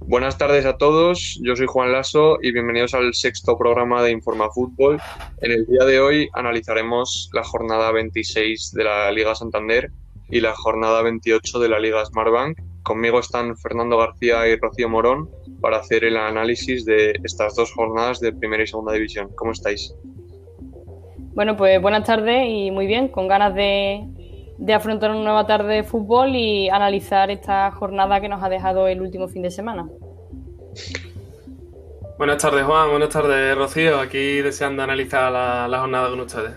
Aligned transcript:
Buenas 0.00 0.36
tardes 0.36 0.66
a 0.66 0.76
todos, 0.76 1.38
yo 1.42 1.56
soy 1.56 1.66
Juan 1.66 1.92
Lasso 1.92 2.38
y 2.42 2.52
bienvenidos 2.52 2.94
al 2.94 3.14
sexto 3.14 3.56
programa 3.56 4.02
de 4.02 4.10
Informa 4.10 4.50
Fútbol. 4.50 5.00
En 5.40 5.52
el 5.52 5.66
día 5.66 5.84
de 5.84 6.00
hoy 6.00 6.28
analizaremos 6.34 7.30
la 7.32 7.44
jornada 7.44 7.92
26 7.92 8.72
de 8.72 8.84
la 8.84 9.10
Liga 9.12 9.34
Santander 9.34 9.90
y 10.28 10.40
la 10.40 10.54
jornada 10.54 11.02
28 11.02 11.58
de 11.58 11.68
la 11.68 11.78
Liga 11.78 12.04
Smartbank. 12.04 12.58
Conmigo 12.82 13.20
están 13.20 13.56
Fernando 13.56 13.96
García 13.96 14.48
y 14.48 14.56
Rocío 14.56 14.88
Morón 14.88 15.30
para 15.60 15.78
hacer 15.78 16.04
el 16.04 16.16
análisis 16.16 16.84
de 16.84 17.14
estas 17.22 17.54
dos 17.54 17.72
jornadas 17.72 18.20
de 18.20 18.32
primera 18.32 18.64
y 18.64 18.66
segunda 18.66 18.92
división. 18.92 19.30
¿Cómo 19.36 19.52
estáis? 19.52 19.94
Bueno, 21.34 21.56
pues 21.56 21.80
buenas 21.80 22.04
tardes 22.04 22.46
y 22.48 22.70
muy 22.70 22.86
bien, 22.86 23.08
con 23.08 23.28
ganas 23.28 23.54
de, 23.54 24.06
de 24.58 24.74
afrontar 24.74 25.10
una 25.10 25.22
nueva 25.22 25.46
tarde 25.46 25.74
de 25.74 25.82
fútbol 25.82 26.34
y 26.34 26.68
analizar 26.68 27.30
esta 27.30 27.70
jornada 27.72 28.20
que 28.20 28.28
nos 28.28 28.42
ha 28.42 28.48
dejado 28.48 28.88
el 28.88 29.00
último 29.00 29.28
fin 29.28 29.42
de 29.42 29.50
semana. 29.50 29.88
Buenas 32.18 32.40
tardes, 32.40 32.64
Juan. 32.64 32.90
Buenas 32.90 33.08
tardes, 33.08 33.56
Rocío. 33.56 33.98
Aquí 33.98 34.42
deseando 34.42 34.82
analizar 34.82 35.32
la, 35.32 35.78
jornada 35.80 36.08
con 36.08 36.20
ustedes. 36.20 36.52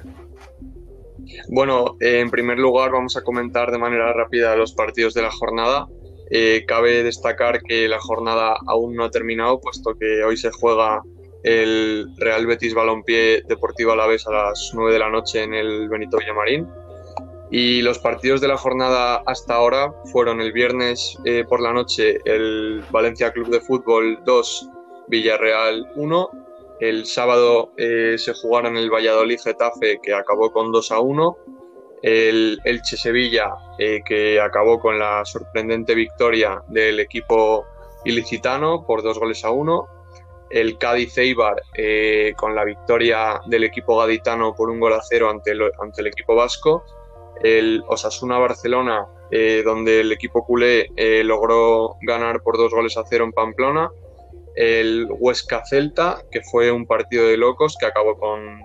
Bueno, 1.49 1.97
en 1.99 2.29
primer 2.29 2.59
lugar 2.59 2.91
vamos 2.91 3.17
a 3.17 3.23
comentar 3.23 3.71
de 3.71 3.77
manera 3.77 4.13
rápida 4.13 4.55
los 4.55 4.73
partidos 4.73 5.13
de 5.13 5.23
la 5.23 5.31
jornada. 5.31 5.87
Eh, 6.29 6.65
cabe 6.67 7.03
destacar 7.03 7.61
que 7.61 7.87
la 7.87 7.99
jornada 7.99 8.57
aún 8.67 8.95
no 8.95 9.05
ha 9.05 9.11
terminado, 9.11 9.59
puesto 9.59 9.95
que 9.97 10.23
hoy 10.23 10.37
se 10.37 10.51
juega 10.51 11.01
el 11.43 12.07
Real 12.17 12.47
Betis 12.47 12.73
Balompié 12.73 13.43
Deportivo 13.47 13.91
Alavés 13.91 14.27
a 14.27 14.31
las 14.31 14.71
9 14.73 14.93
de 14.93 14.99
la 14.99 15.09
noche 15.09 15.43
en 15.43 15.53
el 15.53 15.89
Benito 15.89 16.17
Villamarín. 16.17 16.67
Y 17.51 17.81
los 17.81 17.99
partidos 17.99 18.41
de 18.41 18.47
la 18.47 18.57
jornada 18.57 19.21
hasta 19.25 19.55
ahora 19.55 19.93
fueron 20.11 20.41
el 20.41 20.51
viernes 20.51 21.17
eh, 21.25 21.45
por 21.47 21.61
la 21.61 21.73
noche 21.73 22.17
el 22.25 22.83
Valencia 22.89 23.31
Club 23.31 23.49
de 23.49 23.61
Fútbol 23.61 24.19
2, 24.25 24.69
Villarreal 25.07 25.91
1. 25.95 26.29
El 26.79 27.05
sábado 27.05 27.71
eh, 27.77 28.15
se 28.17 28.33
jugaron 28.33 28.77
el 28.77 28.89
Valladolid 28.89 29.39
Getafe 29.39 29.99
que 30.01 30.13
acabó 30.13 30.51
con 30.51 30.71
2 30.71 30.91
a 30.91 30.99
1. 30.99 31.37
El 32.01 32.59
Elche 32.65 32.97
Sevilla 32.97 33.53
eh, 33.77 34.01
que 34.05 34.39
acabó 34.39 34.79
con 34.79 34.97
la 34.97 35.23
sorprendente 35.23 35.93
victoria 35.93 36.61
del 36.67 36.99
equipo 36.99 37.65
ilicitano 38.05 38.85
por 38.85 39.03
2 39.03 39.19
goles 39.19 39.45
a 39.45 39.51
1. 39.51 39.87
El 40.49 40.77
Cádiz 40.77 41.17
Eibar 41.17 41.61
con 42.37 42.55
la 42.55 42.63
victoria 42.63 43.39
del 43.45 43.63
equipo 43.63 43.97
gaditano 43.99 44.55
por 44.55 44.69
un 44.69 44.79
gol 44.79 44.93
a 44.93 45.01
0 45.01 45.29
ante 45.29 45.53
ante 45.79 46.01
el 46.01 46.07
equipo 46.07 46.35
vasco 46.35 46.83
el 47.43 47.83
Osasuna 47.87 48.37
Barcelona, 48.37 49.05
eh, 49.31 49.61
donde 49.65 50.01
el 50.01 50.11
equipo 50.11 50.45
culé 50.45 50.91
eh, 50.95 51.23
logró 51.23 51.95
ganar 52.01 52.41
por 52.41 52.57
dos 52.57 52.71
goles 52.71 52.97
a 52.97 53.03
cero 53.09 53.25
en 53.25 53.31
Pamplona, 53.31 53.89
el 54.55 55.07
Huesca 55.09 55.65
Celta, 55.65 56.23
que 56.31 56.41
fue 56.41 56.71
un 56.71 56.85
partido 56.85 57.27
de 57.27 57.37
locos 57.37 57.75
que 57.79 57.85
acabó 57.85 58.17
con 58.17 58.61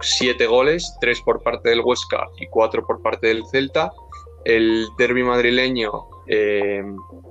siete 0.00 0.46
goles, 0.46 0.96
tres 1.00 1.20
por 1.20 1.42
parte 1.42 1.68
del 1.68 1.80
Huesca 1.80 2.28
y 2.38 2.46
cuatro 2.46 2.86
por 2.86 3.02
parte 3.02 3.26
del 3.26 3.46
Celta, 3.46 3.92
el 4.44 4.86
derby 4.96 5.22
madrileño 5.22 6.08
eh, 6.26 6.82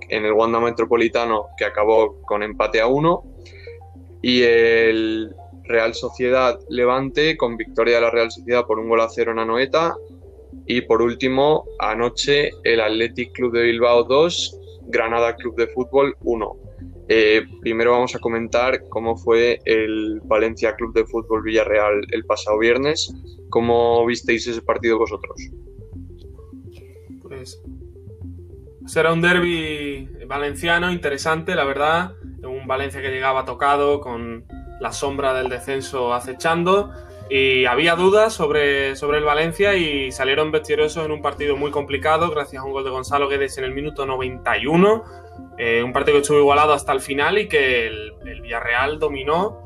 en 0.10 0.26
el 0.26 0.34
Wanda 0.34 0.60
Metropolitano, 0.60 1.48
que 1.58 1.66
acabó 1.66 2.22
con 2.22 2.44
empate 2.44 2.82
a 2.82 2.88
uno, 2.88 3.24
y 4.22 4.44
el 4.44 5.34
Real 5.64 5.94
Sociedad 5.94 6.60
Levante 6.68 7.38
con 7.38 7.56
victoria 7.56 7.96
de 7.96 8.02
la 8.02 8.10
Real 8.12 8.32
Sociedad 8.32 8.66
por 8.66 8.80
un 8.80 8.90
gol 8.90 9.02
a 9.02 9.10
cero 9.10 9.32
en 9.32 9.40
Anoeta 9.40 9.96
y 10.66 10.82
por 10.82 11.02
último, 11.02 11.66
anoche 11.80 12.52
el 12.64 12.82
Athletic 12.82 13.32
Club 13.34 13.54
de 13.54 13.64
Bilbao 13.64 14.04
2, 14.04 14.60
Granada 14.88 15.36
Club 15.36 15.56
de 15.56 15.68
Fútbol 15.68 16.16
1. 16.22 16.58
Eh, 17.12 17.42
primero 17.62 17.92
vamos 17.92 18.16
a 18.16 18.20
comentar 18.20 18.88
cómo 18.90 19.18
fue 19.18 19.60
el 19.66 20.22
Valencia 20.26 20.76
Club 20.76 20.94
de 20.94 21.06
Fútbol 21.06 21.42
Villarreal 21.42 22.02
el 22.12 22.24
pasado 22.26 22.60
viernes. 22.60 23.12
¿Cómo 23.50 24.06
visteis 24.06 24.46
ese 24.46 24.62
partido 24.62 25.00
vosotros? 25.00 25.36
Pues 27.24 27.60
será 28.86 29.12
un 29.12 29.22
derby 29.22 30.08
valenciano 30.28 30.92
interesante, 30.92 31.56
la 31.56 31.64
verdad. 31.64 32.14
Un 32.44 32.68
Valencia 32.68 33.02
que 33.02 33.10
llegaba 33.10 33.44
tocado 33.44 34.02
con 34.02 34.46
la 34.80 34.92
sombra 34.92 35.34
del 35.34 35.50
descenso 35.50 36.14
acechando 36.14 36.92
y 37.30 37.66
había 37.66 37.96
dudas 37.96 38.34
sobre, 38.34 38.96
sobre 38.96 39.20
el 39.20 39.24
Valencia 39.24 39.76
y 39.76 40.12
salieron 40.12 40.52
vestiriosos 40.52 41.06
en 41.06 41.12
un 41.12 41.22
partido 41.22 41.56
muy 41.56 41.70
complicado 41.70 42.32
gracias 42.32 42.64
a 42.64 42.66
un 42.66 42.72
gol 42.72 42.84
de 42.84 42.90
Gonzalo 42.90 43.30
Guedes 43.30 43.56
en 43.60 43.66
el 43.66 43.74
minuto 43.74 44.08
91. 44.08 45.04
Eh, 45.60 45.84
un 45.84 45.94
partido 45.94 46.16
que 46.16 46.22
estuvo 46.22 46.40
igualado 46.40 46.74
hasta 46.74 46.92
el 46.92 47.02
final 47.02 47.38
y 47.38 47.48
que 47.48 47.86
el, 47.86 48.42
Villarreal 48.42 48.98
dominó 48.98 49.62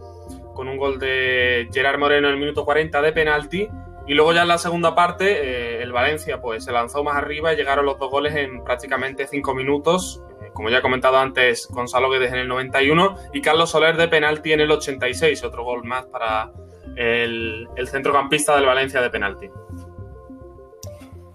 con 0.54 0.68
un 0.68 0.76
gol 0.76 1.00
de 1.00 1.70
Gerard 1.72 2.00
Moreno 2.00 2.28
en 2.28 2.34
el 2.34 2.40
minuto 2.40 2.66
40 2.66 3.02
de 3.02 3.14
penalti. 3.14 3.70
Y 4.06 4.14
luego 4.14 4.34
ya 4.34 4.42
en 4.42 4.50
la 4.50 4.58
segunda 4.58 4.94
parte 4.94 5.32
eh, 5.32 5.82
el 5.82 5.94
Valencia 5.94 6.42
pues 6.42 6.66
se 6.66 6.74
lanzó 6.74 7.02
más 7.02 7.16
arriba 7.16 7.54
y 7.54 7.56
llegaron 7.56 7.86
los 7.86 7.98
dos 7.98 8.12
goles 8.12 8.36
en 8.36 8.62
prácticamente 8.66 9.26
cinco 9.26 9.56
minutos. 9.56 10.22
Eh, 10.42 10.50
como 10.54 10.70
ya 10.70 10.80
he 10.80 10.82
comentado 10.82 11.18
antes, 11.18 11.70
Gonzalo 11.72 12.10
Guedes 12.10 12.34
en 12.34 12.40
el 12.40 12.50
91 12.50 13.16
y 13.32 13.42
Carlos 13.42 13.70
Soler 13.72 13.96
de 13.96 14.10
penalti 14.10 14.52
en 14.52 14.60
el 14.60 14.72
86, 14.72 15.46
otro 15.46 15.64
gol 15.64 15.86
más 15.86 16.06
para, 16.08 16.52
el, 16.96 17.68
centrocampista 17.88 18.56
del 18.56 18.66
Valencia 18.66 19.02
de 19.02 19.10
penalti. 19.10 19.50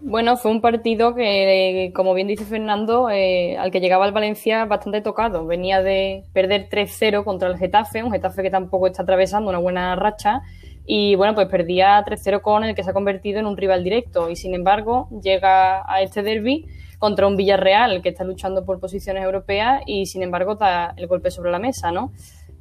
Bueno, 0.01 0.37
fue 0.37 0.51
un 0.51 0.61
partido 0.61 1.15
que, 1.15 1.93
como 1.95 2.15
bien 2.15 2.29
dice 2.29 2.45
Fernando, 2.45 3.11
eh, 3.11 3.59
al 3.59 3.71
que 3.71 3.81
llegaba 3.81 4.07
el 4.07 4.13
Valencia 4.13 4.65
bastante 4.65 5.03
tocado. 5.03 5.47
Venía 5.47 5.83
de 5.83 6.25
perder 6.33 6.69
3-0 6.71 7.25
contra 7.25 7.49
el 7.49 7.59
Getafe, 7.59 8.03
un 8.03 8.11
Getafe 8.11 8.43
que 8.43 8.51
tampoco 8.51 8.87
está 8.87 9.03
atravesando 9.03 9.51
una 9.51 9.59
buena 9.59 9.97
racha. 9.97 10.41
Y 10.87 11.17
bueno, 11.17 11.35
pues 11.35 11.49
perdía 11.49 12.03
3-0 12.07 12.41
con 12.41 12.65
el 12.65 12.75
que 12.75 12.83
se 12.83 12.91
ha 12.91 12.95
convertido 12.95 13.39
en 13.39 13.47
un 13.47 13.59
rival 13.59 13.85
directo. 13.85 14.31
Y 14.31 14.37
sin 14.37 14.55
embargo, 14.55 15.09
llega 15.23 15.83
a 15.87 16.01
este 16.01 16.23
derby 16.23 16.67
contra 16.99 17.27
un 17.27 17.37
Villarreal 17.37 18.01
que 18.01 18.09
está 18.09 18.25
luchando 18.25 18.65
por 18.65 18.81
posiciones 18.81 19.23
europeas 19.25 19.83
y 19.87 20.07
sin 20.07 20.23
embargo 20.23 20.57
da 20.57 20.95
el 20.97 21.07
golpe 21.07 21.31
sobre 21.31 21.51
la 21.51 21.59
mesa, 21.59 21.93
¿no? 21.93 22.13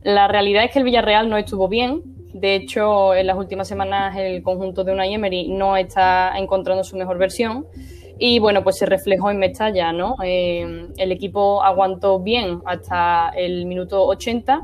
La 0.04 0.28
realidad 0.28 0.64
es 0.64 0.72
que 0.72 0.80
el 0.80 0.86
Villarreal 0.86 1.30
no 1.30 1.38
estuvo 1.38 1.68
bien. 1.68 2.02
De 2.34 2.56
hecho, 2.56 3.16
en 3.16 3.28
las 3.28 3.38
últimas 3.38 3.68
semanas 3.68 4.16
el 4.18 4.44
conjunto 4.44 4.84
de 4.84 4.92
Unai 4.92 5.14
Emery 5.14 5.50
no 5.50 5.78
está 5.78 6.38
encontrando 6.38 6.84
su 6.84 6.98
mejor 6.98 7.18
versión. 7.18 7.66
Y 8.20 8.40
bueno, 8.40 8.64
pues 8.64 8.78
se 8.78 8.86
reflejó 8.86 9.30
en 9.30 9.38
Mestalla, 9.38 9.92
¿no? 9.92 10.16
Eh, 10.24 10.88
el 10.98 11.12
equipo 11.12 11.64
aguantó 11.64 12.20
bien 12.20 12.62
hasta 12.66 13.30
el 13.30 13.66
minuto 13.68 14.06
80, 14.06 14.62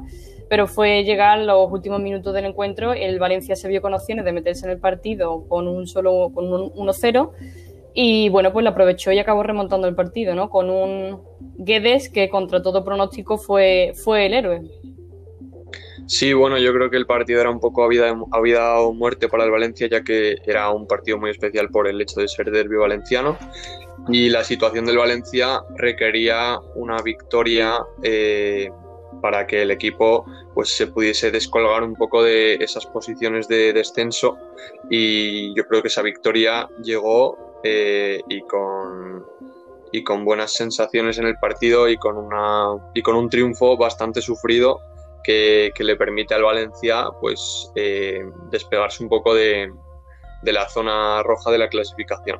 pero 0.49 0.67
fue 0.67 1.03
llegar 1.03 1.39
los 1.39 1.71
últimos 1.71 2.01
minutos 2.01 2.33
del 2.33 2.45
encuentro. 2.45 2.93
El 2.93 3.19
Valencia 3.19 3.55
se 3.55 3.67
vio 3.67 3.81
con 3.81 3.93
opciones 3.93 4.25
de 4.25 4.31
meterse 4.31 4.65
en 4.65 4.71
el 4.71 4.79
partido 4.79 5.47
con 5.47 5.67
un 5.67 5.85
solo 5.87 6.31
con 6.33 6.51
un 6.51 6.71
1-0. 6.73 7.31
Y 7.93 8.29
bueno, 8.29 8.51
pues 8.51 8.63
lo 8.63 8.71
aprovechó 8.71 9.11
y 9.11 9.19
acabó 9.19 9.43
remontando 9.43 9.87
el 9.87 9.93
partido, 9.93 10.33
¿no? 10.33 10.49
Con 10.49 10.71
un 10.71 11.21
Guedes 11.57 12.09
que 12.09 12.27
contra 12.29 12.63
todo 12.63 12.83
pronóstico 12.83 13.37
fue, 13.37 13.93
fue 14.03 14.25
el 14.25 14.33
héroe. 14.33 14.61
Sí, 16.13 16.31
bueno, 16.31 16.59
yo 16.59 16.71
creo 16.75 16.91
que 16.91 16.97
el 16.97 17.07
partido 17.07 17.41
era 17.41 17.49
un 17.49 17.59
poco 17.59 17.83
a 17.83 17.87
vida, 17.87 18.07
a 18.11 18.79
o 18.81 18.93
muerte 18.93 19.27
para 19.27 19.45
el 19.45 19.49
Valencia, 19.49 19.87
ya 19.87 20.03
que 20.03 20.37
era 20.45 20.69
un 20.69 20.85
partido 20.85 21.17
muy 21.17 21.31
especial 21.31 21.69
por 21.69 21.87
el 21.87 21.99
hecho 21.99 22.19
de 22.19 22.27
ser 22.27 22.51
derbi 22.51 22.75
valenciano. 22.75 23.35
Y 24.09 24.29
la 24.29 24.43
situación 24.43 24.85
del 24.85 24.99
Valencia 24.99 25.63
requería 25.75 26.59
una 26.75 27.01
victoria 27.01 27.79
eh, 28.03 28.69
para 29.23 29.47
que 29.47 29.63
el 29.63 29.71
equipo 29.71 30.23
pues, 30.53 30.77
se 30.77 30.85
pudiese 30.85 31.31
descolgar 31.31 31.81
un 31.81 31.95
poco 31.95 32.21
de 32.21 32.57
esas 32.61 32.85
posiciones 32.85 33.47
de 33.47 33.73
descenso. 33.73 34.37
Y 34.91 35.55
yo 35.55 35.65
creo 35.65 35.81
que 35.81 35.87
esa 35.87 36.03
victoria 36.03 36.69
llegó 36.83 37.59
eh, 37.63 38.21
y 38.29 38.41
con 38.41 39.25
y 39.91 40.03
con 40.03 40.25
buenas 40.25 40.53
sensaciones 40.53 41.17
en 41.17 41.25
el 41.25 41.37
partido 41.37 41.89
y 41.89 41.97
con 41.97 42.17
una 42.17 42.91
y 42.93 43.01
con 43.01 43.15
un 43.15 43.29
triunfo 43.29 43.77
bastante 43.77 44.21
sufrido 44.21 44.79
que, 45.23 45.71
le 45.79 45.95
permite 45.95 46.33
al 46.33 46.43
Valencia 46.43 47.07
pues, 47.19 47.71
eh, 47.75 48.23
despegarse 48.51 49.03
un 49.03 49.09
poco 49.09 49.33
de, 49.33 49.71
la 50.43 50.67
zona 50.69 51.23
roja 51.23 51.51
de 51.51 51.57
la 51.57 51.69
clasificación. 51.69 52.39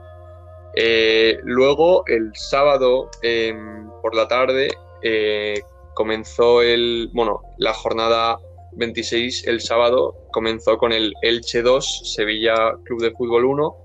Eh, 0.75 1.39
luego, 1.43 2.03
el 2.07 2.31
sábado 2.35 3.09
em, 3.21 3.89
por 4.01 4.15
la 4.15 4.27
tarde, 4.27 4.69
eh, 5.01 5.61
comenzó 5.93 6.61
el, 6.61 7.09
bueno, 7.13 7.41
la 7.57 7.73
jornada 7.73 8.37
26, 8.73 9.47
el 9.47 9.61
sábado, 9.61 10.15
comenzó 10.31 10.77
con 10.77 10.91
el 10.91 11.13
Elche 11.21 11.61
2, 11.61 12.13
Sevilla 12.15 12.75
Club 12.85 13.01
de 13.01 13.11
Fútbol 13.11 13.45
1, 13.45 13.75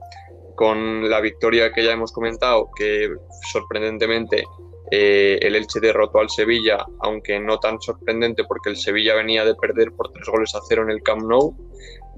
con 0.56 1.08
la 1.08 1.20
victoria 1.20 1.72
que 1.72 1.84
ya 1.84 1.92
hemos 1.92 2.10
comentado, 2.10 2.70
que 2.76 3.14
sorprendentemente 3.52 4.44
eh, 4.90 5.38
el 5.42 5.56
Elche 5.56 5.80
derrotó 5.80 6.20
al 6.20 6.30
Sevilla, 6.30 6.84
aunque 7.00 7.38
no 7.40 7.58
tan 7.58 7.80
sorprendente 7.80 8.44
porque 8.44 8.70
el 8.70 8.76
Sevilla 8.76 9.14
venía 9.14 9.44
de 9.44 9.54
perder 9.54 9.92
por 9.92 10.10
tres 10.12 10.26
goles 10.26 10.54
a 10.54 10.60
cero 10.68 10.82
en 10.82 10.90
el 10.90 11.02
Camp 11.02 11.22
Nou. 11.22 11.54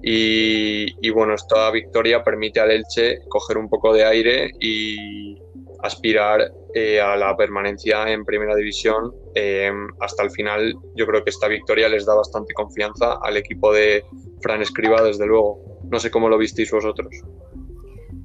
Y, 0.02 1.10
bueno, 1.10 1.34
esta 1.34 1.70
victoria 1.70 2.24
permite 2.24 2.60
al 2.60 2.70
Elche 2.70 3.18
coger 3.28 3.58
un 3.58 3.68
poco 3.68 3.92
de 3.92 4.04
aire 4.04 4.50
y 4.58 5.36
aspirar 5.82 6.52
eh, 6.74 7.00
a 7.00 7.16
la 7.16 7.36
permanencia 7.36 8.10
en 8.10 8.24
primera 8.24 8.54
división 8.54 9.12
eh, 9.34 9.70
hasta 10.00 10.22
el 10.22 10.30
final. 10.30 10.74
Yo 10.94 11.06
creo 11.06 11.22
que 11.22 11.30
esta 11.30 11.48
victoria 11.48 11.88
les 11.88 12.06
da 12.06 12.14
bastante 12.14 12.54
confianza 12.54 13.18
al 13.22 13.36
equipo 13.36 13.72
de 13.72 14.04
Fran 14.40 14.62
Escriba, 14.62 15.02
desde 15.02 15.26
luego. 15.26 15.80
No 15.90 15.98
sé 15.98 16.10
cómo 16.10 16.28
lo 16.28 16.38
visteis 16.38 16.70
vosotros. 16.70 17.14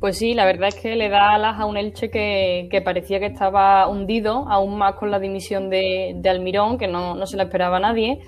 Pues 0.06 0.19
sí, 0.19 0.36
la 0.36 0.46
verdad 0.46 0.68
es 0.68 0.75
que 0.75 0.96
le 0.96 1.10
da 1.10 1.34
alas 1.34 1.60
a 1.60 1.66
un 1.66 1.78
Elche 1.78 2.12
que, 2.12 2.81
parecía 2.86 3.19
que 3.19 3.25
estaba 3.25 3.88
hundido, 3.88 4.46
aún 4.48 4.78
más 4.78 4.94
con 4.94 5.10
la 5.10 5.18
dimisión 5.18 5.72
de, 5.72 6.22
Almirón, 6.30 6.78
que 6.78 6.88
no, 6.88 7.25
se 7.25 7.36
la 7.38 7.46
esperaba 7.46 7.78
a 7.78 7.80
nadie. 7.80 8.19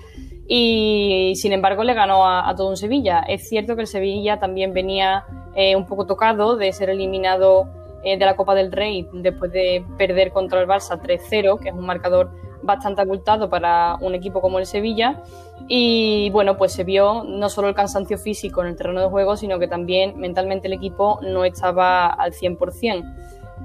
Y 0.48 1.34
sin 1.36 1.52
embargo 1.52 1.84
le 1.84 1.94
ganó 1.94 2.26
a, 2.26 2.52
todo 2.56 2.70
un 2.70 2.76
Sevilla. 2.76 3.20
Es 3.20 3.48
cierto 3.48 3.76
que 3.76 3.82
el 3.82 3.86
Sevilla 3.86 4.40
también 4.40 4.72
venía 4.72 5.22
eh, 5.54 5.76
un 5.76 5.86
poco 5.86 6.04
tocado 6.04 6.56
de 6.56 6.72
ser 6.72 6.90
eliminado 6.90 7.68
eh, 8.02 8.18
de 8.18 8.26
la 8.26 8.34
Copa 8.34 8.56
del 8.56 8.72
Rey 8.72 9.06
después 9.12 9.52
de 9.52 9.84
perder 9.96 10.32
contra 10.32 10.60
el 10.60 10.66
Barça 10.66 11.00
3-0, 11.00 11.60
que 11.60 11.68
es 11.68 11.74
un 11.76 11.86
marcador 11.86 12.32
bastante 12.62 13.02
ocultado 13.02 13.48
para 13.48 13.96
un 14.00 14.14
equipo 14.14 14.40
como 14.40 14.58
el 14.58 14.66
Sevilla. 14.66 15.22
Y 15.66 16.30
bueno, 16.30 16.56
pues 16.56 16.72
se 16.72 16.84
vio 16.84 17.24
no 17.24 17.48
solo 17.48 17.68
el 17.68 17.74
cansancio 17.74 18.18
físico 18.18 18.62
en 18.62 18.68
el 18.68 18.76
terreno 18.76 19.00
de 19.00 19.08
juego, 19.08 19.36
sino 19.36 19.58
que 19.58 19.68
también 19.68 20.18
mentalmente 20.18 20.68
el 20.68 20.74
equipo 20.74 21.18
no 21.22 21.44
estaba 21.44 22.06
al 22.06 22.32
100%. 22.32 23.04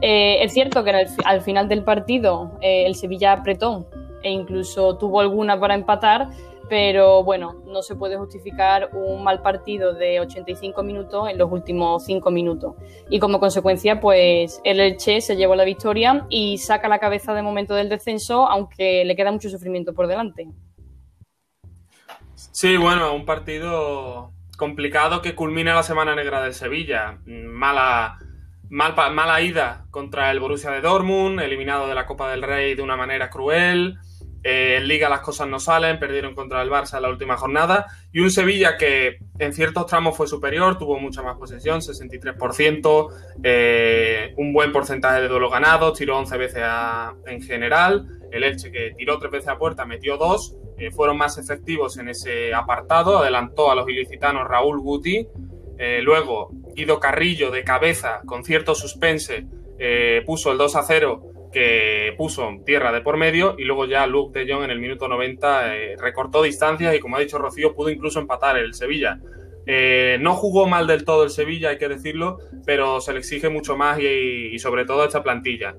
Eh, 0.02 0.44
es 0.44 0.54
cierto 0.54 0.84
que 0.84 1.06
al 1.24 1.42
final 1.42 1.70
del 1.70 1.84
partido 1.84 2.52
eh, 2.62 2.86
el 2.86 2.96
Sevilla 2.96 3.32
apretó 3.32 3.86
e 4.24 4.32
incluso 4.32 4.98
tuvo 4.98 5.20
alguna 5.20 5.60
para 5.60 5.76
empatar, 5.76 6.30
pero 6.74 7.24
bueno, 7.24 7.62
no 7.68 7.84
se 7.84 7.96
puede 7.96 8.18
justificar 8.18 8.90
un 8.94 9.24
mal 9.24 9.44
partido 9.44 9.94
de 9.94 10.20
85 10.20 10.82
minutos 10.82 11.30
en 11.30 11.38
los 11.38 11.52
últimos 11.52 12.04
5 12.04 12.32
minutos. 12.32 12.74
Y 13.12 13.20
como 13.20 13.40
consecuencia, 13.40 14.00
pues 14.00 14.60
el 14.64 14.80
Elche 14.80 15.22
se 15.22 15.36
llevó 15.36 15.54
la 15.54 15.66
victoria 15.66 16.26
y 16.30 16.58
saca 16.58 16.88
la 16.90 16.98
cabeza 16.98 17.36
de 17.36 17.44
momento 17.44 17.76
del 17.76 17.90
descenso, 17.90 18.48
aunque 18.48 19.06
le 19.06 19.16
queda 19.16 19.32
mucho 19.32 19.52
sufrimiento 19.52 19.94
por 19.94 20.08
delante. 20.08 20.48
Sí, 22.34 22.76
bueno, 22.76 23.14
un 23.14 23.26
partido 23.26 24.32
complicado 24.58 25.22
que 25.22 25.36
culmina 25.36 25.76
la 25.76 25.84
semana 25.84 26.16
negra 26.16 26.42
del 26.42 26.56
Sevilla. 26.56 27.20
Mala, 27.28 28.18
mala 28.72 29.42
ida 29.42 29.86
contra 29.92 30.32
el 30.32 30.40
Borussia 30.40 30.72
de 30.72 30.82
Dortmund, 30.82 31.40
eliminado 31.40 31.88
de 31.88 31.94
la 31.94 32.08
Copa 32.08 32.32
del 32.32 32.42
Rey 32.42 32.74
de 32.74 32.82
una 32.82 32.98
manera 32.98 33.30
cruel. 33.30 34.00
Eh, 34.44 34.76
en 34.78 34.88
Liga 34.88 35.08
las 35.08 35.22
cosas 35.22 35.48
no 35.48 35.58
salen, 35.60 36.00
perdieron 36.00 36.36
contra 36.36 36.62
el 36.62 36.70
Barça 36.70 36.98
en 36.98 37.04
la 37.04 37.10
última 37.10 37.38
jornada. 37.38 37.88
Y 38.12 38.20
un 38.20 38.30
Sevilla 38.30 38.78
que 38.78 39.20
en 39.40 39.54
ciertos 39.54 39.86
tramos 39.88 40.18
fue 40.18 40.28
superior, 40.28 40.78
tuvo 40.78 41.00
mucha 41.00 41.22
más 41.22 41.38
posesión, 41.38 41.82
63%, 41.82 43.10
eh, 43.42 44.34
un 44.38 44.52
buen 44.52 44.72
porcentaje 44.72 45.22
de 45.22 45.30
duelo 45.30 45.50
ganado, 45.50 45.94
tiró 45.94 46.18
11 46.18 46.38
veces 46.38 46.64
en 47.26 47.42
general. 47.42 48.06
El 48.32 48.44
Elche 48.44 48.72
que 48.72 48.94
tiró 48.98 49.18
3 49.18 49.32
veces 49.32 49.50
a 49.50 49.58
puerta, 49.58 49.86
metió 49.86 50.18
2. 50.18 50.58
Eh, 50.78 50.92
fueron 50.92 51.18
más 51.18 51.38
efectivos 51.38 51.98
en 51.98 52.10
ese 52.10 52.54
apartado. 52.54 53.20
Adelantó 53.20 53.72
a 53.72 53.76
los 53.76 53.88
ilicitanos 53.88 54.48
Raúl 54.48 54.80
Guti. 54.80 55.28
luego, 56.02 56.50
Guido 56.76 57.00
Carrillo 57.00 57.52
de 57.52 57.64
cabeza, 57.64 58.22
con 58.26 58.44
cierto 58.44 58.74
suspense, 58.74 59.46
puso 60.26 60.52
el 60.52 60.58
2 60.58 60.76
a 60.78 60.84
0 60.84 61.33
que 61.54 62.14
puso 62.18 62.50
tierra 62.66 62.92
de 62.92 63.02
por 63.02 63.16
medio 63.16 63.56
y 63.58 63.64
luego 63.64 63.86
ya 63.86 64.06
Luke 64.08 64.38
de 64.38 64.52
Jong 64.52 64.64
en 64.64 64.72
el 64.72 64.80
minuto 64.80 65.08
90 65.08 65.76
eh, 65.76 65.96
recortó 65.98 66.42
distancias 66.42 66.94
y 66.96 67.00
como 67.00 67.16
ha 67.16 67.20
dicho 67.20 67.38
Rocío 67.38 67.74
pudo 67.74 67.90
incluso 67.90 68.20
empatar 68.20 68.58
el 68.58 68.74
Sevilla. 68.74 69.20
Eh, 69.66 70.18
no 70.20 70.34
jugó 70.34 70.68
mal 70.68 70.88
del 70.88 71.06
todo 71.06 71.24
el 71.24 71.30
Sevilla, 71.30 71.70
hay 71.70 71.78
que 71.78 71.88
decirlo, 71.88 72.40
pero 72.66 73.00
se 73.00 73.14
le 73.14 73.20
exige 73.20 73.50
mucho 73.50 73.78
más 73.78 74.00
y, 74.00 74.58
sobre 74.60 74.86
todo 74.86 75.04
a 75.04 75.06
esta 75.06 75.24
plantilla. 75.24 75.76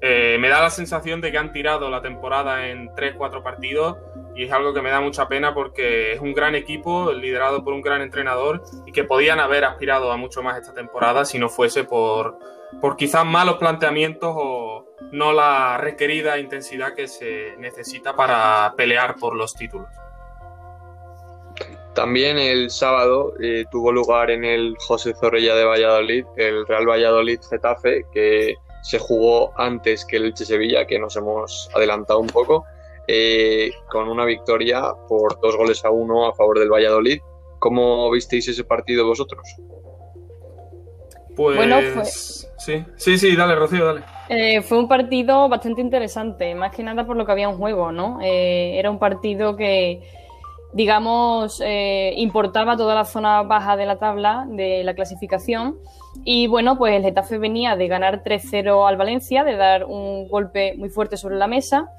Eh, 0.00 0.36
me 0.38 0.48
da 0.48 0.60
la 0.60 0.70
sensación 0.70 1.20
de 1.20 1.32
que 1.32 1.38
han 1.38 1.52
tirado 1.52 1.90
la 1.90 2.02
temporada 2.02 2.68
en 2.68 2.88
3-4 2.90 3.42
partidos 3.42 3.96
y 4.36 4.44
es 4.44 4.52
algo 4.52 4.74
que 4.74 4.82
me 4.82 4.90
da 4.90 5.00
mucha 5.00 5.26
pena 5.26 5.54
porque 5.54 6.12
es 6.12 6.20
un 6.20 6.34
gran 6.34 6.54
equipo 6.54 7.12
liderado 7.12 7.64
por 7.64 7.72
un 7.72 7.80
gran 7.80 8.02
entrenador 8.02 8.62
y 8.86 8.92
que 8.92 9.04
podían 9.04 9.40
haber 9.40 9.64
aspirado 9.64 10.12
a 10.12 10.16
mucho 10.18 10.42
más 10.42 10.60
esta 10.60 10.74
temporada 10.74 11.24
si 11.24 11.38
no 11.38 11.48
fuese 11.48 11.84
por, 11.84 12.38
por 12.80 12.96
quizás 12.96 13.24
malos 13.24 13.56
planteamientos 13.56 14.34
o 14.36 14.85
no 15.12 15.32
la 15.32 15.78
requerida 15.78 16.38
intensidad 16.38 16.94
que 16.94 17.08
se 17.08 17.56
necesita 17.58 18.14
para 18.14 18.74
pelear 18.76 19.16
por 19.16 19.34
los 19.34 19.54
títulos. 19.54 19.88
También 21.94 22.38
el 22.38 22.70
sábado 22.70 23.32
eh, 23.40 23.64
tuvo 23.70 23.90
lugar 23.90 24.30
en 24.30 24.44
el 24.44 24.76
José 24.78 25.14
Zorrilla 25.14 25.54
de 25.54 25.64
Valladolid 25.64 26.26
el 26.36 26.66
Real 26.66 26.86
Valladolid 26.86 27.40
Getafe, 27.48 28.04
que 28.12 28.54
se 28.82 28.98
jugó 28.98 29.58
antes 29.58 30.04
que 30.04 30.16
el 30.16 30.26
Elche 30.26 30.44
Sevilla, 30.44 30.86
que 30.86 30.98
nos 30.98 31.16
hemos 31.16 31.70
adelantado 31.74 32.20
un 32.20 32.26
poco, 32.26 32.64
eh, 33.08 33.70
con 33.90 34.08
una 34.08 34.26
victoria 34.26 34.92
por 35.08 35.40
dos 35.40 35.56
goles 35.56 35.84
a 35.86 35.90
uno 35.90 36.26
a 36.26 36.34
favor 36.34 36.58
del 36.58 36.70
Valladolid. 36.70 37.20
¿Cómo 37.60 38.10
visteis 38.10 38.46
ese 38.46 38.64
partido 38.64 39.06
vosotros? 39.06 39.42
Pues 41.34 41.56
bueno, 41.56 41.78
sí, 42.58 42.84
sí, 42.96 43.18
sí, 43.18 43.36
dale, 43.36 43.54
Rocío, 43.54 43.86
dale. 43.86 44.15
Eh, 44.28 44.60
fue 44.62 44.78
un 44.78 44.88
partido 44.88 45.48
bastante 45.48 45.80
interesante, 45.80 46.54
más 46.54 46.74
que 46.74 46.82
nada 46.82 47.06
por 47.06 47.16
lo 47.16 47.24
que 47.24 47.32
había 47.32 47.48
un 47.48 47.58
juego, 47.58 47.92
¿no? 47.92 48.18
Eh, 48.22 48.76
era 48.76 48.90
un 48.90 48.98
partido 48.98 49.54
que, 49.54 50.00
digamos, 50.72 51.62
eh, 51.64 52.12
importaba 52.16 52.76
toda 52.76 52.94
la 52.94 53.04
zona 53.04 53.42
baja 53.42 53.76
de 53.76 53.86
la 53.86 53.98
tabla 53.98 54.44
de 54.48 54.82
la 54.82 54.94
clasificación. 54.94 55.76
Y 56.24 56.48
bueno, 56.48 56.76
pues 56.76 56.94
el 56.94 57.02
Getafe 57.02 57.38
venía 57.38 57.76
de 57.76 57.86
ganar 57.86 58.24
3-0 58.24 58.88
al 58.88 58.96
Valencia, 58.96 59.44
de 59.44 59.56
dar 59.56 59.84
un 59.84 60.28
golpe 60.28 60.74
muy 60.76 60.88
fuerte 60.88 61.16
sobre 61.16 61.36
la 61.36 61.46
mesa. 61.46 61.90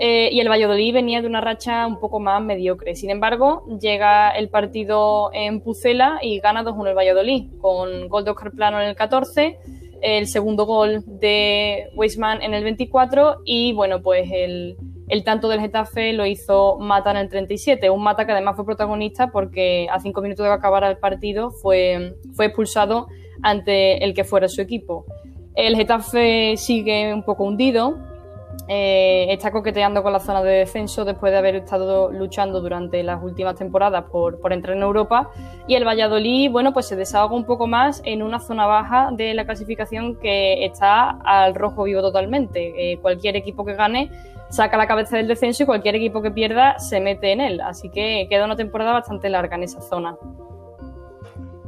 Y 0.00 0.38
el 0.38 0.48
Valladolid 0.48 0.94
venía 0.94 1.20
de 1.20 1.26
una 1.26 1.40
racha 1.40 1.84
un 1.84 1.98
poco 1.98 2.20
más 2.20 2.40
mediocre. 2.40 2.94
Sin 2.94 3.10
embargo, 3.10 3.64
llega 3.80 4.30
el 4.30 4.48
partido 4.48 5.30
en 5.32 5.60
Pucela 5.60 6.20
y 6.22 6.38
gana 6.38 6.62
2-1 6.62 6.90
el 6.90 6.96
Valladolid, 6.96 7.50
con 7.60 8.08
gol 8.08 8.24
de 8.24 8.30
Oscar 8.30 8.52
Plano 8.52 8.80
en 8.80 8.90
el 8.90 8.94
14, 8.94 9.58
el 10.02 10.26
segundo 10.26 10.66
gol 10.66 11.02
de 11.06 11.90
Weisman 11.94 12.42
en 12.42 12.54
el 12.54 12.64
24 12.64 13.42
y, 13.44 13.72
bueno, 13.72 14.02
pues 14.02 14.28
el, 14.32 14.76
tanto 15.24 15.48
del 15.48 15.60
Getafe 15.60 16.12
lo 16.12 16.26
hizo 16.26 16.78
Mata 16.78 17.10
en 17.10 17.16
el 17.18 17.28
37. 17.28 17.90
Un 17.90 18.02
Mata 18.02 18.26
que 18.26 18.32
además 18.32 18.56
fue 18.56 18.64
protagonista 18.64 19.30
porque 19.30 19.88
a 19.90 20.00
cinco 20.00 20.20
minutos 20.20 20.46
de 20.46 20.52
acabar 20.52 20.84
el 20.84 20.98
partido 20.98 21.50
fue, 21.50 22.14
fue 22.34 22.46
expulsado 22.46 23.08
ante 23.42 24.04
el 24.04 24.14
que 24.14 24.24
fuera 24.24 24.48
su 24.48 24.60
equipo. 24.60 25.04
El 25.54 25.76
Getafe 25.76 26.56
sigue 26.56 27.12
un 27.12 27.24
poco 27.24 27.44
hundido, 27.44 27.98
eh, 28.70 29.26
está 29.30 29.50
coqueteando 29.50 30.02
con 30.02 30.12
la 30.12 30.20
zona 30.20 30.42
de 30.42 30.58
descenso 30.58 31.06
después 31.06 31.32
de 31.32 31.38
haber 31.38 31.54
estado 31.56 32.12
luchando 32.12 32.60
durante 32.60 33.02
las 33.02 33.22
últimas 33.22 33.54
temporadas 33.54 34.04
por, 34.10 34.38
entrar 34.52 34.76
en 34.76 34.82
Europa. 34.82 35.30
Y 35.66 35.74
el 35.74 35.86
Valladolid, 35.86 36.50
bueno, 36.50 36.74
pues 36.74 36.86
se 36.86 36.94
desahoga 36.94 37.34
un 37.34 37.46
poco 37.46 37.66
más 37.66 38.02
en 38.04 38.22
una 38.22 38.40
zona 38.40 38.66
baja 38.66 39.08
de 39.12 39.32
la 39.32 39.46
clasificación 39.46 40.16
que 40.16 40.66
está 40.66 41.18
al 41.24 41.54
rojo 41.54 41.84
vivo 41.84 42.02
totalmente. 42.02 42.92
Eh, 42.92 42.98
cualquier 42.98 43.36
equipo 43.36 43.64
que 43.64 43.72
gane 43.72 44.10
saca 44.50 44.76
la 44.76 44.86
cabeza 44.86 45.16
del 45.16 45.28
descenso 45.28 45.62
y 45.62 45.66
cualquier 45.66 45.94
equipo 45.94 46.20
que 46.20 46.30
pierda 46.30 46.78
se 46.78 47.00
mete 47.00 47.32
en 47.32 47.40
él. 47.40 47.60
Así 47.62 47.88
que 47.88 48.26
queda 48.28 48.44
una 48.44 48.56
temporada 48.56 48.92
bastante 48.92 49.30
larga 49.30 49.56
en 49.56 49.62
esa 49.62 49.80
zona. 49.80 50.14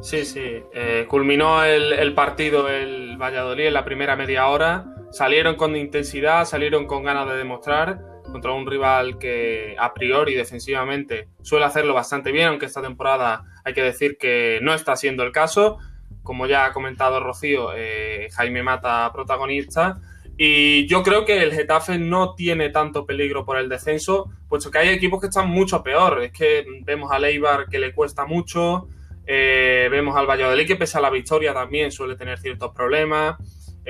Sí, 0.02 0.26
sí. 0.26 0.64
Eh, 0.74 1.06
culminó 1.08 1.64
el, 1.64 1.94
el 1.94 2.12
partido 2.12 2.68
el 2.68 3.16
Valladolid 3.16 3.68
en 3.68 3.74
la 3.74 3.84
primera 3.86 4.16
media 4.16 4.48
hora 4.48 4.84
salieron 5.10 5.56
con 5.56 5.76
intensidad, 5.76 6.44
salieron 6.44 6.86
con 6.86 7.02
ganas 7.02 7.28
de 7.28 7.36
demostrar 7.36 8.00
contra 8.30 8.52
un 8.52 8.66
rival 8.66 9.18
que 9.18 9.74
a 9.78 9.92
priori 9.92 10.34
defensivamente 10.34 11.28
suele 11.42 11.64
hacerlo 11.64 11.94
bastante 11.94 12.32
bien, 12.32 12.48
aunque 12.48 12.66
esta 12.66 12.82
temporada 12.82 13.44
hay 13.64 13.74
que 13.74 13.82
decir 13.82 14.16
que 14.18 14.60
no 14.62 14.72
está 14.72 14.96
siendo 14.96 15.22
el 15.22 15.32
caso. 15.32 15.78
Como 16.22 16.46
ya 16.46 16.66
ha 16.66 16.72
comentado 16.72 17.18
Rocío, 17.20 17.70
eh, 17.74 18.28
Jaime 18.32 18.62
Mata 18.62 19.10
protagonista. 19.12 20.00
Y 20.36 20.86
yo 20.86 21.02
creo 21.02 21.24
que 21.24 21.42
el 21.42 21.52
Getafe 21.52 21.98
no 21.98 22.34
tiene 22.34 22.70
tanto 22.70 23.04
peligro 23.04 23.44
por 23.44 23.58
el 23.58 23.68
descenso, 23.68 24.30
puesto 24.48 24.70
que 24.70 24.78
hay 24.78 24.88
equipos 24.88 25.20
que 25.20 25.26
están 25.26 25.48
mucho 25.50 25.82
peor. 25.82 26.22
Es 26.22 26.32
que 26.32 26.64
vemos 26.84 27.10
a 27.10 27.18
Leibar 27.18 27.66
que 27.68 27.78
le 27.78 27.92
cuesta 27.92 28.24
mucho, 28.24 28.88
eh, 29.26 29.88
vemos 29.90 30.16
al 30.16 30.26
Valladolid 30.26 30.66
que 30.66 30.76
pese 30.76 30.98
a 30.98 31.00
la 31.00 31.10
victoria 31.10 31.52
también 31.52 31.92
suele 31.92 32.16
tener 32.16 32.38
ciertos 32.38 32.72
problemas 32.72 33.36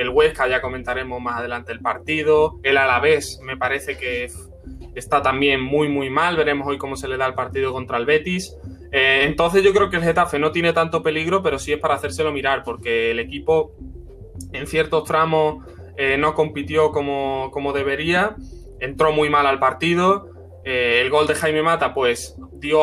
el 0.00 0.08
Huesca 0.08 0.48
ya 0.48 0.62
comentaremos 0.62 1.20
más 1.20 1.40
adelante 1.40 1.72
el 1.72 1.80
partido, 1.80 2.58
el 2.62 2.78
Alavés 2.78 3.38
me 3.42 3.58
parece 3.58 3.98
que 3.98 4.30
está 4.94 5.20
también 5.20 5.60
muy 5.60 5.90
muy 5.90 6.08
mal, 6.08 6.36
veremos 6.36 6.66
hoy 6.66 6.78
cómo 6.78 6.96
se 6.96 7.06
le 7.06 7.18
da 7.18 7.26
el 7.26 7.34
partido 7.34 7.70
contra 7.74 7.98
el 7.98 8.06
Betis. 8.06 8.56
Eh, 8.92 9.24
entonces 9.24 9.62
yo 9.62 9.74
creo 9.74 9.90
que 9.90 9.96
el 9.96 10.02
Getafe 10.02 10.38
no 10.38 10.52
tiene 10.52 10.72
tanto 10.72 11.02
peligro, 11.02 11.42
pero 11.42 11.58
sí 11.58 11.74
es 11.74 11.78
para 11.78 11.96
hacérselo 11.96 12.32
mirar, 12.32 12.64
porque 12.64 13.10
el 13.10 13.18
equipo 13.18 13.72
en 14.52 14.66
ciertos 14.66 15.04
tramos 15.04 15.66
eh, 15.98 16.16
no 16.16 16.32
compitió 16.32 16.92
como, 16.92 17.50
como, 17.52 17.74
debería, 17.74 18.36
entró 18.80 19.12
muy 19.12 19.28
mal 19.28 19.46
al 19.46 19.58
partido. 19.58 20.30
Eh, 20.64 21.02
el 21.02 21.10
gol 21.10 21.26
de 21.26 21.34
Jaime 21.34 21.62
Mata 21.62 21.92
pues 21.92 22.36
dio 22.54 22.80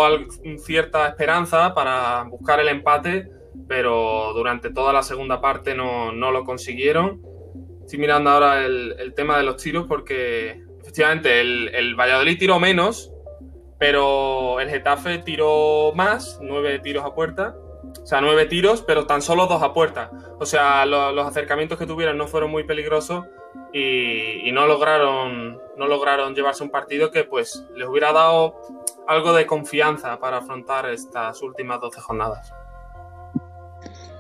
cierta 0.60 1.08
esperanza 1.08 1.74
para 1.74 2.26
buscar 2.30 2.60
el 2.60 2.68
empate, 2.68 3.32
pero 3.68 4.34
durante 4.34 4.72
toda 4.72 4.94
la 4.94 5.04
segunda 5.04 5.42
parte 5.42 5.76
no, 5.76 6.12
lo 6.12 6.44
consiguieron. 6.44 7.22
Estoy 7.82 8.00
mirando 8.00 8.30
ahora 8.30 8.66
el, 8.66 9.14
tema 9.16 9.38
de 9.38 9.44
los 9.44 9.62
tiros 9.62 9.86
porque 9.88 10.62
efectivamente 10.82 11.42
el, 11.42 11.70
el, 11.74 11.96
Valladolid 11.96 12.38
tiró 12.38 12.60
menos, 12.60 13.12
pero 13.80 14.60
el 14.60 14.70
Getafe 14.70 15.20
tiró 15.20 15.94
más, 15.96 16.40
nueve 16.42 16.80
tiros 16.80 17.06
a 17.06 17.14
puerta. 17.14 17.56
O 18.02 18.06
sea, 18.06 18.22
nueve 18.22 18.46
tiros, 18.46 18.82
pero 18.82 19.06
tan 19.06 19.22
solo 19.22 19.48
dos 19.48 19.62
a 19.64 19.74
puerta. 19.74 20.12
O 20.40 20.46
sea, 20.46 20.86
los 20.86 21.26
acercamientos 21.26 21.78
que 21.78 21.86
tuvieron 21.86 22.18
no 22.18 22.28
fueron 22.28 22.52
muy 22.52 22.64
peligrosos 22.64 23.26
y, 23.74 24.52
no, 24.52 24.66
lograron, 24.66 25.62
no 25.78 25.88
lograron 25.88 26.36
llevarse 26.36 26.64
un 26.64 26.70
partido 26.70 27.12
que 27.12 27.24
pues 27.24 27.66
les 27.76 27.88
hubiera 27.88 28.12
dado 28.14 28.60
algo 29.08 29.34
de 29.34 29.46
confianza 29.46 30.20
para 30.20 30.38
afrontar 30.38 30.90
estas 30.90 31.42
últimas 31.42 31.80
12 31.82 32.02
jornadas. 32.02 32.54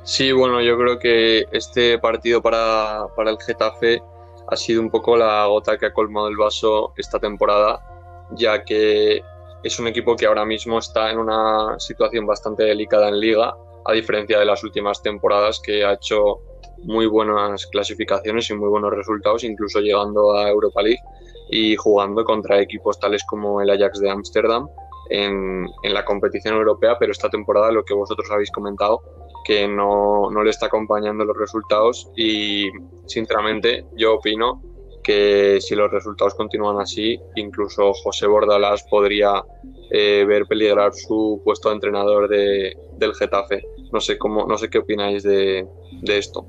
Sí, 0.07 0.31
bueno, 0.31 0.61
yo 0.61 0.77
creo 0.77 0.97
que 0.97 1.47
este 1.51 1.99
partido 1.99 2.41
para, 2.41 3.07
para 3.13 3.29
el 3.29 3.37
Getafe 3.45 4.01
ha 4.47 4.55
sido 4.55 4.81
un 4.81 4.89
poco 4.89 5.17
la 5.17 5.45
gota 5.47 5.77
que 5.77 5.87
ha 5.87 5.91
colmado 5.91 6.29
el 6.29 6.37
vaso 6.37 6.93
esta 6.95 7.19
temporada, 7.19 7.85
ya 8.31 8.63
que 8.63 9.21
es 9.63 9.79
un 9.79 9.87
equipo 9.87 10.15
que 10.15 10.25
ahora 10.25 10.45
mismo 10.45 10.79
está 10.79 11.11
en 11.11 11.17
una 11.17 11.77
situación 11.77 12.25
bastante 12.25 12.63
delicada 12.63 13.09
en 13.09 13.19
liga, 13.19 13.53
a 13.83 13.91
diferencia 13.91 14.39
de 14.39 14.45
las 14.45 14.63
últimas 14.63 15.01
temporadas 15.01 15.59
que 15.59 15.83
ha 15.83 15.91
hecho 15.91 16.39
muy 16.83 17.05
buenas 17.05 17.65
clasificaciones 17.65 18.49
y 18.49 18.53
muy 18.55 18.69
buenos 18.69 18.93
resultados, 18.93 19.43
incluso 19.43 19.81
llegando 19.81 20.37
a 20.37 20.47
Europa 20.47 20.83
League 20.83 21.03
y 21.49 21.75
jugando 21.75 22.23
contra 22.23 22.61
equipos 22.61 22.97
tales 22.97 23.25
como 23.29 23.59
el 23.59 23.69
Ajax 23.69 23.99
de 23.99 24.09
Ámsterdam 24.09 24.69
en, 25.09 25.67
en, 25.83 25.93
la 25.93 26.05
competición 26.05 26.55
europea, 26.55 26.95
pero 26.97 27.11
esta 27.11 27.29
temporada 27.29 27.73
lo 27.73 27.83
que 27.83 27.93
vosotros 27.93 28.29
habéis 28.31 28.51
comentado, 28.51 29.01
que 29.47 29.65
no, 29.65 30.29
no 30.29 30.43
le 30.43 30.49
está 30.49 30.65
acompañando 30.65 31.23
los 31.23 31.37
resultados 31.37 32.11
y 32.17 32.67
sinceramente 33.05 33.85
yo 33.95 34.15
opino 34.15 34.61
que 35.01 35.59
si 35.61 35.73
los 35.73 35.89
resultados 35.89 36.35
continúan 36.35 36.81
así, 36.81 37.17
incluso 37.37 37.93
José 37.93 38.27
Bordalás 38.27 38.83
podría 38.89 39.41
eh, 39.89 40.25
ver 40.27 40.47
peligrar 40.47 40.93
su 40.93 41.41
puesto 41.45 41.69
de 41.69 41.75
entrenador 41.75 42.27
de, 42.27 42.75
del 42.97 43.15
Getafe. 43.15 43.63
No 43.93 44.01
sé 44.01 44.17
cómo, 44.17 44.45
no 44.45 44.57
sé 44.57 44.69
qué 44.69 44.79
opináis 44.79 45.23
de, 45.23 45.65
de 46.01 46.17
esto. 46.17 46.45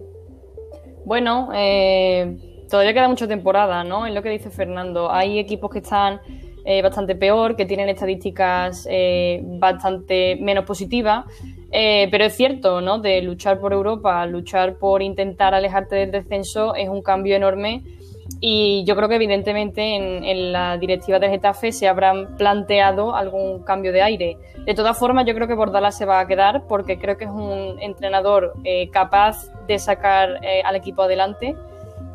Bueno, 1.04 1.50
eh, 1.54 2.64
todavía 2.68 2.94
queda 2.94 3.08
mucha 3.08 3.28
temporada, 3.28 3.84
¿no? 3.84 4.06
Es 4.06 4.12
lo 4.12 4.24
que 4.24 4.30
dice 4.30 4.50
Fernando. 4.50 5.08
Hay 5.08 5.38
equipos 5.38 5.70
que 5.70 5.78
están 5.78 6.20
eh, 6.70 6.82
bastante 6.82 7.14
peor, 7.14 7.56
que 7.56 7.64
tienen 7.64 7.88
estadísticas 7.88 8.86
eh, 8.90 9.40
bastante 9.42 10.36
menos 10.40 10.64
positivas. 10.64 11.24
pero 11.70 12.24
es 12.24 12.34
cierto, 12.36 12.80
¿no? 12.80 12.98
De 12.98 13.22
luchar 13.22 13.58
por 13.58 13.72
Europa, 13.72 14.26
luchar 14.26 14.76
por 14.78 15.02
intentar 15.02 15.54
alejarte 15.54 15.96
del 15.96 16.10
descenso 16.10 16.74
es 16.74 16.88
un 16.88 17.02
cambio 17.02 17.36
enorme 17.36 17.82
y 18.40 18.84
yo 18.84 18.94
creo 18.94 19.08
que 19.08 19.16
evidentemente 19.16 19.96
en, 19.96 20.52
la 20.52 20.78
directiva 20.78 21.18
del 21.18 21.30
Getafe 21.30 21.72
se 21.72 21.88
habrán 21.88 22.36
planteado 22.36 23.14
algún 23.14 23.62
cambio 23.64 23.92
de 23.92 24.02
aire. 24.02 24.38
De 24.64 24.74
todas 24.74 24.96
formas, 24.96 25.26
yo 25.26 25.34
creo 25.34 25.48
que 25.48 25.54
Bordalás 25.54 25.96
se 25.96 26.04
va 26.04 26.20
a 26.20 26.26
quedar 26.26 26.66
porque 26.68 26.98
creo 26.98 27.16
que 27.16 27.24
es 27.24 27.30
un 27.30 27.76
entrenador 27.80 28.54
eh, 28.64 28.90
capaz 28.90 29.50
de 29.66 29.78
sacar 29.78 30.44
eh, 30.44 30.62
al 30.64 30.76
equipo 30.76 31.02
adelante 31.02 31.56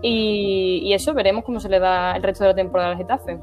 y, 0.02 0.94
eso 0.94 1.14
veremos 1.14 1.44
cómo 1.44 1.60
se 1.60 1.70
le 1.70 1.80
da 1.80 2.16
el 2.16 2.24
resto 2.24 2.44
de 2.44 2.52
la 2.52 2.56
temporada 2.56 2.92
al 2.92 2.98
Getafe. 2.98 3.40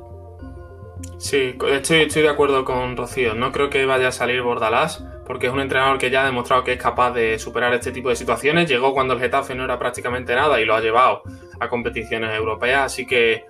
Sí, 1.20 1.54
estoy, 1.68 2.00
estoy 2.00 2.22
de 2.22 2.30
acuerdo 2.30 2.64
con 2.64 2.96
Rocío. 2.96 3.34
No 3.34 3.52
creo 3.52 3.68
que 3.68 3.84
vaya 3.84 4.08
a 4.08 4.12
salir 4.12 4.40
Bordalás 4.40 5.04
porque 5.26 5.48
es 5.48 5.52
un 5.52 5.60
entrenador 5.60 5.98
que 5.98 6.10
ya 6.10 6.22
ha 6.22 6.24
demostrado 6.24 6.64
que 6.64 6.72
es 6.72 6.82
capaz 6.82 7.12
de 7.12 7.38
superar 7.38 7.74
este 7.74 7.92
tipo 7.92 8.08
de 8.08 8.16
situaciones. 8.16 8.70
Llegó 8.70 8.94
cuando 8.94 9.12
el 9.12 9.20
Getafe 9.20 9.54
no 9.54 9.64
era 9.64 9.78
prácticamente 9.78 10.34
nada 10.34 10.58
y 10.58 10.64
lo 10.64 10.74
ha 10.74 10.80
llevado 10.80 11.22
a 11.60 11.68
competiciones 11.68 12.34
europeas, 12.34 12.86
así 12.86 13.06
que 13.06 13.44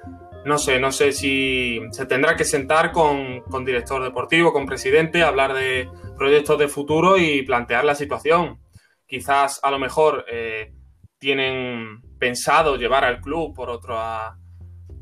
no 0.44 0.58
sé, 0.58 0.80
no 0.80 0.90
sé 0.90 1.12
si 1.12 1.80
se 1.92 2.06
tendrá 2.06 2.34
que 2.34 2.44
sentar 2.44 2.90
con, 2.90 3.44
director 3.64 4.02
deportivo, 4.02 4.52
con 4.52 4.66
presidente, 4.66 5.22
hablar 5.22 5.54
de 5.54 5.88
proyectos 6.18 6.58
de 6.58 6.66
futuro 6.66 7.18
y 7.18 7.42
plantear 7.42 7.84
la 7.84 7.94
situación. 7.94 8.58
Quizás 9.06 9.60
a 9.62 9.70
lo 9.70 9.78
mejor 9.78 10.24
eh, 10.28 10.72
tienen 11.20 12.02
pensado 12.18 12.74
llevar 12.74 13.04
al 13.04 13.20
club 13.20 13.54
por 13.54 13.70
otra, 13.70 14.39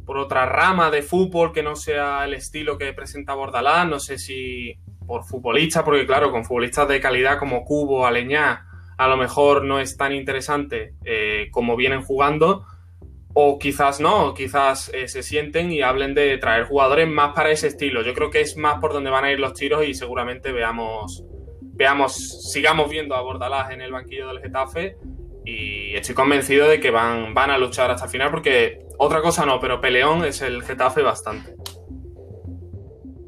por 0.09 0.17
otra 0.17 0.47
rama 0.47 0.91
de 0.91 1.03
fútbol 1.03 1.53
que 1.53 1.63
no 1.63 1.77
sea 1.77 2.25
el 2.25 2.33
estilo 2.33 2.79
que 2.79 2.95
presenta 2.95 3.35
Bordalás. 3.35 3.87
No 3.87 4.01
sé 4.01 4.17
si 4.17 4.75
por 5.07 5.25
futbolistas, 5.25 5.83
porque 5.83 6.07
claro, 6.07 6.31
con 6.31 6.47
futbolistas 6.47 6.89
de 6.89 6.99
calidad 6.99 7.39
como 7.39 7.63
Cubo, 7.63 8.07
Aleñá, 8.07 8.65
a 8.97 9.07
lo 9.07 9.19
mejor 9.19 9.67
no 9.67 9.79
es 9.81 9.99
tan 9.99 10.15
interesante 10.15 10.95
eh, 11.05 11.49
como 11.51 11.77
vienen 11.77 12.01
jugando, 12.01 12.65
o 13.35 13.59
quizás 13.59 14.01
no, 14.01 14.33
quizás 14.33 14.91
eh, 14.95 15.09
se 15.09 15.23
sienten 15.23 15.71
y 15.71 15.83
hablen 15.83 16.15
de 16.15 16.39
traer 16.39 16.65
jugadores 16.65 17.07
más 17.07 17.35
para 17.35 17.51
ese 17.51 17.67
estilo. 17.67 18.01
Yo 18.01 18.15
creo 18.15 18.31
que 18.31 18.41
es 18.41 18.57
más 18.57 18.81
por 18.81 18.95
donde 18.95 19.11
van 19.11 19.27
a 19.27 19.31
ir 19.31 19.39
los 19.39 19.53
tiros 19.53 19.87
y 19.87 19.93
seguramente 19.93 20.53
veamos, 20.53 21.23
veamos, 21.61 22.51
sigamos 22.51 22.89
viendo 22.89 23.15
a 23.15 23.21
Bordalás 23.21 23.73
en 23.73 23.83
el 23.83 23.93
banquillo 23.93 24.29
del 24.29 24.41
Getafe 24.41 24.97
y 25.45 25.95
estoy 25.95 26.15
convencido 26.15 26.67
de 26.67 26.81
que 26.81 26.91
van, 26.91 27.35
van 27.35 27.51
a 27.51 27.59
luchar 27.59 27.91
hasta 27.91 28.07
el 28.07 28.11
final 28.11 28.31
porque 28.31 28.88
otra 28.99 29.23
cosa 29.23 29.47
no, 29.47 29.61
pero 29.61 29.81
peleón 29.81 30.25
es 30.25 30.43
el 30.43 30.63
Getafe 30.63 31.03
bastante. 31.03 31.55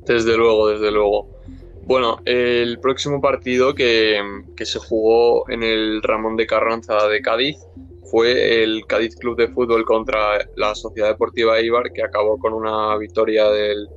Desde 0.05 0.37
luego, 0.37 0.69
desde 0.69 0.91
luego. 0.91 1.41
Bueno, 1.91 2.19
el 2.25 2.79
próximo 2.79 3.21
partido 3.21 3.75
que, 3.75 4.21
se 4.59 4.79
jugó 4.79 5.49
en 5.51 5.63
el 5.63 6.03
Ramón 6.03 6.37
de 6.37 6.47
Carranza 6.47 7.07
de 7.09 7.21
Cádiz 7.21 7.57
fue 8.11 8.63
el 8.63 8.87
Cádiz 8.87 9.17
Club 9.17 9.37
de 9.37 9.49
Fútbol 9.49 9.85
contra 9.85 10.39
la 10.57 10.75
Sociedad 10.75 11.09
Deportiva 11.09 11.61
Ibar, 11.61 11.93
que 11.93 12.03
acabó 12.03 12.39
con 12.39 12.53
una 12.53 12.97
victoria 12.97 13.49
del, 13.51 13.89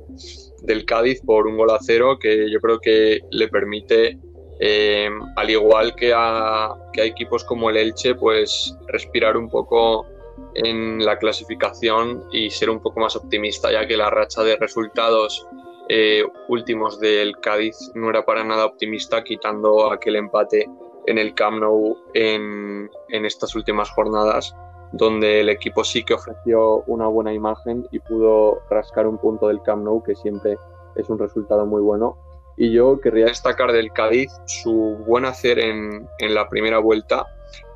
Cádiz 0.86 1.20
por 1.22 1.46
un 1.46 1.56
gol 1.56 1.70
a 1.70 1.78
cero, 1.80 2.18
que 2.20 2.50
yo 2.50 2.60
creo 2.60 2.80
que 2.80 3.20
le 3.30 3.48
permite, 3.48 4.18
eh, 4.60 5.10
al 5.36 5.50
igual 5.50 5.94
que 5.94 6.12
a, 6.14 6.74
que 6.92 7.02
a 7.02 7.04
equipos 7.04 7.44
como 7.44 7.70
el 7.70 7.76
Elche, 7.76 8.14
pues 8.14 8.74
respirar 8.88 9.36
un 9.36 9.48
poco 9.48 10.06
en 10.54 11.04
la 11.04 11.18
clasificación 11.18 12.24
y 12.30 12.50
ser 12.50 12.70
un 12.70 12.80
poco 12.80 13.00
más 13.00 13.16
optimista, 13.16 13.72
ya 13.72 13.86
que 13.86 13.96
la 13.96 14.10
racha 14.10 14.42
de 14.42 14.56
resultados 14.56 15.46
eh, 15.88 16.24
últimos 16.48 16.98
del 16.98 17.38
Cádiz 17.40 17.76
no 17.94 18.10
era 18.10 18.24
para 18.24 18.44
nada 18.44 18.64
optimista, 18.64 19.22
quitando 19.22 19.90
aquel 19.90 20.16
empate 20.16 20.66
en 21.06 21.18
el 21.18 21.34
Camp 21.34 21.60
Nou 21.60 21.98
en, 22.14 22.90
en 23.10 23.24
estas 23.24 23.54
últimas 23.54 23.90
jornadas, 23.90 24.54
donde 24.92 25.40
el 25.40 25.48
equipo 25.48 25.84
sí 25.84 26.02
que 26.02 26.14
ofreció 26.14 26.84
una 26.86 27.06
buena 27.08 27.32
imagen 27.32 27.86
y 27.90 27.98
pudo 27.98 28.62
rascar 28.70 29.06
un 29.06 29.18
punto 29.18 29.48
del 29.48 29.60
Camp 29.62 29.84
Nou, 29.84 30.02
que 30.02 30.14
siempre 30.14 30.56
es 30.96 31.10
un 31.10 31.18
resultado 31.18 31.66
muy 31.66 31.82
bueno. 31.82 32.16
Y 32.56 32.72
yo 32.72 33.00
querría 33.00 33.26
destacar 33.26 33.72
del 33.72 33.92
Cádiz 33.92 34.30
su 34.46 34.96
buen 35.06 35.24
hacer 35.24 35.58
en, 35.58 36.08
en 36.18 36.34
la 36.34 36.48
primera 36.48 36.78
vuelta 36.78 37.26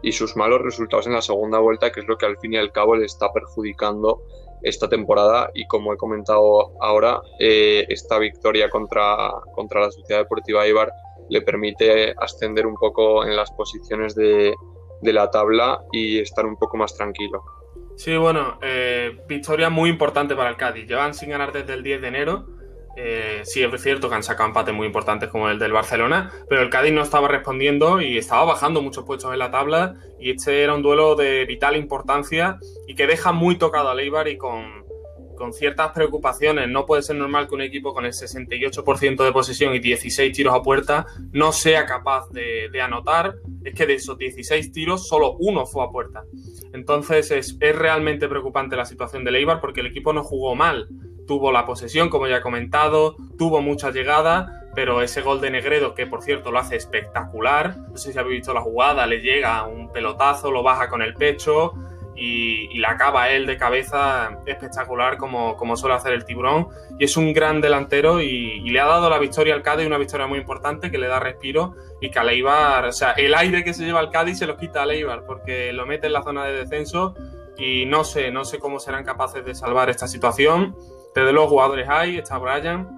y 0.02 0.12
sus 0.12 0.36
malos 0.36 0.62
resultados 0.62 1.06
en 1.06 1.14
la 1.14 1.22
segunda 1.22 1.58
vuelta, 1.58 1.90
que 1.90 2.00
es 2.00 2.06
lo 2.06 2.16
que 2.16 2.26
al 2.26 2.38
fin 2.38 2.54
y 2.54 2.56
al 2.56 2.72
cabo 2.72 2.96
le 2.96 3.06
está 3.06 3.32
perjudicando 3.32 4.22
esta 4.62 4.88
temporada 4.88 5.50
y 5.54 5.66
como 5.66 5.92
he 5.92 5.96
comentado 5.96 6.72
ahora, 6.80 7.20
eh, 7.38 7.86
esta 7.88 8.18
victoria 8.18 8.68
contra, 8.68 9.30
contra 9.54 9.80
la 9.80 9.90
Sociedad 9.90 10.22
Deportiva 10.22 10.66
Ibar 10.66 10.92
le 11.28 11.42
permite 11.42 12.14
ascender 12.18 12.66
un 12.66 12.74
poco 12.74 13.24
en 13.24 13.36
las 13.36 13.50
posiciones 13.52 14.14
de, 14.14 14.54
de 15.02 15.12
la 15.12 15.30
tabla 15.30 15.80
y 15.92 16.18
estar 16.18 16.46
un 16.46 16.56
poco 16.56 16.76
más 16.76 16.94
tranquilo. 16.94 17.42
Sí, 17.96 18.16
bueno, 18.16 18.58
eh, 18.62 19.24
victoria 19.28 19.70
muy 19.70 19.90
importante 19.90 20.36
para 20.36 20.50
el 20.50 20.56
Cádiz. 20.56 20.86
Llevan 20.86 21.14
sin 21.14 21.30
ganar 21.30 21.52
desde 21.52 21.74
el 21.74 21.82
10 21.82 22.00
de 22.00 22.08
enero 22.08 22.57
eh, 23.00 23.42
sí, 23.44 23.62
es 23.62 23.80
cierto 23.80 24.08
que 24.08 24.16
han 24.16 24.24
sacado 24.24 24.48
empates 24.48 24.74
muy 24.74 24.84
importantes 24.84 25.28
como 25.28 25.48
el 25.48 25.60
del 25.60 25.72
Barcelona, 25.72 26.32
pero 26.48 26.62
el 26.62 26.68
Cádiz 26.68 26.92
no 26.92 27.02
estaba 27.02 27.28
respondiendo 27.28 28.00
y 28.00 28.18
estaba 28.18 28.44
bajando 28.44 28.82
muchos 28.82 29.04
puestos 29.04 29.32
en 29.32 29.38
la 29.38 29.52
tabla 29.52 29.94
y 30.18 30.32
este 30.32 30.64
era 30.64 30.74
un 30.74 30.82
duelo 30.82 31.14
de 31.14 31.44
vital 31.44 31.76
importancia 31.76 32.58
y 32.88 32.96
que 32.96 33.06
deja 33.06 33.30
muy 33.30 33.56
tocado 33.56 33.88
a 33.88 33.94
Leibar 33.94 34.26
y 34.26 34.36
con, 34.36 34.84
ciertas 35.52 35.92
preocupaciones. 35.92 36.68
No 36.68 36.84
puede 36.84 37.02
ser 37.02 37.14
normal 37.14 37.46
que 37.46 37.54
un 37.54 37.62
equipo 37.62 37.94
con 37.94 38.04
el 38.04 38.10
68% 38.12 39.24
de 39.24 39.32
posesión 39.32 39.72
y 39.72 39.78
16 39.78 40.32
tiros 40.32 40.52
a 40.52 40.62
puerta 40.62 41.06
no 41.30 41.52
sea 41.52 41.86
capaz 41.86 42.28
de, 42.30 42.68
anotar. 42.82 43.36
Es 43.62 43.72
que 43.74 43.86
de 43.86 43.94
esos 43.94 44.18
16 44.18 44.72
tiros, 44.72 45.06
solo 45.06 45.36
uno 45.38 45.64
fue 45.64 45.84
a 45.84 45.90
puerta. 45.90 46.24
Entonces 46.72 47.30
es, 47.30 47.56
es 47.60 47.76
realmente 47.76 48.26
preocupante 48.28 48.74
la 48.74 48.84
situación 48.84 49.22
de 49.22 49.30
Leibar 49.30 49.60
porque 49.60 49.82
el 49.82 49.86
equipo 49.86 50.12
no 50.12 50.24
jugó 50.24 50.56
mal 50.56 50.88
tuvo 51.28 51.52
la 51.52 51.64
posesión, 51.64 52.08
como 52.08 52.26
ya 52.26 52.38
he 52.38 52.40
comentado, 52.40 53.14
tuvo 53.38 53.62
mucha 53.62 53.92
llegada, 53.92 54.64
pero 54.74 55.02
ese 55.02 55.20
gol 55.20 55.40
de 55.40 55.50
Negredo, 55.50 55.94
que 55.94 56.06
por 56.06 56.22
cierto 56.22 56.50
lo 56.50 56.58
hace 56.58 56.74
espectacular, 56.74 57.76
no 57.76 57.96
sé 57.96 58.12
si 58.12 58.18
habéis 58.18 58.38
visto 58.38 58.52
la 58.52 58.62
jugada, 58.62 59.06
le 59.06 59.20
llega 59.20 59.64
un 59.66 59.92
pelotazo, 59.92 60.50
lo 60.50 60.64
baja 60.64 60.88
con 60.88 61.02
el 61.02 61.14
pecho 61.14 61.74
y, 62.16 62.78
la 62.78 62.90
acaba 62.90 63.30
él 63.30 63.46
de 63.46 63.56
cabeza 63.56 64.40
espectacular 64.46 65.18
como, 65.18 65.56
como, 65.56 65.76
suele 65.76 65.94
hacer 65.94 66.12
el 66.12 66.24
tiburón. 66.24 66.68
Y 66.98 67.04
es 67.04 67.16
un 67.16 67.32
gran 67.32 67.60
delantero 67.60 68.20
y, 68.20 68.60
le 68.60 68.80
ha 68.80 68.86
dado 68.86 69.08
la 69.08 69.18
victoria 69.18 69.54
al 69.54 69.62
Cádiz, 69.62 69.86
una 69.86 69.98
victoria 69.98 70.26
muy 70.26 70.38
importante 70.38 70.90
que 70.90 70.98
le 70.98 71.06
da 71.06 71.20
respiro 71.20 71.74
y 72.00 72.10
que 72.10 72.18
a 72.18 72.24
o 72.24 72.92
sea, 72.92 73.12
el 73.12 73.34
aire 73.34 73.64
que 73.64 73.74
se 73.74 73.84
lleva 73.84 74.00
al 74.00 74.10
Cádiz 74.10 74.38
se 74.38 74.46
lo 74.46 74.56
quita 74.56 74.82
a 74.82 74.86
Leibar 74.86 75.24
porque 75.24 75.72
lo 75.72 75.86
mete 75.86 76.06
en 76.06 76.12
la 76.12 76.22
zona 76.22 76.44
de 76.44 76.52
descenso 76.52 77.14
y 77.56 77.86
no 77.86 78.04
sé, 78.04 78.30
no 78.30 78.44
sé 78.44 78.58
cómo 78.58 78.78
serán 78.78 79.04
capaces 79.04 79.44
de 79.44 79.54
salvar 79.54 79.90
esta 79.90 80.06
situación. 80.06 80.76
Desde 81.14 81.32
los 81.32 81.48
jugadores 81.48 81.88
hay, 81.88 82.18
está 82.18 82.38
Brian, 82.38 82.88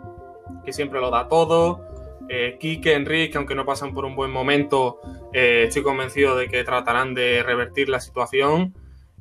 que 0.64 0.72
siempre 0.72 1.00
lo 1.00 1.10
da 1.10 1.28
todo. 1.28 1.86
Eh, 2.28 2.58
Quique, 2.60 2.94
Enrique, 2.94 3.36
aunque 3.38 3.54
no 3.54 3.66
pasan 3.66 3.92
por 3.92 4.04
un 4.04 4.14
buen 4.14 4.30
momento, 4.30 5.00
eh, 5.32 5.64
estoy 5.66 5.82
convencido 5.82 6.36
de 6.36 6.48
que 6.48 6.62
tratarán 6.62 7.14
de 7.14 7.42
revertir 7.42 7.88
la 7.88 8.00
situación. 8.00 8.74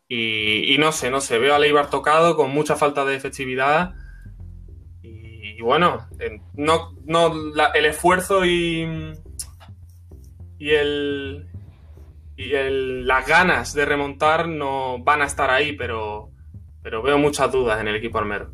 Y, 0.08 0.76
no 0.80 0.92
sé, 0.92 1.12
no 1.12 1.22
sé, 1.22 1.38
veo 1.38 1.54
a 1.54 1.60
Leibar 1.60 1.90
tocado 1.92 2.36
con 2.36 2.50
mucha 2.50 2.76
falta 2.76 3.06
de 3.06 3.16
efectividad. 3.16 3.94
Y, 5.04 5.62
bueno, 5.62 6.08
no, 6.56 6.96
no 7.06 7.34
el 7.76 7.86
esfuerzo 7.86 8.44
y, 8.44 8.88
y 10.58 10.70
el, 10.72 11.48
y 12.38 12.52
las 13.04 13.28
ganas 13.28 13.74
de 13.74 13.86
remontar 13.86 14.48
no 14.48 14.98
van 15.00 15.22
a 15.22 15.26
estar 15.26 15.50
ahí, 15.50 15.74
pero, 15.74 16.32
pero 16.82 17.02
veo 17.02 17.18
muchas 17.18 17.52
dudas 17.52 17.82
en 17.82 17.88
el 17.88 17.96
equipo 17.96 18.18
armero. 18.18 18.52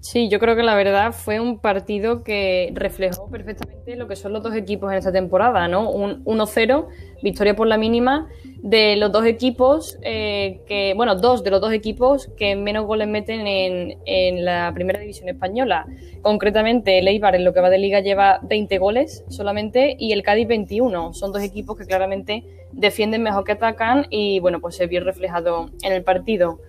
Sí, 0.00 0.28
yo 0.28 0.38
creo 0.38 0.54
que 0.54 0.62
la 0.62 0.76
verdad 0.76 1.12
fue 1.12 1.40
un 1.40 1.58
partido 1.58 2.22
que 2.22 2.70
reflejó 2.72 3.28
perfectamente 3.28 3.96
lo 3.96 4.06
que 4.06 4.14
son 4.14 4.32
los 4.32 4.44
dos 4.44 4.54
equipos 4.54 4.92
en 4.92 4.98
esta 4.98 5.10
temporada, 5.10 5.66
¿no? 5.66 5.90
Un 5.90 6.24
1-0, 6.24 6.86
victoria 7.20 7.56
por 7.56 7.66
la 7.66 7.78
mínima 7.78 8.28
de 8.62 8.94
los 8.94 9.10
dos 9.10 9.26
equipos 9.26 9.98
eh, 10.02 10.60
que, 10.68 10.94
bueno, 10.94 11.16
dos 11.16 11.42
de 11.42 11.50
los 11.50 11.60
dos 11.60 11.72
equipos 11.72 12.30
que 12.36 12.54
menos 12.54 12.86
goles 12.86 13.08
meten 13.08 13.46
en, 13.46 14.44
la 14.44 14.70
primera 14.72 15.00
división 15.00 15.28
española. 15.28 15.86
Concretamente, 16.22 16.98
el 16.98 17.08
Eibar 17.08 17.34
en 17.34 17.44
lo 17.44 17.52
que 17.52 17.60
va 17.60 17.68
de 17.68 17.78
liga 17.78 18.00
lleva 18.00 18.38
20 18.44 18.78
goles 18.78 19.24
solamente 19.28 19.96
y 19.98 20.12
el 20.12 20.22
Cádiz 20.22 20.46
21. 20.46 21.12
Son 21.12 21.32
dos 21.32 21.42
equipos 21.42 21.76
que 21.76 21.86
claramente 21.86 22.44
defienden 22.70 23.24
mejor 23.24 23.42
que 23.42 23.52
atacan 23.52 24.06
y, 24.10 24.38
bueno, 24.38 24.60
pues 24.60 24.76
se 24.76 24.86
vio 24.86 25.02
reflejado 25.02 25.70
en 25.82 25.92
el 25.92 26.04
partido. 26.04 26.60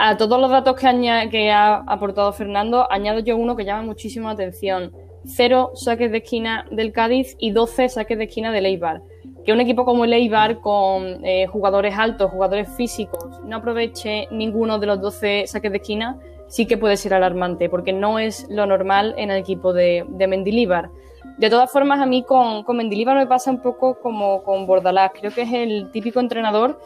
A 0.00 0.16
todos 0.16 0.40
los 0.40 0.48
datos 0.48 0.76
que, 0.76 1.50
ha 1.50 1.74
aportado 1.74 2.32
Fernando, 2.32 2.86
añado 2.88 3.18
yo 3.18 3.36
uno 3.36 3.56
que 3.56 3.64
llama 3.64 3.82
muchísimo 3.82 4.28
atención. 4.28 4.92
Cero 5.24 5.72
saques 5.74 6.12
de 6.12 6.18
esquina 6.18 6.66
del 6.70 6.92
Cádiz 6.92 7.34
y 7.40 7.50
12 7.50 7.88
saques 7.88 8.16
de 8.16 8.24
esquina 8.24 8.52
del 8.52 8.66
Eibar. 8.66 9.02
Que 9.44 9.52
un 9.52 9.60
equipo 9.60 9.84
como 9.84 10.04
el 10.04 10.12
Eibar, 10.12 10.60
con 10.60 11.24
eh, 11.24 11.48
jugadores 11.48 11.98
altos, 11.98 12.30
jugadores 12.30 12.68
físicos, 12.76 13.40
no 13.44 13.56
aproveche 13.56 14.28
ninguno 14.30 14.78
de 14.78 14.86
los 14.86 15.00
12 15.00 15.48
saques 15.48 15.72
de 15.72 15.78
esquina, 15.78 16.16
sí 16.46 16.66
que 16.66 16.78
puede 16.78 16.96
ser 16.96 17.12
alarmante, 17.12 17.68
porque 17.68 17.92
no 17.92 18.20
es 18.20 18.46
lo 18.48 18.66
normal 18.66 19.16
en 19.18 19.32
el 19.32 19.38
equipo 19.38 19.72
de, 19.72 20.06
de 20.10 20.28
Mendilíbar. 20.28 20.90
De 21.38 21.50
todas 21.50 21.72
formas, 21.72 22.00
a 22.00 22.06
mí 22.06 22.22
con, 22.22 22.62
con 22.62 22.76
Mendilíbar 22.76 23.16
me 23.16 23.26
pasa 23.26 23.50
un 23.50 23.62
poco 23.62 23.98
como 23.98 24.44
con 24.44 24.64
Bordalás. 24.64 25.10
Creo 25.12 25.32
que 25.32 25.42
es 25.42 25.52
el 25.52 25.90
típico 25.90 26.20
entrenador 26.20 26.78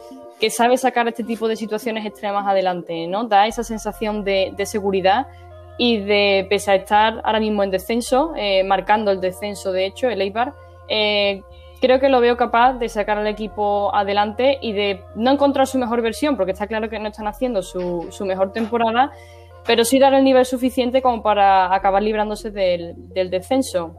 que 0.43 0.49
sabe 0.49 0.75
sacar 0.75 1.07
este 1.07 1.23
tipo 1.23 1.47
de 1.47 1.55
situaciones 1.55 2.05
extremas 2.05 2.45
adelante, 2.45 3.07
¿no? 3.07 3.23
Da 3.23 3.47
esa 3.47 3.63
sensación 3.63 4.25
de, 4.25 4.53
seguridad 4.65 5.27
y 5.77 5.99
de, 5.99 6.45
pese 6.49 6.71
a 6.71 6.75
estar 6.75 7.21
ahora 7.23 7.39
mismo 7.39 7.63
en 7.63 7.71
descenso, 7.71 8.33
eh, 8.35 8.61
marcando 8.65 9.11
el 9.11 9.21
descenso, 9.21 9.71
de 9.71 9.85
hecho, 9.85 10.09
el 10.09 10.19
Eibar, 10.19 10.51
eh, 10.89 11.43
creo 11.79 12.01
que 12.01 12.09
lo 12.09 12.19
veo 12.19 12.35
capaz 12.35 12.73
de 12.73 12.89
sacar 12.89 13.19
al 13.19 13.27
equipo 13.27 13.95
adelante 13.95 14.57
y 14.61 14.73
de 14.73 14.99
no 15.15 15.31
encontrar 15.31 15.65
su 15.65 15.77
mejor 15.77 16.01
versión, 16.01 16.35
porque 16.35 16.51
está 16.51 16.67
claro 16.67 16.89
que 16.89 16.99
no 16.99 17.07
están 17.07 17.27
haciendo 17.27 17.61
su, 17.61 18.11
mejor 18.25 18.51
temporada, 18.51 19.13
pero 19.65 19.85
sí 19.85 19.97
dar 19.97 20.13
el 20.13 20.25
nivel 20.25 20.43
suficiente 20.43 21.01
como 21.01 21.23
para 21.23 21.73
acabar 21.73 22.03
librándose 22.03 22.51
del, 22.51 22.95
del 22.97 23.29
descenso. 23.29 23.95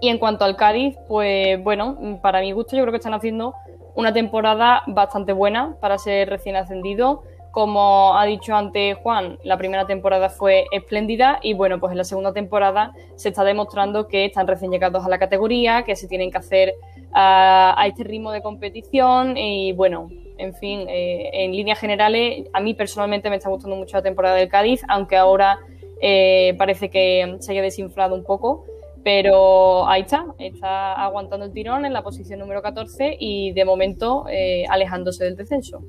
Y 0.00 0.08
en 0.08 0.18
cuanto 0.18 0.44
al 0.44 0.56
Cádiz, 0.56 0.96
pues 1.06 1.62
bueno, 1.62 2.18
para 2.20 2.40
mi 2.40 2.50
gusto 2.50 2.76
yo 2.76 2.82
creo 2.82 2.90
que 2.90 2.98
están 2.98 3.14
haciendo 3.14 3.54
una 3.96 4.12
temporada 4.12 4.82
bastante 4.86 5.32
buena 5.32 5.76
para 5.80 5.98
ser 5.98 6.28
recién 6.28 6.54
ascendido. 6.54 7.24
Como 7.50 8.16
ha 8.18 8.26
dicho 8.26 8.54
antes 8.54 8.98
Juan, 8.98 9.38
la 9.42 9.56
primera 9.56 9.86
temporada 9.86 10.28
fue 10.28 10.66
espléndida 10.70 11.40
y 11.42 11.54
bueno, 11.54 11.80
pues 11.80 11.92
en 11.92 11.98
la 11.98 12.04
segunda 12.04 12.34
temporada 12.34 12.92
se 13.14 13.30
está 13.30 13.44
demostrando 13.44 14.08
que 14.08 14.26
están 14.26 14.46
recién 14.46 14.70
llegados 14.70 15.06
a 15.06 15.08
la 15.08 15.18
categoría, 15.18 15.82
que 15.84 15.96
se 15.96 16.06
tienen 16.06 16.30
que 16.30 16.36
hacer 16.36 16.74
a, 17.14 17.82
este 17.88 18.04
ritmo 18.04 18.30
de 18.30 18.42
competición 18.42 19.38
y 19.38 19.72
bueno, 19.72 20.10
en 20.36 20.52
fin, 20.52 20.86
eh, 20.86 21.30
en 21.32 21.52
líneas 21.52 21.80
generales, 21.80 22.46
a 22.52 22.60
mí 22.60 22.74
personalmente 22.74 23.30
me 23.30 23.36
está 23.36 23.48
gustando 23.48 23.74
mucho 23.74 23.96
la 23.96 24.02
temporada 24.02 24.34
del 24.34 24.50
Cádiz, 24.50 24.82
aunque 24.88 25.16
ahora 25.16 25.58
eh, 26.02 26.54
parece 26.58 26.90
que 26.90 27.36
se 27.40 27.52
haya 27.52 27.62
desinflado 27.62 28.14
un 28.14 28.24
poco. 28.24 28.66
Pero 29.06 29.88
ahí 29.88 30.02
está, 30.02 30.26
está 30.36 30.94
aguantando 30.94 31.46
el 31.46 31.52
tirón 31.52 31.84
en 31.86 31.92
la 31.92 32.02
posición 32.02 32.40
número 32.40 32.60
14 32.60 33.16
y 33.20 33.52
de 33.52 33.64
momento 33.64 34.24
eh, 34.28 34.64
alejándose 34.68 35.22
del 35.22 35.36
descenso. 35.36 35.80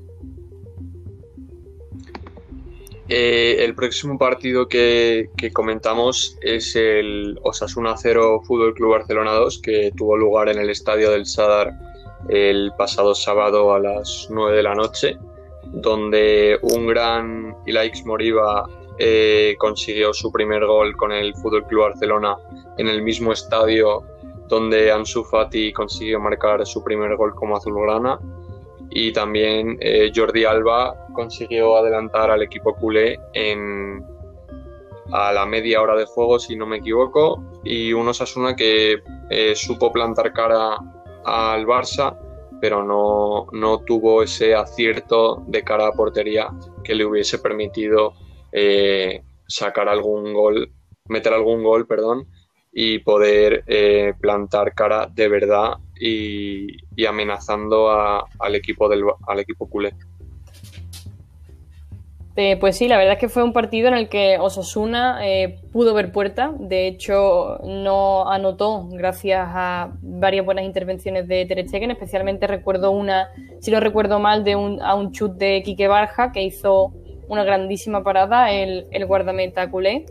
Eh, 3.08 3.56
el 3.64 3.74
próximo 3.74 4.16
partido 4.18 4.68
que, 4.68 5.30
comentamos 5.52 6.38
es 6.42 6.76
el 6.76 7.40
Osasuna 7.42 7.96
0 7.96 8.42
Fútbol 8.46 8.72
Club 8.74 8.92
Barcelona 8.92 9.32
2, 9.32 9.62
que 9.62 9.90
tuvo 9.96 10.16
lugar 10.16 10.48
en 10.48 10.60
el 10.60 10.70
estadio 10.70 11.10
del 11.10 11.26
Sadar 11.26 11.72
el 12.28 12.70
pasado 12.78 13.16
sábado 13.16 13.74
a 13.74 13.80
las 13.80 14.28
9 14.30 14.56
de 14.56 14.62
la 14.62 14.76
noche, 14.76 15.16
donde 15.64 16.56
un 16.62 16.86
gran 16.86 17.56
Ilaix 17.66 18.06
Moriba 18.06 18.64
eh, 18.98 19.56
consiguió 19.58 20.12
su 20.12 20.30
primer 20.32 20.66
gol 20.66 20.96
con 20.96 21.12
el 21.12 21.34
Fútbol 21.34 21.66
Club 21.66 21.82
Barcelona 21.82 22.36
en 22.76 22.88
el 22.88 23.02
mismo 23.02 23.32
estadio 23.32 24.02
donde 24.48 24.90
Ansu 24.90 25.24
Fati 25.24 25.72
consiguió 25.72 26.20
marcar 26.20 26.66
su 26.66 26.82
primer 26.82 27.16
gol 27.16 27.34
como 27.34 27.56
azulgrana. 27.56 28.18
Y 28.90 29.12
también 29.12 29.76
eh, 29.80 30.10
Jordi 30.14 30.44
Alba 30.44 31.06
consiguió 31.12 31.76
adelantar 31.76 32.30
al 32.30 32.42
equipo 32.42 32.74
culé 32.74 33.20
en 33.34 34.04
a 35.10 35.32
la 35.32 35.46
media 35.46 35.80
hora 35.80 35.96
de 35.96 36.04
juego 36.04 36.38
si 36.38 36.56
no 36.56 36.66
me 36.66 36.78
equivoco. 36.78 37.42
Y 37.64 37.92
un 37.92 38.08
Osasuna 38.08 38.56
que 38.56 39.02
eh, 39.30 39.54
supo 39.54 39.92
plantar 39.92 40.32
cara 40.32 40.78
al 41.24 41.66
Barça 41.66 42.16
pero 42.60 42.82
no, 42.84 43.46
no, 43.52 43.78
tuvo 43.80 44.22
ese 44.22 44.54
acierto 44.54 45.42
de 45.46 45.62
cara 45.62 45.88
a 45.88 45.92
portería 45.92 46.48
que 46.82 46.94
le 46.94 47.04
hubiese 47.04 47.38
permitido 47.38 48.14
eh, 48.52 49.22
sacar 49.46 49.88
algún 49.88 50.32
gol, 50.32 50.70
meter 51.06 51.32
algún 51.32 51.62
gol, 51.62 51.86
perdón, 51.86 52.26
y 52.72 52.98
poder 53.00 53.64
eh, 53.66 54.12
plantar 54.20 54.74
cara 54.74 55.08
de 55.12 55.28
verdad 55.28 55.78
y, 56.00 56.68
amenazando 57.06 57.90
al, 57.90 58.54
equipo 58.54 58.88
del, 58.88 59.02
al 59.26 59.40
equipo 59.40 59.68
culé. 59.68 59.94
Eh, 62.40 62.56
pues 62.56 62.76
sí, 62.76 62.86
la 62.86 62.96
verdad 62.96 63.14
es 63.14 63.18
que 63.18 63.28
fue 63.28 63.42
un 63.42 63.52
partido 63.52 63.88
en 63.88 63.94
el 63.94 64.08
que 64.08 64.38
Osasuna 64.38 65.26
eh, 65.26 65.58
pudo 65.72 65.92
ver 65.92 66.12
puerta. 66.12 66.54
De 66.56 66.86
hecho, 66.86 67.58
no 67.64 68.30
anotó 68.30 68.86
gracias 68.92 69.44
a 69.44 69.90
varias 70.02 70.46
buenas 70.46 70.64
intervenciones 70.64 71.26
de 71.26 71.46
Ter. 71.46 71.58
Especialmente 71.58 72.46
recuerdo 72.46 72.92
una, 72.92 73.28
si 73.60 73.72
no 73.72 73.80
recuerdo 73.80 74.20
mal, 74.20 74.44
de 74.44 74.54
un, 74.54 74.80
a 74.80 74.94
un 74.94 75.10
chut 75.10 75.32
de 75.32 75.64
Quique 75.64 75.88
Barja 75.88 76.30
que 76.30 76.44
hizo 76.44 76.92
una 77.28 77.44
grandísima 77.44 78.02
parada 78.02 78.52
el, 78.52 78.86
el 78.90 79.06
guardameta 79.06 79.70
culé. 79.70 80.06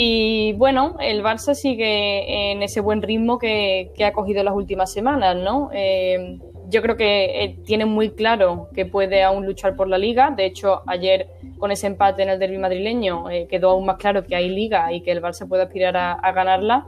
Y 0.00 0.52
bueno, 0.52 0.96
el 1.00 1.24
Barça 1.24 1.54
sigue 1.54 2.52
en 2.52 2.62
ese 2.62 2.80
buen 2.80 3.02
ritmo 3.02 3.38
que, 3.38 3.90
ha 4.04 4.12
cogido 4.12 4.44
las 4.44 4.54
últimas 4.54 4.92
semanas, 4.92 5.34
¿no? 5.36 5.70
Eh, 5.72 6.38
yo 6.68 6.82
creo 6.82 6.96
que 6.96 7.42
eh, 7.42 7.56
tiene 7.64 7.86
muy 7.86 8.10
claro 8.10 8.68
que 8.74 8.86
puede 8.86 9.24
aún 9.24 9.44
luchar 9.44 9.74
por 9.74 9.88
la 9.88 9.98
liga. 9.98 10.30
De 10.30 10.44
hecho, 10.44 10.82
ayer 10.86 11.26
con 11.58 11.72
ese 11.72 11.88
empate 11.88 12.22
en 12.22 12.28
el 12.28 12.38
derby 12.38 12.58
madrileño 12.58 13.28
eh, 13.28 13.48
quedó 13.48 13.70
aún 13.70 13.86
más 13.86 13.96
claro 13.96 14.24
que 14.24 14.36
hay 14.36 14.48
liga 14.50 14.92
y 14.92 15.00
que 15.00 15.10
el 15.10 15.20
Barça 15.22 15.48
puede 15.48 15.62
aspirar 15.64 15.96
a, 15.96 16.12
a 16.12 16.30
ganarla. 16.30 16.86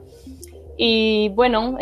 Y 0.77 1.31
bueno, 1.31 1.79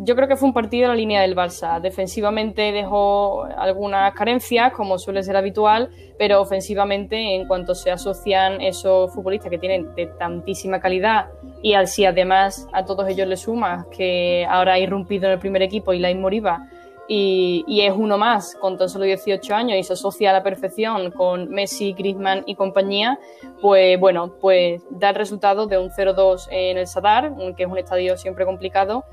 yo 0.00 0.14
creo 0.14 0.28
que 0.28 0.36
fue 0.36 0.48
un 0.48 0.54
partido 0.54 0.84
en 0.84 0.90
la 0.90 0.94
línea 0.94 1.22
del 1.22 1.34
Barça. 1.34 1.80
Defensivamente 1.80 2.72
dejó 2.72 3.44
algunas 3.44 4.12
carencias, 4.14 4.72
como 4.72 4.98
suele 4.98 5.22
ser 5.22 5.36
habitual, 5.36 5.90
pero 6.18 6.40
ofensivamente, 6.40 7.34
en 7.34 7.46
cuanto 7.48 7.74
se 7.74 7.90
asocian 7.90 8.60
esos 8.60 9.12
futbolistas 9.12 9.50
que 9.50 9.58
tienen 9.58 9.94
de 9.94 10.06
tantísima 10.06 10.80
calidad 10.80 11.26
y 11.62 11.74
al 11.74 11.88
si 11.88 12.04
además 12.04 12.68
a 12.72 12.84
todos 12.84 13.08
ellos 13.08 13.26
le 13.26 13.36
sumas 13.36 13.86
que 13.86 14.46
ahora 14.48 14.74
ha 14.74 14.78
irrumpido 14.78 15.26
en 15.26 15.32
el 15.32 15.38
primer 15.38 15.62
equipo 15.62 15.92
Ilain 15.92 16.20
Moriba 16.20 16.68
y, 17.08 17.64
y, 17.66 17.80
es 17.80 17.94
uno 17.96 18.18
más 18.18 18.54
con 18.60 18.76
tan 18.76 18.90
solo 18.90 19.06
18 19.06 19.54
años 19.54 19.78
y 19.78 19.82
se 19.82 19.94
asocia 19.94 20.28
a 20.28 20.34
la 20.34 20.42
perfección 20.42 21.10
con 21.10 21.48
Messi, 21.48 21.94
Griezmann 21.94 22.44
y 22.46 22.54
compañía, 22.54 23.18
pues 23.62 23.98
bueno, 23.98 24.34
pues 24.40 24.82
da 24.90 25.08
el 25.08 25.14
resultado 25.14 25.66
de 25.66 25.78
un 25.78 25.88
0-2 25.88 26.48
en 26.50 26.76
el 26.76 26.86
Sadar, 26.86 27.32
que 27.56 27.62
es 27.62 27.68
un 27.68 27.78
estadio 27.78 28.18
siempre 28.18 28.44
complicado 28.44 29.04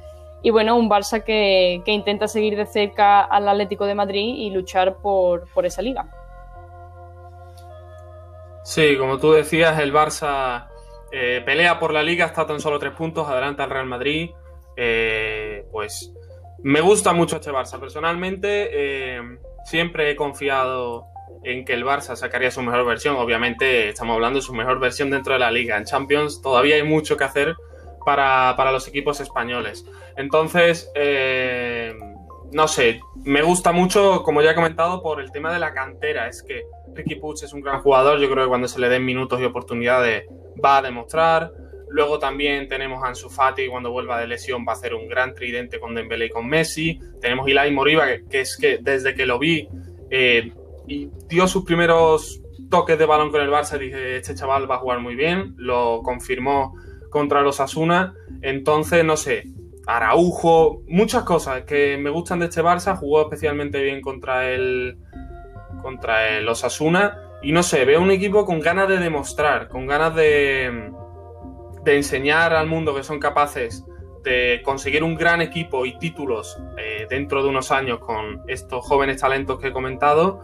y 0.46 0.52
bueno, 0.52 0.76
un 0.76 0.88
Barça 0.88 1.24
que, 1.24 1.82
intenta 1.88 2.28
seguir 2.28 2.56
de 2.56 2.68
cerca 2.68 3.22
al 3.22 3.50
Atlético 3.50 3.88
de 3.88 3.96
Madrid 3.96 4.36
y 4.38 4.52
luchar 4.52 4.98
por, 4.98 5.48
esa 5.64 5.82
liga. 5.82 6.06
Sí, 8.64 8.96
como 8.96 9.18
tú 9.18 9.32
decías, 9.32 9.80
el 9.80 9.92
Barça 9.92 10.68
eh, 11.12 11.42
pelea 11.44 11.80
por 11.80 11.92
la 11.92 12.04
liga, 12.04 12.28
está 12.28 12.46
tan 12.46 12.60
solo 12.60 12.78
tres 12.78 12.94
puntos, 12.94 13.28
adelanta 13.28 13.64
al 13.64 13.72
Real 13.72 13.88
Madrid. 13.88 14.30
Eh, 14.78 15.66
pues 15.72 16.14
me 16.62 16.80
gusta 16.80 17.12
mucho 17.12 17.38
este 17.38 17.50
Barça. 17.50 17.80
Personalmente, 17.80 18.70
eh, 18.72 19.40
siempre 19.64 20.12
he 20.12 20.16
confiado 20.16 21.08
en 21.44 21.66
que 21.66 21.74
el 21.74 21.84
Barça 21.84 22.16
sacaría 22.16 22.52
su 22.52 22.62
mejor 22.62 22.86
versión. 22.86 23.16
Obviamente 23.16 23.90
estamos 23.90 24.14
hablando 24.14 24.38
de 24.38 24.46
su 24.46 24.54
mejor 24.54 24.80
versión 24.80 25.10
dentro 25.10 25.34
de 25.34 25.40
la 25.40 25.50
liga. 25.50 25.76
En 25.76 25.86
Champions 25.86 26.40
todavía 26.44 26.76
hay 26.76 26.84
mucho 26.84 27.18
que 27.18 27.24
hacer 27.24 27.56
para, 28.06 28.72
los 28.72 28.88
equipos 28.88 29.20
españoles. 29.20 29.86
Entonces, 30.16 30.92
eh, 30.96 31.94
no 32.52 32.68
sé, 32.68 33.02
me 33.24 33.42
gusta 33.42 33.72
mucho, 33.72 34.24
como 34.24 34.42
ya 34.42 34.52
he 34.52 34.56
comentado, 34.56 35.02
por 35.02 35.20
el 35.20 35.32
tema 35.32 35.52
de 35.52 35.60
la 35.60 35.74
cantera. 35.74 36.28
Es 36.28 36.44
que 36.44 36.64
Ricky 36.94 37.16
Puig 37.16 37.44
es 37.44 37.54
un 37.54 37.62
gran 37.62 37.82
jugador, 37.82 38.20
yo 38.20 38.30
creo 38.30 38.46
que 38.46 38.50
cuando 38.50 38.68
se 38.68 38.80
le 38.80 38.90
den 38.90 39.04
minutos 39.04 39.42
y 39.42 39.46
oportunidades 39.46 40.26
va 40.64 40.78
a 40.78 40.82
demostrar. 40.82 41.52
Luego 41.90 42.20
también 42.20 42.68
tenemos 42.68 43.04
a 43.04 43.08
Ansu 43.08 43.30
Fati, 43.30 43.68
cuando 43.68 43.92
vuelva 43.92 44.20
de 44.20 44.28
lesión 44.28 44.66
va 44.68 44.74
a 44.74 44.76
hacer 44.76 44.94
un 44.94 45.08
gran 45.08 45.34
tridente 45.34 45.80
con 45.80 45.96
Dembélé 45.96 46.28
y 46.28 46.30
con 46.30 46.48
Messi. 46.48 47.00
Tenemos 47.22 47.48
Ilai 47.48 47.72
Moriba, 47.72 48.06
que, 48.30 48.42
es 48.42 48.58
que 48.58 48.80
desde 48.82 49.16
que 49.16 49.26
lo 49.26 49.40
vi 49.40 49.68
eh, 50.10 50.52
y 50.88 51.10
dio 51.28 51.48
sus 51.48 51.64
primeros 51.64 52.42
toques 52.70 52.98
de 52.98 53.06
balón 53.06 53.32
con 53.32 53.42
el 53.42 53.50
Barça, 53.50 53.78
dije, 53.78 54.18
este 54.18 54.36
chaval 54.36 54.70
va 54.70 54.76
a 54.76 54.80
jugar 54.80 55.00
muy 55.00 55.16
bien. 55.16 55.54
Lo 55.58 56.02
confirmó 56.04 56.74
contra 57.16 57.40
los 57.40 57.62
Asuna. 57.62 58.14
Entonces, 58.42 59.06
no 59.06 59.16
sé, 59.16 59.46
Araujo, 59.88 60.82
muchas 60.86 61.24
cosas 61.24 61.64
que 61.64 61.98
me 61.98 62.10
gustan 62.10 62.40
de 62.40 62.48
este 62.48 62.62
Barça. 62.62 62.98
Jugó 62.98 63.22
especialmente 63.22 63.82
bien 63.82 64.02
contra 64.02 64.52
el 64.52 64.98
contra 65.82 66.38
el 66.38 66.50
Osasuna. 66.50 67.18
Y 67.42 67.54
no 67.54 67.64
sé, 67.64 67.86
veo 67.86 68.02
un 68.02 68.12
equipo 68.12 68.46
con 68.46 68.60
ganas 68.60 68.90
de 68.90 68.98
demostrar, 68.98 69.70
con 69.70 69.88
ganas 69.88 70.14
de, 70.14 70.92
de 71.86 71.96
enseñar 71.96 72.54
al 72.54 72.68
mundo 72.68 72.94
que 72.94 73.04
son 73.04 73.18
capaces 73.18 73.86
de 74.26 74.62
conseguir 74.66 75.02
un 75.02 75.16
gran 75.16 75.42
equipo 75.42 75.86
y 75.86 75.98
títulos 75.98 76.60
eh, 76.78 77.08
dentro 77.10 77.44
de 77.44 77.48
unos 77.48 77.72
años 77.72 78.00
con 78.00 78.42
estos 78.50 78.86
jóvenes 78.86 79.22
talentos 79.22 79.58
que 79.62 79.68
he 79.68 79.72
comentado. 79.72 80.42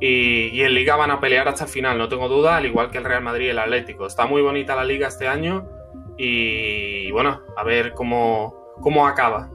Y, 0.00 0.50
y, 0.52 0.62
en 0.62 0.72
Liga 0.74 0.94
van 0.94 1.10
a 1.10 1.18
pelear 1.18 1.48
hasta 1.48 1.64
el 1.64 1.70
final, 1.70 1.98
no 1.98 2.08
tengo 2.08 2.28
duda, 2.28 2.58
al 2.58 2.66
igual 2.66 2.92
que 2.92 2.98
el 2.98 3.04
Real 3.04 3.24
Madrid 3.24 3.46
y 3.46 3.48
el 3.48 3.58
Atlético. 3.58 4.06
Está 4.06 4.26
muy 4.26 4.40
bonita 4.40 4.76
la 4.76 4.84
Liga 4.84 5.08
este 5.08 5.26
año 5.26 5.81
y 6.24 7.10
bueno, 7.10 7.42
a 7.56 7.64
ver 7.64 7.94
cómo, 7.94 8.76
cómo 8.80 9.08
acaba. 9.08 9.50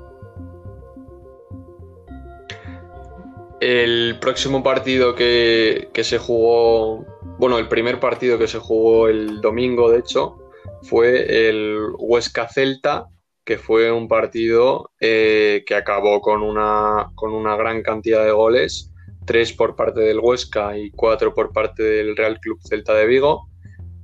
El 3.62 4.18
próximo 4.20 4.62
partido 4.62 5.16
que, 5.16 5.88
que, 5.94 6.04
se 6.04 6.18
jugó, 6.18 7.06
bueno, 7.40 7.58
el 7.58 7.70
primer 7.70 8.02
partido 8.02 8.38
que 8.38 8.50
se 8.50 8.60
jugó 8.60 9.08
el 9.08 9.40
domingo, 9.40 9.90
de 9.90 10.00
hecho, 10.00 10.38
fue 10.82 11.48
el 11.48 11.88
Huesca 11.98 12.50
Celta, 12.50 13.08
que 13.46 13.58
fue 13.58 13.90
un 13.90 14.10
partido 14.10 14.92
eh, 15.00 15.64
que 15.66 15.74
acabó 15.74 16.20
con 16.20 16.44
una, 16.44 17.12
con 17.16 17.32
una 17.32 17.56
gran 17.56 17.82
cantidad 17.82 18.26
de 18.26 18.32
goles, 18.32 18.94
tres 19.26 19.54
por 19.54 19.78
parte 19.78 20.02
del 20.02 20.20
Huesca 20.20 20.78
y 20.78 20.92
cuatro 20.92 21.34
por 21.34 21.54
parte 21.54 21.82
del 21.82 22.18
Real 22.18 22.42
Club 22.42 22.60
Celta 22.62 22.94
de 22.94 23.06
Vigo, 23.06 23.48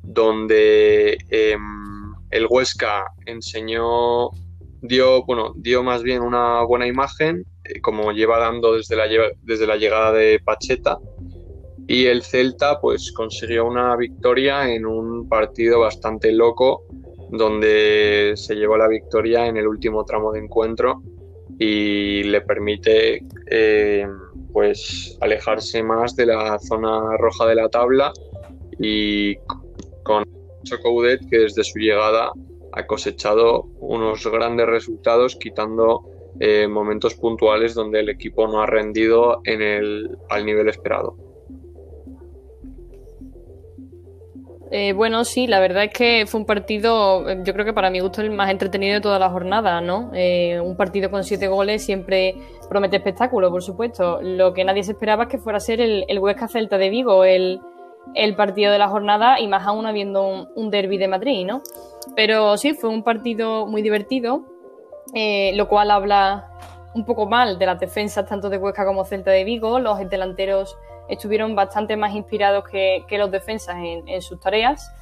donde 0.01 1.17
em, 1.29 1.82
el 2.33 2.47
Huesca 2.49 3.05
enseñó, 3.27 4.31
dio, 4.81 5.23
bueno, 5.25 5.53
dio 5.55 5.83
más 5.83 6.01
bien 6.01 6.23
una 6.23 6.63
buena 6.63 6.87
imagen, 6.87 7.45
eh, 7.63 7.79
como 7.79 8.11
lleva 8.11 8.39
dando 8.39 8.73
desde 8.73 8.95
la, 8.95 9.05
desde 9.43 9.67
la 9.67 9.77
llegada 9.77 10.11
de 10.11 10.39
Pacheta, 10.43 10.97
y 11.87 12.05
el 12.05 12.23
Celta 12.23 12.79
pues 12.81 13.11
consiguió 13.11 13.65
una 13.67 13.95
victoria 13.95 14.73
en 14.73 14.87
un 14.87 15.29
partido 15.29 15.81
bastante 15.81 16.31
loco 16.31 16.85
donde 17.29 18.33
se 18.35 18.55
llevó 18.55 18.77
la 18.77 18.87
victoria 18.87 19.45
en 19.45 19.57
el 19.57 19.67
último 19.67 20.03
tramo 20.03 20.31
de 20.31 20.39
encuentro 20.39 21.03
y 21.59 22.23
le 22.23 22.41
permite 22.41 23.23
eh, 23.47 24.07
pues 24.51 25.17
alejarse 25.21 25.83
más 25.83 26.15
de 26.15 26.27
la 26.27 26.57
zona 26.59 27.15
roja 27.17 27.45
de 27.45 27.55
la 27.55 27.69
tabla 27.69 28.11
y 28.79 29.35
con 30.03 30.23
Que 31.29 31.39
desde 31.39 31.63
su 31.63 31.79
llegada 31.79 32.31
ha 32.71 32.85
cosechado 32.85 33.63
unos 33.79 34.25
grandes 34.25 34.65
resultados 34.67 35.35
quitando 35.35 36.01
eh, 36.39 36.67
momentos 36.67 37.15
puntuales 37.15 37.75
donde 37.75 37.99
el 37.99 38.09
equipo 38.09 38.47
no 38.47 38.61
ha 38.61 38.65
rendido 38.65 39.41
en 39.43 39.61
el, 39.61 40.17
al 40.29 40.45
nivel 40.45 40.69
esperado. 40.69 41.15
Eh, 44.75 44.93
bueno, 44.93 45.23
sí, 45.23 45.45
la 45.45 45.59
verdad 45.59 45.83
es 45.83 45.93
que 45.93 46.25
fue 46.25 46.39
un 46.39 46.47
partido, 46.47 47.29
eh, 47.29 47.43
yo 47.43 47.53
creo 47.53 47.63
que 47.63 47.73
para 47.73 47.91
mi 47.91 47.99
gusto 47.99 48.21
el 48.21 48.31
más 48.31 48.49
entretenido 48.49 48.95
de 48.95 49.01
toda 49.01 49.19
la 49.19 49.29
jornada, 49.29 49.81
¿no? 49.81 50.09
Eh, 50.15 50.59
un 50.59 50.75
partido 50.75 51.11
con 51.11 51.23
siete 51.23 51.47
goles 51.47 51.85
siempre 51.85 52.33
promete 52.69 52.97
espectáculo, 52.97 53.51
por 53.51 53.61
supuesto. 53.61 54.19
Lo 54.23 54.51
que 54.51 54.63
nadie 54.63 54.81
se 54.81 54.93
esperaba 54.93 55.25
es 55.25 55.29
que 55.29 55.37
fuera 55.37 55.57
a 55.57 55.59
ser 55.59 55.79
el, 55.79 56.05
el 56.07 56.17
Huesca 56.17 56.47
Celta 56.47 56.79
de 56.79 56.89
Vigo, 56.89 57.23
el, 57.23 57.59
partido 58.35 58.71
de 58.71 58.79
la 58.79 58.87
jornada 58.87 59.39
y 59.39 59.47
más 59.47 59.65
aún 59.65 59.85
habiendo 59.85 60.47
un, 60.55 60.69
derby 60.69 60.97
de 60.97 61.07
Madrid, 61.07 61.45
¿no? 61.45 61.61
Pero 62.15 62.57
sí, 62.57 62.73
fue 62.73 62.89
un 62.89 63.03
partido 63.03 63.65
muy 63.67 63.81
divertido, 63.81 64.43
lo 65.13 65.67
cual 65.67 65.91
habla 65.91 66.49
un 66.93 67.05
poco 67.05 67.25
mal 67.25 67.57
de 67.57 67.65
las 67.65 67.79
defensas 67.79 68.25
tanto 68.27 68.49
de 68.49 68.57
Huesca 68.57 68.85
como 68.85 69.05
Celta 69.05 69.31
de 69.31 69.43
Vigo. 69.43 69.79
Los 69.79 69.97
delanteros 70.09 70.77
estuvieron 71.07 71.55
bastante 71.55 71.97
más 71.97 72.13
inspirados 72.13 72.65
que, 72.69 73.05
los 73.11 73.31
defensas 73.31 73.75
en, 73.77 74.21
sus 74.21 74.39
tareas. 74.39 74.93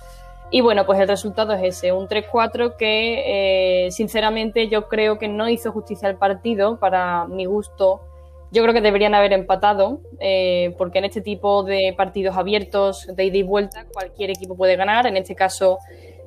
Y 0.49 0.61
bueno, 0.61 0.85
pues 0.85 0.99
el 0.99 1.07
resultado 1.07 1.53
es 1.53 1.63
ese, 1.63 1.93
un 1.93 2.07
3-4 2.07 2.75
que 2.75 3.85
eh, 3.85 3.91
sinceramente 3.91 4.67
yo 4.67 4.89
creo 4.89 5.17
que 5.17 5.29
no 5.29 5.47
hizo 5.47 5.71
justicia 5.71 6.09
al 6.09 6.17
partido 6.17 6.77
para 6.77 7.25
mi 7.27 7.45
gusto. 7.45 8.01
Yo 8.51 8.61
creo 8.63 8.73
que 8.73 8.81
deberían 8.81 9.15
haber 9.15 9.33
empatado, 9.33 10.01
eh, 10.19 10.75
porque 10.77 10.99
en 10.99 11.05
este 11.05 11.21
tipo 11.21 11.63
de 11.63 11.93
partidos 11.95 12.35
abiertos, 12.35 13.07
de 13.15 13.25
ida 13.25 13.37
y 13.37 13.43
vuelta, 13.43 13.85
cualquier 13.93 14.31
equipo 14.31 14.57
puede 14.57 14.75
ganar. 14.75 15.07
En 15.07 15.15
este 15.15 15.35
caso 15.35 15.79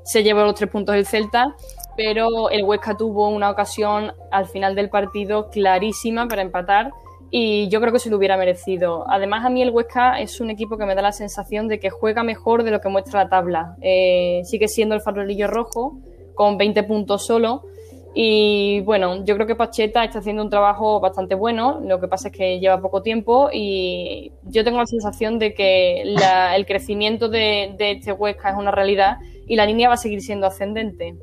se 0.04 0.22
llevó 0.22 0.42
los 0.42 0.54
tres 0.54 0.70
puntos 0.70 0.94
el 0.94 1.06
Celta, 1.06 1.54
pero 1.96 2.50
el 2.50 2.64
Huesca 2.64 2.96
tuvo 2.96 3.28
una 3.28 3.50
ocasión 3.50 4.12
al 4.30 4.46
final 4.46 4.74
del 4.74 4.90
partido 4.90 5.50
clarísima 5.50 6.26
para 6.26 6.42
empatar 6.42 6.90
y 7.36 7.68
yo 7.68 7.80
creo 7.80 7.92
que 7.92 7.98
se 7.98 8.10
lo 8.10 8.16
hubiera 8.16 8.36
merecido. 8.36 9.04
Además, 9.08 9.44
a 9.44 9.50
mí 9.50 9.60
el 9.60 9.70
Huesca 9.70 10.20
es 10.20 10.40
un 10.40 10.50
equipo 10.50 10.78
que 10.78 10.86
me 10.86 10.94
da 10.94 11.02
la 11.02 11.10
sensación 11.12 11.66
de 11.66 11.80
que 11.80 11.90
juega 11.90 12.22
mejor 12.22 12.62
de 12.62 12.70
lo 12.70 12.80
que 12.80 12.88
muestra 12.88 13.24
la 13.24 13.28
tabla. 13.28 13.76
Eh, 13.80 14.42
sigue 14.44 14.68
siendo 14.68 14.94
el 14.94 15.00
farolillo 15.00 15.48
rojo, 15.48 15.98
con 16.34 16.56
20 16.58 16.84
puntos 16.84 17.26
solo. 17.26 17.64
Y 18.16 18.80
bueno, 18.82 19.24
yo 19.24 19.34
creo 19.34 19.46
que 19.46 19.56
Pacheta 19.56 20.04
está 20.04 20.20
haciendo 20.20 20.42
un 20.42 20.50
trabajo 20.50 21.00
bastante 21.00 21.34
bueno, 21.34 21.80
lo 21.84 22.00
que 22.00 22.06
pasa 22.06 22.28
es 22.28 22.36
que 22.36 22.60
lleva 22.60 22.80
poco 22.80 23.02
tiempo 23.02 23.50
y 23.52 24.30
yo 24.44 24.62
tengo 24.62 24.78
la 24.78 24.86
sensación 24.86 25.40
de 25.40 25.52
que 25.52 26.02
el 26.02 26.66
crecimiento 26.66 27.28
de, 27.28 27.74
de 27.76 27.90
este 27.92 28.12
Huesca 28.12 28.50
es 28.50 28.56
una 28.56 28.70
realidad 28.70 29.16
y 29.48 29.56
la 29.56 29.66
línea 29.66 29.88
va 29.88 29.94
a 29.94 29.98
seguir 29.98 30.22
siendo 30.22 30.46
ascendente. 30.46 31.16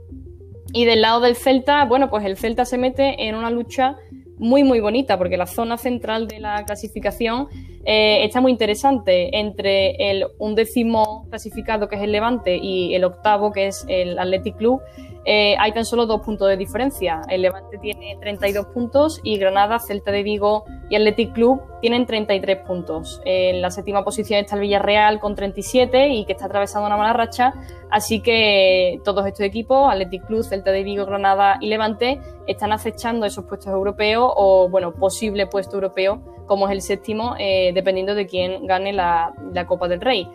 Y 0.74 0.86
del 0.86 1.02
lado 1.02 1.22
del 1.22 1.36
Celta, 1.36 1.86
bueno, 1.86 2.10
pues 2.10 2.26
el 2.26 2.36
Celta 2.38 2.66
se 2.66 2.78
mete 2.78 3.28
en 3.28 3.36
una 3.36 3.50
lucha 3.50 3.96
muy, 4.38 4.64
muy 4.64 4.80
bonita, 4.80 5.18
porque 5.18 5.38
la 5.38 5.46
zona 5.46 5.78
central 5.78 6.28
de 6.28 6.40
la 6.40 6.66
clasificación 6.66 7.48
eh, 7.86 8.24
está 8.24 8.42
muy 8.42 8.52
interesante 8.52 9.38
entre 9.38 10.12
el 10.12 10.28
undécimo 10.38 11.26
clasificado, 11.30 11.88
que 11.88 11.96
es 11.96 12.02
el 12.04 12.12
Levante, 12.12 12.58
y 12.58 12.94
el 12.96 13.04
octavo, 13.04 13.52
que 13.52 13.68
es 13.68 13.86
el 13.88 14.20
Athletic 14.20 14.58
Club. 14.58 14.82
Eh, 15.24 15.56
hay 15.60 15.72
tan 15.72 15.86
solo 15.86 16.08
dos 16.08 16.22
puntos 16.22 16.48
de 16.48 16.58
diferencia. 16.58 17.22
El 17.30 17.44
Levante 17.44 17.78
tiene 17.78 18.18
32 18.20 18.68
puntos 18.68 19.20
y 19.24 19.38
Granada, 19.38 19.78
Celta 19.78 20.12
de 20.12 20.24
Vigo 20.24 20.66
y 20.90 20.96
Athletic 20.96 21.34
Club 21.34 21.62
tienen 21.80 22.08
33 22.08 22.66
puntos. 22.66 23.22
En 23.26 23.62
la 23.62 23.70
séptima 23.70 24.04
posición 24.04 24.40
está 24.40 24.56
el 24.56 24.62
Villarreal 24.62 25.20
con 25.20 25.36
37 25.36 26.10
y 26.10 26.26
que 26.26 26.34
está 26.34 26.46
atravesando 26.46 26.88
una 26.88 26.98
mala 26.98 27.14
racha. 27.14 27.54
Así 27.92 28.22
que 28.22 29.00
todos 29.04 29.26
estos 29.28 29.42
equipos, 29.42 29.92
Athletic 29.92 30.26
Club, 30.26 30.44
Celta 30.44 30.72
de 30.72 30.84
Vigo, 30.84 31.06
Granada 31.06 31.58
y 31.62 31.68
Levante, 31.68 32.20
están 32.48 32.72
acechando 32.72 33.26
esos 33.26 33.46
puestos 33.46 33.72
europeos 33.72 34.32
o, 34.36 34.70
bueno, 34.70 34.94
posible 34.94 35.46
puesto 35.46 35.76
europeo, 35.76 36.41
como 36.52 36.68
es 36.68 36.74
el 36.74 36.82
séptimo, 36.82 37.34
eh, 37.40 37.72
dependiendo 37.74 38.14
de 38.14 38.28
quién 38.28 38.68
gane 38.68 38.92
la, 38.92 39.34
la 39.54 39.66
Copa 39.66 39.88
del 39.88 40.02
Rey. 40.02 40.28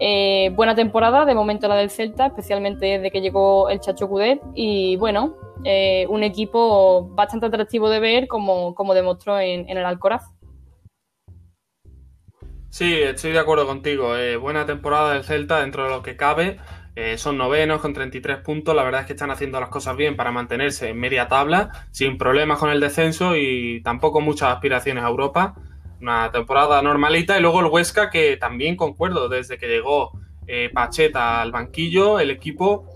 Eh, 0.00 0.50
buena 0.56 0.74
temporada, 0.74 1.24
de 1.24 1.32
momento 1.32 1.68
la 1.68 1.76
del 1.76 1.90
Celta, 1.90 2.26
especialmente 2.26 2.86
desde 2.86 3.12
que 3.12 3.20
llegó 3.20 3.70
el 3.70 3.78
Chacho 3.78 4.08
Cudet. 4.08 4.40
Y 4.56 4.96
bueno, 4.96 5.36
eh, 5.62 6.06
un 6.08 6.24
equipo 6.24 7.08
bastante 7.14 7.46
atractivo 7.46 7.88
de 7.88 8.00
ver, 8.00 8.26
como, 8.26 8.74
como 8.74 8.94
demostró 8.94 9.38
en, 9.38 9.68
el 9.68 9.84
Alcoraz. 9.84 10.24
Sí, 12.70 12.92
estoy 12.92 13.30
de 13.30 13.38
acuerdo 13.38 13.64
contigo. 13.64 14.14
Buena 14.40 14.66
temporada 14.66 15.12
del 15.12 15.22
Celta 15.22 15.60
dentro 15.60 15.84
de 15.84 15.90
lo 15.90 16.02
que 16.02 16.16
cabe. 16.16 16.58
Son 17.16 17.38
novenos 17.38 17.80
con 17.80 17.94
33 17.94 18.38
puntos. 18.38 18.74
La 18.74 18.82
verdad 18.82 19.02
es 19.02 19.06
que 19.06 19.14
están 19.14 19.30
haciendo 19.30 19.58
las 19.58 19.70
cosas 19.70 19.96
bien 19.96 20.16
para 20.16 20.32
mantenerse 20.32 20.90
en 20.90 20.98
media 20.98 21.28
tabla, 21.28 21.86
sin 21.90 22.18
problemas 22.18 22.58
con 22.58 22.70
el 22.70 22.80
descenso 22.80 23.36
y 23.36 23.80
tampoco 23.82 24.20
muchas 24.20 24.50
aspiraciones 24.50 25.04
a 25.04 25.08
Europa 25.08 25.54
una 26.00 26.30
temporada 26.30 26.82
normalita. 26.82 27.38
Y 27.38 27.42
luego 27.42 27.60
el 27.60 27.66
Huesca, 27.66 28.10
que 28.10 28.36
también 28.36 28.76
concuerdo, 28.76 29.28
desde 29.28 29.58
que 29.58 29.68
llegó 29.68 30.12
eh, 30.46 30.70
Pacheta 30.72 31.40
al 31.40 31.52
banquillo, 31.52 32.18
el 32.18 32.30
equipo 32.30 32.86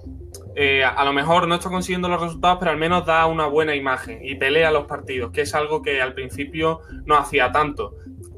eh, 0.56 0.84
a 0.84 1.04
lo 1.04 1.12
mejor 1.12 1.48
no 1.48 1.56
está 1.56 1.68
consiguiendo 1.68 2.08
los 2.08 2.20
resultados, 2.20 2.58
pero 2.58 2.70
al 2.70 2.76
menos 2.76 3.06
da 3.06 3.26
una 3.26 3.46
buena 3.46 3.74
imagen 3.74 4.20
y 4.22 4.34
pelea 4.36 4.70
los 4.70 4.86
partidos, 4.86 5.32
que 5.32 5.42
es 5.42 5.54
algo 5.54 5.82
que 5.82 6.00
al 6.00 6.14
principio 6.14 6.80
no 7.04 7.16
hacía 7.16 7.52
tanto. 7.52 7.96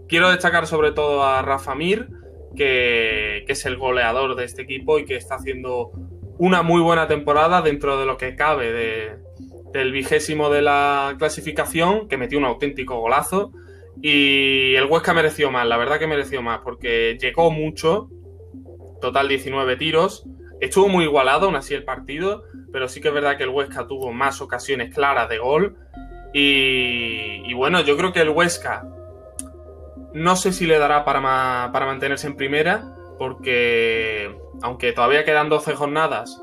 quiero 0.09 0.31
destacar 0.31 0.67
sobre 0.67 0.93
todo 0.93 1.25
a 1.25 1.43
Rafa 1.43 1.75
Mir, 1.75 2.09
que, 2.57 3.45
es 3.47 3.67
el 3.67 3.77
goleador 3.77 4.35
de 4.35 4.45
este 4.45 4.63
equipo 4.63 4.99
y 4.99 5.05
que 5.05 5.17
está 5.17 5.37
haciendo 5.37 5.93
una 6.39 6.63
muy 6.63 6.81
buena 6.81 7.07
temporada 7.07 7.63
dentro 7.63 7.99
de 7.99 8.07
lo 8.07 8.17
que 8.17 8.35
cabe 8.35 9.19
del 9.73 9.93
vigésimo 9.93 10.51
de 10.51 10.63
la 10.63 11.15
clasificación, 11.19 12.09
que 12.09 12.17
metió 12.17 12.39
un 12.39 12.45
auténtico 12.45 12.99
golazo. 12.99 13.53
Y 14.03 14.75
el 14.75 14.87
Huesca 14.87 15.15
mereció 15.15 15.51
más, 15.51 15.67
la 15.67 15.77
verdad 15.77 15.99
que 15.99 16.07
mereció 16.07 16.43
más, 16.43 16.61
porque 16.65 17.17
llegó 17.21 17.51
mucho, 17.51 18.11
total 19.01 19.29
19 19.29 19.77
tiros, 19.77 20.27
estuvo 20.61 20.89
muy 20.89 21.05
igualado 21.05 21.47
aún 21.47 21.57
así 21.57 21.75
el 21.75 21.85
partido, 21.85 22.45
pero 22.73 22.89
sí 22.89 23.01
que 23.01 23.09
es 23.09 23.15
verdad 23.15 23.37
que 23.37 23.45
el 23.45 23.51
Huesca 23.51 23.87
tuvo 23.87 24.13
más 24.13 24.41
ocasiones 24.41 24.95
claras 24.95 25.29
de 25.29 25.39
gol. 25.39 25.77
Y, 26.33 27.55
bueno, 27.55 27.81
yo 27.81 27.97
creo 27.97 28.13
que 28.13 28.21
el 28.21 28.29
Huesca 28.29 28.87
no 30.17 30.35
sé 30.35 30.53
si 30.53 30.67
le 30.67 30.79
dará 30.79 31.05
para, 31.05 31.71
para 31.73 31.87
mantenerse 31.87 32.27
en 32.27 32.37
primera, 32.37 32.97
porque 33.19 34.35
aunque 34.63 34.95
todavía 34.95 35.27
quedan 35.27 35.51
12 35.51 35.75
jornadas, 35.75 36.43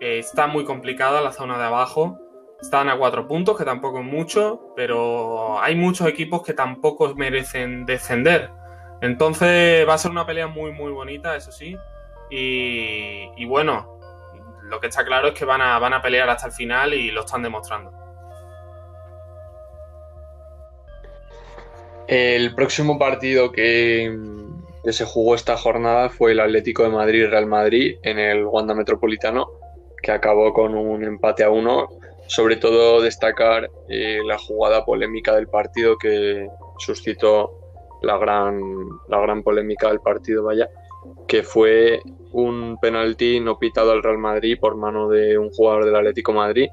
eh, 0.00 0.20
está 0.20 0.46
muy 0.46 0.64
complicada 0.64 1.20
la 1.20 1.32
zona 1.32 1.58
de 1.58 1.64
abajo. 1.64 2.18
Están 2.60 2.88
a 2.88 2.96
cuatro 2.96 3.26
puntos, 3.26 3.58
que 3.58 3.64
tampoco 3.64 3.98
es 3.98 4.04
mucho, 4.04 4.72
pero 4.76 5.60
hay 5.60 5.74
muchos 5.74 6.06
equipos 6.06 6.42
que 6.42 6.54
tampoco 6.54 7.12
merecen 7.16 7.84
descender. 7.84 8.50
Entonces 9.00 9.88
va 9.88 9.94
a 9.94 9.98
ser 9.98 10.12
una 10.12 10.26
pelea 10.26 10.46
muy, 10.46 10.70
muy 10.70 10.92
bonita, 10.92 11.34
eso 11.34 11.50
sí. 11.50 11.76
Y, 12.30 13.44
bueno, 13.46 13.98
lo 14.62 14.78
que 14.78 14.86
está 14.86 15.04
claro 15.04 15.28
es 15.28 15.34
que 15.34 15.44
van 15.44 15.62
a, 15.62 15.80
van 15.80 15.94
a 15.94 16.02
pelear 16.02 16.30
hasta 16.30 16.46
el 16.46 16.52
final 16.52 16.94
y 16.94 17.10
lo 17.10 17.22
están 17.22 17.42
demostrando. 17.42 17.90
El 22.10 22.56
próximo 22.56 22.98
partido 22.98 23.52
que, 23.52 24.12
se 24.82 25.04
jugó 25.04 25.36
esta 25.36 25.56
jornada 25.56 26.08
fue 26.08 26.32
el 26.32 26.40
Atlético 26.40 26.82
de 26.82 26.88
Madrid-Real 26.88 27.46
Madrid 27.46 27.98
en 28.02 28.18
el 28.18 28.44
Wanda 28.46 28.74
Metropolitano, 28.74 29.48
que 30.02 30.10
acabó 30.10 30.52
con 30.52 30.74
un 30.74 31.04
empate 31.04 31.44
a 31.44 31.50
uno. 31.50 31.88
Sobre 32.26 32.56
todo 32.56 33.00
destacar 33.00 33.70
eh, 33.88 34.18
la 34.26 34.38
jugada 34.38 34.84
polémica 34.84 35.36
del 35.36 35.46
partido 35.46 35.96
que 35.98 36.48
suscitó 36.78 37.52
la 38.02 38.18
gran, 38.18 38.60
la 39.08 39.20
gran 39.20 39.44
polémica 39.44 39.86
del 39.86 40.00
partido, 40.00 40.42
vaya, 40.42 40.68
que 41.28 41.44
fue 41.44 42.00
un 42.32 42.76
penalti 42.80 43.38
no 43.38 43.56
pitado 43.56 43.92
al 43.92 44.02
Real 44.02 44.18
Madrid 44.18 44.58
por 44.60 44.76
mano 44.76 45.08
de 45.08 45.38
un 45.38 45.50
jugador 45.50 45.84
del 45.84 45.94
Atlético 45.94 46.32
Madrid 46.32 46.70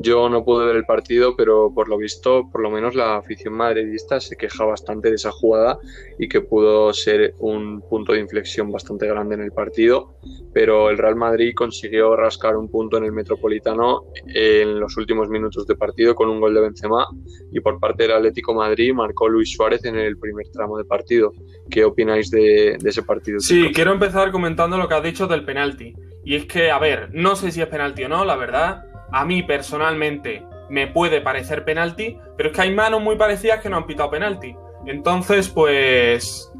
yo 0.00 0.28
no 0.28 0.44
pude 0.44 0.66
ver 0.66 0.76
el 0.76 0.84
partido, 0.84 1.34
pero 1.36 1.72
por 1.74 1.88
lo 1.88 1.98
visto, 1.98 2.48
por 2.50 2.62
lo 2.62 2.70
menos 2.70 2.94
la 2.94 3.16
afición 3.16 3.54
madridista 3.54 4.20
se 4.20 4.36
queja 4.36 4.64
bastante 4.64 5.08
de 5.08 5.16
esa 5.16 5.32
jugada 5.32 5.78
y 6.18 6.28
que 6.28 6.40
pudo 6.40 6.92
ser 6.92 7.34
un 7.38 7.82
punto 7.82 8.12
de 8.12 8.20
inflexión 8.20 8.70
bastante 8.70 9.06
grande 9.06 9.34
en 9.34 9.42
el 9.42 9.52
partido. 9.52 10.14
Pero 10.52 10.90
el 10.90 10.98
Real 10.98 11.16
Madrid 11.16 11.52
consiguió 11.54 12.14
rascar 12.16 12.56
un 12.56 12.70
punto 12.70 12.96
en 12.96 13.04
el 13.04 13.12
Metropolitano 13.12 14.04
en 14.26 14.78
los 14.78 14.96
últimos 14.96 15.28
minutos 15.28 15.66
de 15.66 15.74
partido 15.74 16.14
con 16.14 16.28
un 16.28 16.40
gol 16.40 16.54
de 16.54 16.60
Benzema 16.60 17.08
y 17.52 17.60
por 17.60 17.80
parte 17.80 18.04
del 18.04 18.12
Atlético 18.12 18.54
Madrid 18.54 18.92
marcó 18.92 19.28
Luis 19.28 19.52
Suárez 19.52 19.84
en 19.84 19.96
el 19.96 20.16
primer 20.16 20.46
tramo 20.52 20.78
de 20.78 20.84
partido. 20.84 21.32
¿Qué 21.70 21.84
opináis 21.84 22.30
de, 22.30 22.78
ese 22.84 23.02
partido? 23.02 23.40
Sí, 23.40 23.70
quiero 23.74 23.92
empezar 23.92 24.30
comentando 24.30 24.78
lo 24.78 24.88
que 24.88 24.94
has 24.94 25.02
dicho 25.02 25.26
del 25.26 25.44
penalti. 25.44 25.94
Y 26.24 26.36
es 26.36 26.44
que, 26.44 26.70
a 26.70 26.78
ver, 26.78 27.08
no 27.12 27.36
sé 27.36 27.50
si 27.50 27.62
es 27.62 27.68
penalti 27.68 28.04
o 28.04 28.08
no, 28.08 28.24
la 28.24 28.36
verdad 28.36 28.84
a 29.10 29.24
mí 29.24 29.42
personalmente 29.42 30.44
me 30.68 30.86
puede 30.86 31.20
parecer 31.20 31.64
penalti, 31.64 32.18
pero 32.36 32.50
es 32.50 32.54
que 32.54 32.62
hay 32.62 32.74
manos 32.74 33.02
muy 33.02 33.16
parecidas 33.16 33.60
que 33.60 33.68
no 33.68 33.76
han 33.76 33.86
pitado 33.86 34.10
penalti. 34.10 34.54
Entonces, 34.86 35.48
pues, 35.48 36.52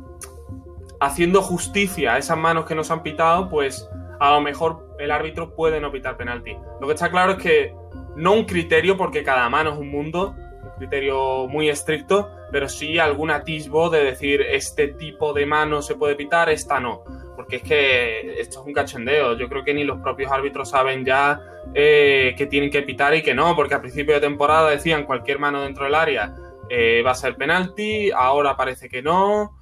haciendo 1.01 1.43
justicia 1.43 2.15
a 2.15 2.19
esas 2.19 2.39
manos 2.39 2.65
que 2.65 2.75
nos 2.75 2.91
han 2.91 3.03
pitado, 3.03 3.49
pues 3.49 3.89
a 4.21 4.33
lo 4.33 4.41
mejor 4.41 4.95
el 4.99 5.11
árbitro 5.11 5.55
puede 5.55 5.81
no 5.81 5.93
pitar 5.93 6.17
penalti. 6.17 6.57
Lo 6.81 6.87
que 6.87 6.95
está 6.95 7.11
claro 7.11 7.33
es 7.33 7.39
que 7.39 7.75
no 8.17 8.33
un 8.33 8.45
criterio, 8.45 8.97
porque 8.97 9.23
cada 9.23 9.49
mano 9.49 9.71
es 9.71 9.79
un 9.79 9.91
mundo, 9.91 10.35
un 10.63 10.71
criterio 10.79 11.47
muy 11.47 11.69
estricto, 11.69 12.29
pero 12.51 12.69
sí 12.69 12.99
algún 12.99 13.31
atisbo 13.31 13.91
de 13.91 14.05
decir 14.05 14.43
este 14.43 14.89
tipo 14.89 15.33
de 15.33 15.47
mano 15.47 15.83
se 15.83 15.95
puede 15.95 16.15
pitar, 16.15 16.49
esta 16.49 16.81
no 16.81 17.05
porque 17.39 17.57
es 17.57 17.63
que 17.63 18.41
esto 18.41 18.61
es 18.61 18.67
un 18.67 18.73
cachondeo. 18.73 19.39
Yo 19.39 19.49
creo 19.49 19.63
que 19.63 19.73
ni 19.73 19.85
los 19.85 20.01
propios 20.01 20.33
árbitros 20.33 20.71
saben 20.71 21.05
ya 21.05 21.41
eh, 21.73 22.35
que 22.37 22.47
tienen 22.47 22.69
que 22.69 22.83
pitar 22.83 23.15
y 23.15 23.23
que 23.23 23.33
no, 23.33 23.55
porque 23.55 23.75
a 23.75 23.81
principio 23.81 24.15
de 24.15 24.21
temporada 24.21 24.69
decían 24.69 25.05
cualquier 25.05 25.39
mano 25.39 25.63
dentro 25.63 25.85
del 25.85 25.95
área 25.95 26.35
eh, 26.69 27.01
va 27.07 27.13
a 27.13 27.15
ser 27.15 27.37
penalti, 27.37 28.11
ahora 28.11 28.57
parece 28.57 28.89
que 28.89 29.03
no. 29.03 29.57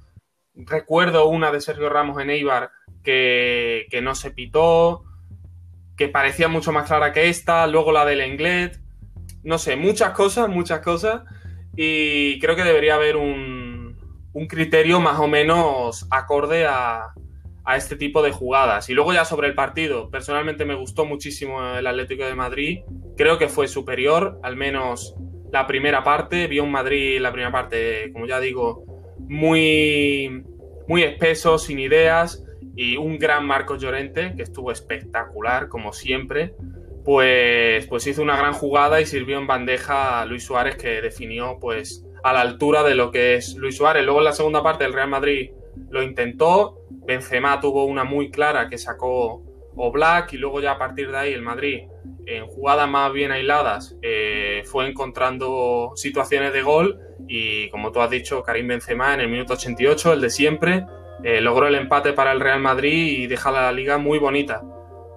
Recuerdo 0.55 1.27
una 1.27 1.51
de 1.51 1.61
Sergio 1.61 1.87
Ramos 1.87 2.19
en 2.19 2.31
Eibar 2.31 2.71
que, 3.03 3.85
que 3.91 4.01
no 4.01 4.15
se 4.15 4.31
pitó, 4.31 5.03
que 5.95 6.09
parecía 6.09 6.47
mucho 6.47 6.71
más 6.71 6.87
clara 6.87 7.13
que 7.13 7.29
esta, 7.29 7.67
luego 7.67 7.91
la 7.91 8.05
del 8.05 8.21
Englet, 8.21 8.81
no 9.43 9.59
sé, 9.59 9.75
muchas 9.75 10.13
cosas, 10.13 10.49
muchas 10.49 10.79
cosas, 10.79 11.21
y 11.77 12.39
creo 12.39 12.55
que 12.55 12.63
debería 12.63 12.95
haber 12.95 13.15
un, 13.15 13.95
un 14.33 14.47
criterio 14.47 14.99
más 14.99 15.19
o 15.19 15.27
menos 15.27 16.07
acorde 16.09 16.65
a, 16.65 17.13
a 17.63 17.77
este 17.77 17.95
tipo 17.95 18.23
de 18.23 18.31
jugadas. 18.31 18.89
Y 18.89 18.93
luego 18.93 19.13
ya 19.13 19.25
sobre 19.25 19.47
el 19.47 19.53
partido, 19.53 20.09
personalmente 20.09 20.65
me 20.65 20.73
gustó 20.73 21.05
muchísimo 21.05 21.75
el 21.75 21.85
Atlético 21.85 22.25
de 22.25 22.33
Madrid. 22.33 22.79
Creo 23.15 23.37
que 23.37 23.47
fue 23.47 23.67
superior, 23.67 24.39
al 24.41 24.55
menos 24.55 25.15
la 25.51 25.67
primera 25.67 26.03
parte. 26.03 26.47
Vi 26.47 26.59
un 26.59 26.71
Madrid, 26.71 27.19
la 27.19 27.31
primera 27.31 27.51
parte, 27.51 28.11
como 28.11 28.25
ya 28.25 28.39
digo, 28.39 28.85
muy, 29.19 30.43
muy 30.87 31.03
espeso, 31.03 31.59
sin 31.59 31.77
ideas. 31.77 32.43
Y 32.75 32.97
un 32.97 33.19
gran 33.19 33.45
Marcos 33.45 33.81
Llorente, 33.81 34.33
que 34.35 34.43
estuvo 34.43 34.71
espectacular, 34.71 35.67
como 35.67 35.93
siempre. 35.93 36.55
Pues, 37.07 37.87
pues 37.87 38.05
hizo 38.05 38.21
una 38.21 38.35
gran 38.35 38.51
jugada 38.51 38.99
y 38.99 39.05
sirvió 39.05 39.37
en 39.37 39.47
bandeja 39.47 40.19
a 40.19 40.25
Luis 40.25 40.43
Suárez, 40.43 40.75
que 40.75 41.01
definió 41.01 41.57
pues 41.57 42.05
a 42.21 42.33
la 42.33 42.41
altura 42.41 42.83
de 42.83 42.95
lo 42.95 43.11
que 43.11 43.35
es 43.35 43.55
Luis 43.55 43.77
Suárez. 43.77 44.03
Luego 44.03 44.19
en 44.19 44.25
la 44.25 44.33
segunda 44.33 44.61
parte 44.61 44.83
el 44.83 44.91
Real 44.91 45.07
Madrid 45.07 45.51
lo 45.89 46.03
intentó, 46.03 46.81
Benzema 46.89 47.61
tuvo 47.61 47.85
una 47.85 48.03
muy 48.03 48.29
clara 48.29 48.67
que 48.67 48.77
sacó 48.77 49.41
Oblak 49.77 50.33
y 50.33 50.37
luego 50.37 50.59
ya 50.59 50.73
a 50.73 50.77
partir 50.77 51.09
de 51.09 51.17
ahí 51.17 51.31
el 51.31 51.41
Madrid 51.41 51.83
en 52.25 52.45
jugadas 52.45 52.89
más 52.89 53.13
bien 53.13 53.31
aisladas 53.31 53.95
eh, 54.01 54.63
fue 54.65 54.89
encontrando 54.89 55.93
situaciones 55.95 56.51
de 56.51 56.61
gol 56.61 56.99
y 57.25 57.69
como 57.69 57.93
tú 57.93 58.01
has 58.01 58.09
dicho 58.09 58.43
Karim 58.43 58.67
Benzema 58.67 59.13
en 59.13 59.21
el 59.21 59.29
minuto 59.29 59.53
88, 59.53 60.11
el 60.11 60.19
de 60.19 60.29
siempre, 60.29 60.85
eh, 61.23 61.39
logró 61.39 61.67
el 61.67 61.75
empate 61.75 62.11
para 62.11 62.33
el 62.33 62.41
Real 62.41 62.59
Madrid 62.59 63.17
y 63.17 63.27
deja 63.27 63.49
la 63.49 63.71
liga 63.71 63.97
muy 63.97 64.19
bonita. 64.19 64.61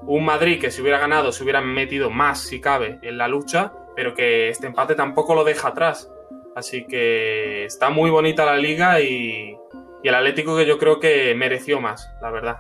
Un 0.03 0.25
Madrid 0.25 0.61
que 0.61 0.71
si 0.71 0.83
hubiera 0.83 0.99
ganado 0.99 1.33
se 1.33 1.43
hubiera 1.43 1.61
metido 1.61 2.11
más 2.11 2.41
si 2.41 2.61
cabe 2.61 2.99
en 3.03 3.19
la 3.19 3.29
lucha, 3.29 3.73
pero 3.95 4.15
que 4.15 4.49
este 4.49 4.67
empate 4.67 4.95
tampoco 4.95 5.35
lo 5.35 5.45
deja 5.45 5.69
atrás. 5.69 6.11
Así 6.57 6.87
que 6.87 7.65
está 7.65 7.91
muy 7.91 8.11
bonita 8.11 8.45
la 8.45 8.57
liga 8.57 9.01
y, 9.01 9.57
y 10.03 10.09
el 10.09 10.15
Atlético 10.15 10.57
que 10.57 10.67
yo 10.67 10.79
creo 10.79 10.99
que 11.01 11.35
mereció 11.35 11.81
más, 11.81 12.11
la 12.21 12.31
verdad. 12.31 12.57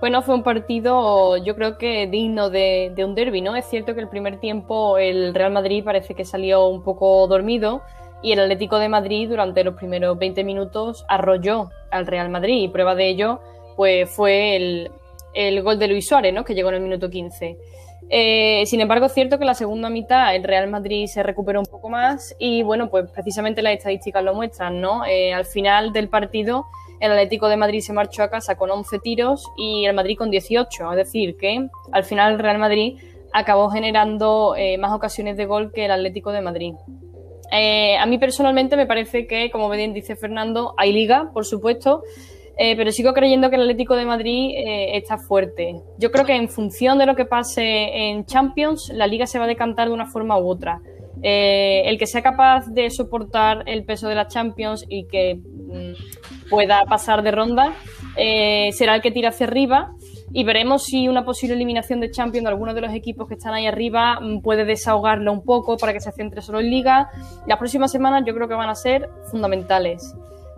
Bueno, 0.00 0.22
fue 0.22 0.34
un 0.34 0.42
partido 0.42 1.36
yo 1.36 1.54
creo 1.54 1.76
que 1.76 2.06
digno 2.06 2.48
de, 2.48 2.94
un 3.04 3.14
derby, 3.14 3.42
¿no? 3.42 3.54
Es 3.54 3.66
cierto 3.66 3.94
que 3.94 4.00
el 4.00 4.08
primer 4.08 4.40
tiempo 4.40 4.96
el 4.96 5.34
Real 5.34 5.52
Madrid 5.52 5.84
parece 5.84 6.14
que 6.14 6.24
salió 6.24 6.68
un 6.68 6.82
poco 6.82 7.26
dormido 7.26 7.82
y 8.22 8.32
el 8.32 8.40
Atlético 8.40 8.78
de 8.78 8.88
Madrid 8.88 9.28
durante 9.28 9.62
los 9.62 9.74
primeros 9.74 10.18
20 10.18 10.42
minutos 10.42 11.04
arrolló 11.06 11.68
al 11.90 12.06
Real 12.06 12.30
Madrid 12.30 12.62
y 12.62 12.68
prueba 12.68 12.94
de 12.94 13.08
ello 13.08 13.40
pues 13.76 14.10
fue 14.10 14.56
el, 14.56 14.90
el 15.34 15.62
gol 15.62 15.78
de 15.78 15.88
Luis 15.88 16.06
Suárez, 16.06 16.34
¿no? 16.34 16.44
Que 16.44 16.54
llegó 16.54 16.70
en 16.70 16.76
el 16.76 16.80
minuto 16.82 17.10
15. 17.10 17.56
Eh, 18.12 18.64
sin 18.66 18.80
embargo, 18.80 19.06
es 19.06 19.12
cierto 19.12 19.38
que 19.38 19.44
la 19.44 19.54
segunda 19.54 19.88
mitad 19.88 20.34
el 20.34 20.42
Real 20.42 20.68
Madrid 20.68 21.06
se 21.06 21.22
recuperó 21.22 21.60
un 21.60 21.66
poco 21.66 21.88
más 21.88 22.34
y 22.40 22.64
bueno, 22.64 22.90
pues 22.90 23.08
precisamente 23.08 23.62
las 23.62 23.74
estadísticas 23.74 24.24
lo 24.24 24.34
muestran, 24.34 24.80
¿no? 24.80 25.04
Eh, 25.04 25.32
al 25.32 25.44
final 25.44 25.92
del 25.92 26.08
partido 26.08 26.66
el 26.98 27.12
Atlético 27.12 27.48
de 27.48 27.56
Madrid 27.56 27.80
se 27.80 27.92
marchó 27.92 28.24
a 28.24 28.28
casa 28.28 28.56
con 28.56 28.70
11 28.70 28.98
tiros 28.98 29.48
y 29.56 29.86
el 29.86 29.94
Madrid 29.94 30.18
con 30.18 30.30
18, 30.30 30.90
es 30.90 30.96
decir, 30.96 31.36
que 31.36 31.68
al 31.92 32.04
final 32.04 32.34
el 32.34 32.38
Real 32.40 32.58
Madrid 32.58 32.98
acabó 33.32 33.70
generando 33.70 34.54
eh, 34.56 34.76
más 34.76 34.92
ocasiones 34.92 35.36
de 35.36 35.46
gol 35.46 35.72
que 35.72 35.84
el 35.84 35.92
Atlético 35.92 36.32
de 36.32 36.40
Madrid. 36.40 36.74
a 37.52 38.06
mí 38.06 38.18
personalmente 38.18 38.76
me 38.76 38.86
parece 38.86 39.26
que, 39.28 39.50
como 39.52 39.70
bien 39.70 39.94
dice 39.94 40.16
Fernando, 40.16 40.74
hay 40.76 40.92
liga, 40.92 41.30
por 41.32 41.46
supuesto, 41.46 42.02
eh, 42.56 42.76
pero 42.76 42.92
sigo 42.92 43.12
creyendo 43.12 43.50
que 43.50 43.56
el 43.56 43.62
Atlético 43.62 43.96
de 43.96 44.04
Madrid 44.04 44.50
eh, 44.56 44.96
está 44.96 45.18
fuerte. 45.18 45.80
Yo 45.98 46.10
creo 46.10 46.24
que 46.24 46.34
en 46.34 46.48
función 46.48 46.98
de 46.98 47.06
lo 47.06 47.16
que 47.16 47.24
pase 47.24 47.62
en 47.62 48.24
Champions, 48.26 48.90
la 48.94 49.06
liga 49.06 49.26
se 49.26 49.38
va 49.38 49.44
a 49.44 49.48
decantar 49.48 49.88
de 49.88 49.94
una 49.94 50.06
forma 50.06 50.38
u 50.38 50.48
otra. 50.48 50.80
Eh, 51.22 51.82
el 51.86 51.98
que 51.98 52.06
sea 52.06 52.22
capaz 52.22 52.66
de 52.68 52.88
soportar 52.90 53.64
el 53.66 53.84
peso 53.84 54.08
de 54.08 54.14
la 54.14 54.26
Champions 54.26 54.86
y 54.88 55.06
que 55.06 55.34
mm, 55.34 56.48
pueda 56.48 56.84
pasar 56.84 57.22
de 57.22 57.30
ronda 57.30 57.74
será 58.72 58.96
el 58.96 59.02
que 59.02 59.10
tira 59.10 59.28
hacia 59.28 59.46
arriba 59.46 59.92
y 60.32 60.44
veremos 60.44 60.84
si 60.84 61.08
una 61.08 61.24
posible 61.24 61.56
eliminación 61.56 62.00
de 62.00 62.10
Champions 62.10 62.44
de 62.44 62.50
alguno 62.50 62.74
de 62.74 62.80
los 62.80 62.92
equipos 62.92 63.26
que 63.26 63.34
están 63.34 63.54
ahí 63.54 63.66
arriba 63.66 64.20
mm, 64.20 64.40
puede 64.42 64.64
desahogarlo 64.64 65.32
un 65.32 65.44
poco 65.44 65.76
para 65.76 65.92
que 65.92 66.00
se 66.00 66.12
centre 66.12 66.40
solo 66.42 66.60
en 66.60 66.70
liga. 66.70 67.10
Las 67.46 67.58
próximas 67.58 67.90
semanas 67.90 68.22
yo 68.26 68.34
creo 68.34 68.48
que 68.48 68.54
van 68.54 68.68
a 68.68 68.74
ser 68.74 69.08
fundamentales. 69.30 70.14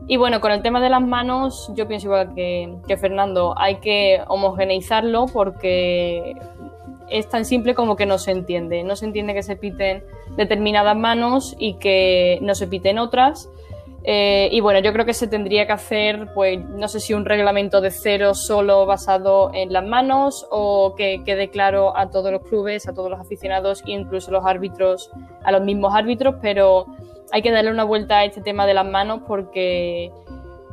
Y 0.09 0.17
bueno, 0.17 0.41
con 0.41 0.53
el 0.53 0.63
tema 0.63 0.81
de 0.81 0.91
las 0.91 1.03
manos, 1.03 1.71
yo 1.75 1.87
pienso 1.87 2.09
igual 2.09 2.35
que, 2.35 2.97
Fernando, 3.01 3.55
hay 3.57 3.77
que 3.77 4.21
homogeneizarlo 4.27 5.27
porque 5.27 6.35
es 7.09 7.29
tan 7.29 7.45
simple 7.45 7.75
como 7.75 7.97
que 7.97 8.07
no 8.07 8.19
se 8.19 8.33
entiende. 8.33 8.83
No 8.83 8.97
se 8.97 9.07
entiende 9.07 9.35
que 9.35 9.43
se 9.43 9.57
piten 9.57 10.03
determinadas 10.37 10.97
manos 10.97 11.55
y 11.59 11.75
que 11.75 12.39
no 12.43 12.55
se 12.55 12.67
piten 12.67 12.99
otras. 12.99 13.49
Eh, 14.05 14.49
y 14.51 14.61
bueno, 14.61 14.81
yo 14.81 14.93
creo 14.93 15.07
que 15.07 15.15
se 15.15 15.29
tendría 15.29 15.65
que 15.67 15.73
hacer, 15.73 16.29
pues, 16.35 16.59
no 16.59 16.89
sé 16.89 16.99
si 16.99 17.15
un 17.15 17.25
reglamento 17.25 17.81
de 17.81 17.93
cero 17.93 18.35
solo 18.35 18.85
basado 18.85 19.53
en 19.55 19.73
las 19.73 19.87
manos 19.87 20.45
o 20.51 20.97
que 20.97 21.23
quede 21.25 21.51
claro 21.51 21.97
a 21.97 22.11
todos 22.11 22.33
los 22.33 22.43
clubes, 22.43 22.89
a 22.89 22.95
todos 22.95 23.09
los 23.11 23.21
aficionados 23.21 23.85
e 23.87 23.93
incluso 23.93 24.33
los 24.33 24.45
árbitros, 24.45 25.11
a 25.45 25.53
los 25.53 25.63
mismos 25.63 25.95
árbitros, 25.95 26.35
pero 26.43 26.87
hay 27.33 27.43
que 27.43 27.51
darle 27.51 27.71
una 27.71 27.85
vuelta 27.85 28.19
a 28.19 28.25
este 28.25 28.43
tema 28.43 28.67
de 28.67 28.75
las 28.75 28.87
manos 28.87 29.23
porque, 29.27 30.13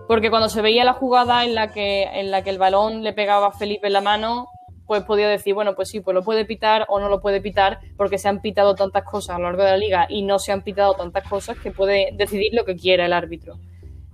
porque 0.07 0.29
cuando 0.29 0.49
se 0.49 0.61
veía 0.61 0.83
la 0.83 0.93
jugada 0.93 1.45
en 1.45 1.55
la 1.55 1.71
que, 1.71 2.03
en 2.03 2.31
la 2.31 2.43
que 2.43 2.49
el 2.49 2.57
balón 2.57 3.01
le 3.01 3.13
pegaba 3.13 3.47
a 3.47 3.51
Felipe 3.51 3.87
en 3.87 3.93
la 3.93 4.01
mano, 4.01 4.49
pues 4.85 5.03
podía 5.03 5.29
decir, 5.29 5.53
bueno, 5.53 5.73
pues 5.75 5.89
sí, 5.89 6.01
pues 6.01 6.13
lo 6.13 6.23
puede 6.23 6.45
pitar 6.45 6.85
o 6.89 6.99
no 6.99 7.07
lo 7.07 7.21
puede 7.21 7.39
pitar 7.39 7.79
porque 7.95 8.17
se 8.17 8.27
han 8.27 8.41
pitado 8.41 8.75
tantas 8.75 9.03
cosas 9.03 9.35
a 9.35 9.39
lo 9.39 9.45
largo 9.45 9.63
de 9.63 9.71
la 9.71 9.77
liga 9.77 10.07
y 10.09 10.23
no 10.23 10.37
se 10.37 10.51
han 10.51 10.63
pitado 10.63 10.95
tantas 10.95 11.27
cosas 11.29 11.57
que 11.59 11.71
puede 11.71 12.09
decidir 12.13 12.53
lo 12.53 12.65
que 12.65 12.75
quiera 12.75 13.05
el 13.05 13.13
árbitro. 13.13 13.57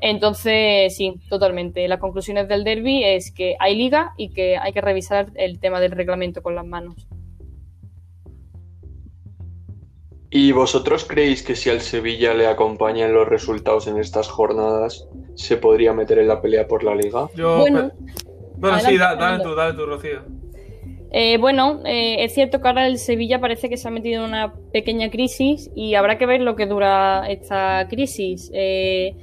Entonces, 0.02 0.96
sí, 0.96 1.16
totalmente. 1.30 1.88
Las 1.88 2.00
conclusiones 2.00 2.48
del 2.48 2.64
derby 2.64 3.04
es 3.04 3.32
que 3.32 3.56
hay 3.60 3.76
liga 3.76 4.14
y 4.18 4.34
que 4.34 4.58
hay 4.58 4.72
que 4.72 4.82
revisar 4.82 5.28
el 5.36 5.60
tema 5.60 5.80
del 5.80 5.92
reglamento 5.92 6.44
con 6.44 6.54
las 6.54 6.66
manos. 6.66 7.08
¿Y 10.30 10.52
vosotros 10.52 11.06
creéis 11.06 11.44
que 11.44 11.56
si 11.56 11.70
al 11.70 11.82
Sevilla 11.82 12.34
le 12.34 12.48
acompañan 12.48 13.14
los 13.14 13.28
resultados 13.28 13.88
en 13.88 13.98
estas 13.98 14.28
jornadas, 14.28 15.08
se 15.36 15.58
podría 15.58 15.94
meter 15.94 16.20
en 16.20 16.28
la 16.28 16.42
pelea 16.42 16.68
por 16.68 16.84
la 16.84 16.96
liga? 16.96 17.30
bueno, 17.36 17.92
bueno 18.58 18.80
sí, 18.80 18.98
dale 18.98 19.44
tú, 19.44 19.56
dale 19.56 19.74
tú, 19.76 19.86
Rocío. 19.86 20.22
Eh, 21.12 21.38
bueno, 21.38 21.80
eh, 21.86 22.26
es 22.26 22.34
cierto 22.34 22.60
que 22.60 22.68
ahora 22.68 22.88
el 22.88 22.98
Sevilla 22.98 23.40
parece 23.40 23.70
que 23.70 23.78
se 23.78 23.88
ha 23.88 23.92
metido 23.92 24.24
en 24.24 24.30
una 24.30 24.54
pequeña 24.74 25.10
crisis 25.10 25.72
y 25.74 25.94
habrá 25.94 26.18
que 26.18 26.26
ver 26.26 26.42
lo 26.42 26.58
que 26.58 26.66
dura 26.66 27.26
esta 27.30 27.88
crisis. 27.90 28.52
Eh, 28.54 29.16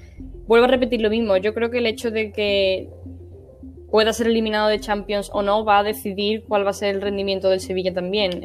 vuelvo 0.46 0.64
a 0.64 0.68
repetir 0.68 1.02
lo 1.02 1.10
mismo. 1.10 1.36
Yo 1.36 1.52
creo 1.52 1.70
que 1.70 1.78
el 1.78 1.86
hecho 1.86 2.10
de 2.10 2.32
que 2.32 2.88
pueda 3.90 4.14
ser 4.14 4.28
eliminado 4.28 4.68
de 4.68 4.80
Champions 4.80 5.30
o 5.34 5.42
no 5.42 5.66
va 5.66 5.80
a 5.80 5.82
decidir 5.82 6.44
cuál 6.48 6.64
va 6.64 6.70
a 6.70 6.72
ser 6.72 6.94
el 6.94 7.02
rendimiento 7.02 7.50
del 7.50 7.60
Sevilla 7.60 7.92
también. 7.92 8.42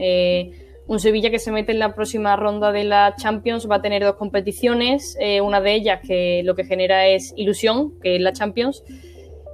Un 0.88 1.00
Sevilla 1.00 1.30
que 1.30 1.40
se 1.40 1.52
mete 1.52 1.72
en 1.72 1.80
la 1.80 1.94
próxima 1.94 2.36
ronda 2.36 2.72
de 2.72 2.84
la 2.84 3.16
Champions 3.16 3.70
va 3.70 3.76
a 3.76 3.82
tener 3.82 4.04
dos 4.04 4.16
competiciones, 4.16 5.18
una 5.44 5.62
de 5.62 5.74
ellas 5.74 6.00
que 6.06 6.42
lo 6.44 6.56
que 6.56 6.64
genera 6.64 7.08
es 7.08 7.34
ilusión, 7.36 8.00
que 8.02 8.16
es 8.16 8.22
la 8.22 8.34
Champions, 8.34 8.84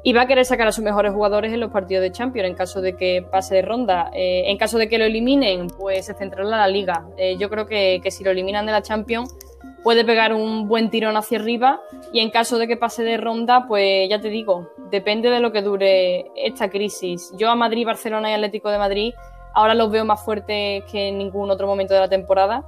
y 0.04 0.12
va 0.12 0.24
a 0.24 0.28
querer 0.28 0.46
sacar 0.46 0.68
a 0.68 0.72
sus 0.74 0.84
mejores 0.84 1.14
jugadores 1.14 1.54
en 1.54 1.62
los 1.62 1.72
partidos 1.72 2.04
de 2.04 2.12
Champions 2.12 2.50
en 2.50 2.56
caso 2.56 2.82
de 2.82 2.96
que 2.96 3.26
pase 3.32 3.56
de 3.56 3.62
ronda. 3.62 4.12
Eh, 4.14 4.44
en 4.48 4.58
caso 4.58 4.78
de 4.78 4.90
que 4.90 4.98
lo 4.98 5.06
eliminen, 5.06 5.68
pues 5.68 6.06
se 6.06 6.14
centrará 6.14 6.44
en 6.44 6.52
la 6.52 6.68
liga. 6.68 7.08
Eh, 7.18 7.38
yo 7.40 7.50
creo 7.50 7.66
que, 7.66 8.02
si 8.10 8.24
lo 8.24 8.32
eliminan 8.32 8.66
de 8.66 8.74
la 8.74 8.82
Champions 8.82 9.34
puede 9.82 10.04
pegar 10.06 10.34
un 10.34 10.68
buen 10.68 10.90
tirón 10.90 11.16
hacia 11.18 11.40
arriba 11.40 11.82
y 12.12 12.20
en 12.20 12.30
caso 12.30 12.58
de 12.58 12.68
que 12.68 12.78
pase 12.78 13.04
de 13.04 13.18
ronda, 13.18 13.66
pues 13.68 14.10
ya 14.10 14.20
te 14.20 14.30
digo, 14.30 14.70
depende 14.92 15.30
de 15.30 15.40
lo 15.40 15.54
que 15.54 15.62
dure 15.62 16.26
esta 16.36 16.70
crisis. 16.70 17.34
Yo 17.38 17.50
a 17.50 17.56
Madrid, 17.56 17.86
Barcelona 17.86 18.30
y 18.30 18.34
Atlético 18.34 18.70
de 18.70 18.78
Madrid 18.78 19.14
ahora 19.54 19.74
los 19.76 19.92
veo 19.92 20.06
más 20.06 20.24
fuertes 20.24 20.84
que 20.92 21.10
en 21.10 21.18
ningún 21.18 21.50
otro 21.52 21.68
momento 21.68 21.94
de 21.94 22.00
la 22.00 22.10
temporada 22.10 22.66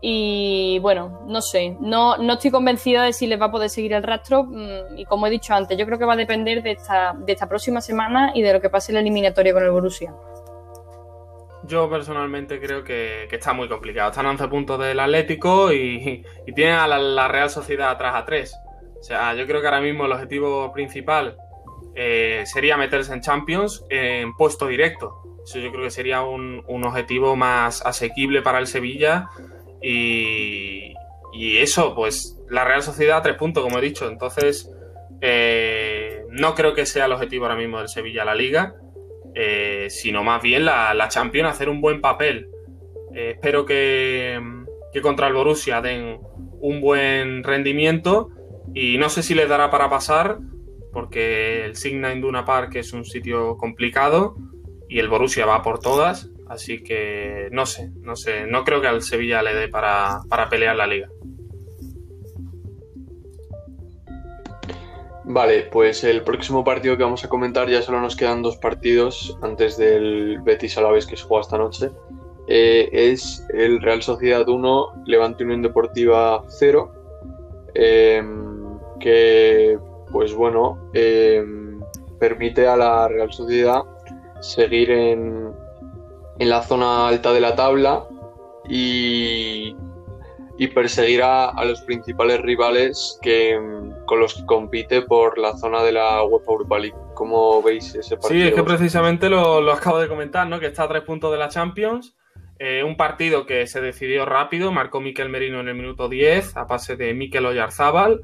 y 0.00 0.78
bueno, 0.80 1.22
no 1.26 1.42
sé, 1.42 1.76
no, 1.80 2.16
no 2.18 2.34
estoy 2.34 2.52
convencida 2.52 3.02
de 3.02 3.12
si 3.12 3.26
les 3.26 3.40
va 3.40 3.46
a 3.46 3.50
poder 3.50 3.68
seguir 3.68 3.92
el 3.92 4.02
rastro. 4.02 4.44
Mm, 4.44 4.98
y 4.98 5.04
como 5.04 5.26
he 5.26 5.30
dicho 5.30 5.54
antes, 5.54 5.76
yo 5.76 5.86
creo 5.86 5.98
que 5.98 6.04
va 6.04 6.12
a 6.12 6.16
depender 6.16 6.62
de 6.62 6.72
esta, 6.72 7.14
de 7.18 7.32
esta 7.32 7.48
próxima 7.48 7.80
semana 7.80 8.30
y 8.34 8.42
de 8.42 8.52
lo 8.52 8.60
que 8.60 8.70
pase 8.70 8.92
en 8.92 8.94
la 8.94 9.00
eliminatoria 9.00 9.52
con 9.52 9.64
el 9.64 9.70
Borussia. 9.70 10.14
Yo 11.64 11.90
personalmente 11.90 12.60
creo 12.60 12.84
que, 12.84 13.24
está 13.24 13.52
muy 13.52 13.68
complicado. 13.68 14.10
Están 14.10 14.26
a 14.26 14.30
11 14.30 14.48
puntos 14.48 14.78
del 14.78 15.00
Atlético 15.00 15.72
y, 15.72 16.24
y 16.46 16.52
tienen 16.52 16.76
a 16.76 16.86
la, 16.86 17.28
Real 17.28 17.50
Sociedad 17.50 17.90
atrás 17.90 18.14
a 18.14 18.24
3. 18.24 18.54
O 19.00 19.02
sea, 19.02 19.34
yo 19.34 19.46
creo 19.46 19.60
que 19.60 19.66
ahora 19.66 19.80
mismo 19.80 20.06
el 20.06 20.12
objetivo 20.12 20.72
principal 20.72 21.36
eh, 21.94 22.44
sería 22.46 22.76
meterse 22.76 23.12
en 23.12 23.20
Champions 23.20 23.84
en 23.90 24.32
puesto 24.34 24.68
directo. 24.68 25.37
Eso 25.48 25.60
yo 25.60 25.70
creo 25.70 25.84
que 25.84 25.90
sería 25.90 26.20
un, 26.20 26.62
un 26.66 26.84
objetivo 26.84 27.34
más 27.34 27.80
asequible 27.80 28.42
para 28.42 28.58
el 28.58 28.66
Sevilla 28.66 29.30
y, 29.80 30.92
eso, 31.32 31.94
pues 31.94 32.38
la 32.50 32.66
Real 32.66 32.82
Sociedad 32.82 33.22
tres 33.22 33.36
puntos, 33.36 33.62
como 33.62 33.78
he 33.78 33.80
dicho. 33.80 34.10
Entonces, 34.10 34.70
eh, 35.22 36.22
no 36.28 36.54
creo 36.54 36.74
que 36.74 36.84
sea 36.84 37.06
el 37.06 37.12
objetivo 37.12 37.46
ahora 37.46 37.56
mismo 37.56 37.78
del 37.78 37.88
Sevilla 37.88 38.26
la 38.26 38.34
Liga, 38.34 38.74
eh, 39.34 39.86
sino 39.88 40.22
más 40.22 40.42
bien 40.42 40.66
la, 40.66 40.92
la 40.92 41.08
Champions, 41.08 41.48
hacer 41.48 41.70
un 41.70 41.80
buen 41.80 42.02
papel. 42.02 42.50
Eh, 43.14 43.30
espero 43.36 43.64
que, 43.64 44.38
que, 44.92 45.00
contra 45.00 45.28
el 45.28 45.32
Borussia 45.32 45.80
den 45.80 46.18
un 46.60 46.82
buen 46.82 47.42
rendimiento 47.42 48.28
y 48.74 48.98
no 48.98 49.08
sé 49.08 49.22
si 49.22 49.34
les 49.34 49.48
dará 49.48 49.70
para 49.70 49.88
pasar, 49.88 50.40
porque 50.92 51.64
el 51.64 51.74
Signa 51.74 52.12
Induna 52.12 52.44
Park 52.44 52.74
es 52.74 52.92
un 52.92 53.06
sitio 53.06 53.56
complicado 53.56 54.36
y 54.88 54.98
el 54.98 55.08
Borussia 55.08 55.46
va 55.46 55.62
por 55.62 55.80
todas. 55.80 56.30
Así 56.48 56.82
que 56.82 57.48
no 57.52 57.66
sé, 57.66 57.90
no 58.00 58.16
sé, 58.16 58.46
no 58.46 58.64
creo 58.64 58.80
que 58.80 58.88
al 58.88 59.02
Sevilla 59.02 59.42
le 59.42 59.54
dé 59.54 59.68
para, 59.68 60.22
pelear 60.48 60.76
la 60.76 60.86
liga. 60.86 61.08
Vale, 65.24 65.68
pues 65.70 66.04
el 66.04 66.22
próximo 66.22 66.64
partido 66.64 66.96
que 66.96 67.02
vamos 67.02 67.22
a 67.22 67.28
comentar 67.28 67.68
ya 67.68 67.82
solo 67.82 68.00
nos 68.00 68.16
quedan 68.16 68.42
dos 68.42 68.56
partidos 68.56 69.36
antes 69.42 69.76
del 69.76 70.40
Betis 70.40 70.78
Alavés 70.78 71.04
que 71.04 71.18
se 71.18 71.24
juega 71.24 71.42
esta 71.42 71.58
noche. 71.58 71.90
Eh, 72.46 72.88
es 72.90 73.46
el 73.52 73.82
Real 73.82 74.00
Sociedad 74.00 74.48
1, 74.48 75.02
Levante 75.04 75.44
Unión 75.44 75.60
Deportiva 75.60 76.42
0, 76.48 76.92
em, 77.74 78.78
que 78.98 79.78
pues 80.10 80.32
bueno, 80.32 80.90
em, 80.94 81.78
permite 82.18 82.66
a 82.66 82.74
la 82.74 83.06
Real 83.06 83.30
Sociedad 83.30 83.82
seguir 84.40 84.90
en, 84.90 85.52
en 86.38 86.48
la 86.48 86.62
zona 86.62 87.08
alta 87.08 87.32
de 87.32 87.40
la 87.40 87.56
tabla 87.56 88.04
y, 88.68 89.74
y 90.58 90.66
perseguir 90.68 91.22
a, 91.22 91.52
los 91.64 91.80
principales 91.82 92.40
rivales 92.40 93.18
que, 93.22 93.58
con 94.06 94.20
los 94.20 94.34
que 94.34 94.46
compite 94.46 95.02
por 95.02 95.38
la 95.38 95.56
zona 95.56 95.82
de 95.82 95.92
la 95.92 96.22
UEFA 96.24 96.52
Europa 96.52 96.78
League. 96.78 96.96
¿Cómo 97.14 97.62
veis 97.62 97.94
ese 97.94 98.16
partido? 98.16 98.42
Sí, 98.42 98.48
es 98.48 98.54
que 98.54 98.62
precisamente 98.62 99.28
lo, 99.28 99.60
lo 99.60 99.72
acabo 99.72 99.98
de 99.98 100.08
comentar, 100.08 100.46
¿no? 100.46 100.60
que 100.60 100.66
está 100.66 100.84
a 100.84 100.88
tres 100.88 101.02
puntos 101.02 101.32
de 101.32 101.38
la 101.38 101.48
Champions. 101.48 102.14
Eh, 102.60 102.82
un 102.82 102.96
partido 102.96 103.46
que 103.46 103.68
se 103.68 103.80
decidió 103.80 104.24
rápido, 104.24 104.72
marcó 104.72 105.00
Miquel 105.00 105.28
Merino 105.28 105.60
en 105.60 105.68
el 105.68 105.76
minuto 105.76 106.08
10 106.08 106.56
a 106.56 106.66
pase 106.66 106.96
de 106.96 107.14
Miquel 107.14 107.46
Oyarzábal. 107.46 108.20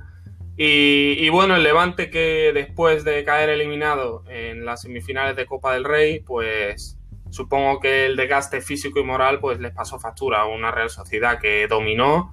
Y, 0.57 1.29
bueno, 1.31 1.57
el 1.57 1.65
Levante 1.65 2.11
que 2.11 2.53
después 2.55 3.03
de 3.05 3.25
caer 3.25 3.49
eliminado 3.51 4.23
en 4.29 4.65
las 4.65 4.83
semifinales 4.83 5.35
de 5.35 5.47
Copa 5.47 5.75
del 5.75 5.85
Rey, 5.85 6.21
pues 6.21 6.97
supongo 7.31 7.81
que 7.81 8.07
el 8.07 8.15
desgaste 8.15 8.61
físico 8.61 9.01
y 9.01 9.05
moral 9.05 9.41
pues 9.41 9.59
les 9.59 9.73
pasó 9.73 9.99
factura 9.99 10.43
a 10.43 10.47
una 10.47 10.71
Real 10.71 10.91
Sociedad 10.91 11.41
que 11.41 11.67
dominó 11.67 12.33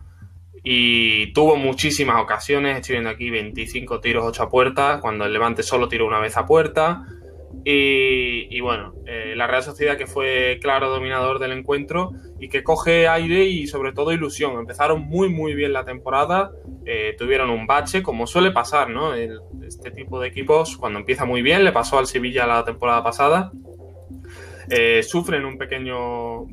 y 0.64 1.34
tuvo 1.34 1.56
muchísimas 1.56 2.22
ocasiones, 2.22 2.78
estoy 2.78 2.94
viendo 2.94 3.10
aquí 3.10 3.32
25 3.32 4.00
tiros, 4.00 4.24
8 4.26 4.44
a 4.44 4.50
puerta, 4.50 5.00
cuando 5.02 5.26
el 5.26 5.34
Levante 5.34 5.64
solo 5.64 5.88
tiró 5.88 6.06
una 6.06 6.20
vez 6.20 6.38
a 6.38 6.46
puerta. 6.46 7.08
Y, 7.64 8.60
bueno, 8.62 8.94
eh, 9.06 9.34
la 9.36 9.46
Real 9.48 9.64
Sociedad 9.64 9.98
que 9.98 10.08
fue 10.08 10.58
claro 10.62 10.90
dominador 10.90 11.40
del 11.40 11.52
encuentro 11.52 12.12
y 12.40 12.50
que 12.50 12.64
coge 12.64 13.08
aire 13.08 13.46
y 13.46 13.68
sobre 13.68 13.94
todo 13.94 14.12
ilusión. 14.12 14.58
Empezaron 14.60 15.02
muy 15.02 15.30
muy 15.30 15.54
bien 15.54 15.74
la 15.74 15.86
temporada, 15.86 16.52
eh, 16.86 17.16
tuvieron 17.18 17.50
un 17.50 17.68
bache, 17.68 18.02
como 18.02 18.26
suele 18.26 18.52
pasar, 18.52 18.90
¿no? 18.90 19.14
este 19.14 19.92
tipo 19.92 20.20
de 20.20 20.28
equipos 20.28 20.76
cuando 20.78 21.00
empieza 21.00 21.26
muy 21.26 21.42
bien, 21.42 21.64
le 21.64 21.72
pasó 21.72 22.00
al 22.00 22.08
Sevilla 22.08 22.48
la 22.48 22.66
temporada 22.66 23.04
pasada 23.04 23.52
eh, 24.70 25.04
sufren 25.04 25.44
un 25.44 25.58
pequeño 25.58 26.46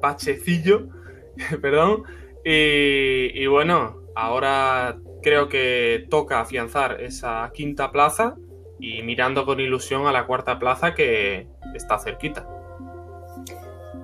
bachecillo, 0.00 0.88
perdón, 1.62 2.02
y, 2.44 3.46
bueno, 3.46 4.02
ahora 4.16 4.98
creo 5.22 5.48
que 5.48 6.06
toca 6.10 6.40
afianzar 6.40 7.00
esa 7.00 7.50
quinta 7.54 7.92
plaza 7.92 8.36
y 8.78 9.02
mirando 9.02 9.44
con 9.46 9.60
ilusión 9.60 10.06
a 10.06 10.12
la 10.12 10.26
cuarta 10.26 10.58
plaza 10.58 10.94
que 10.94 11.46
está 11.74 11.98
cerquita. 11.98 12.46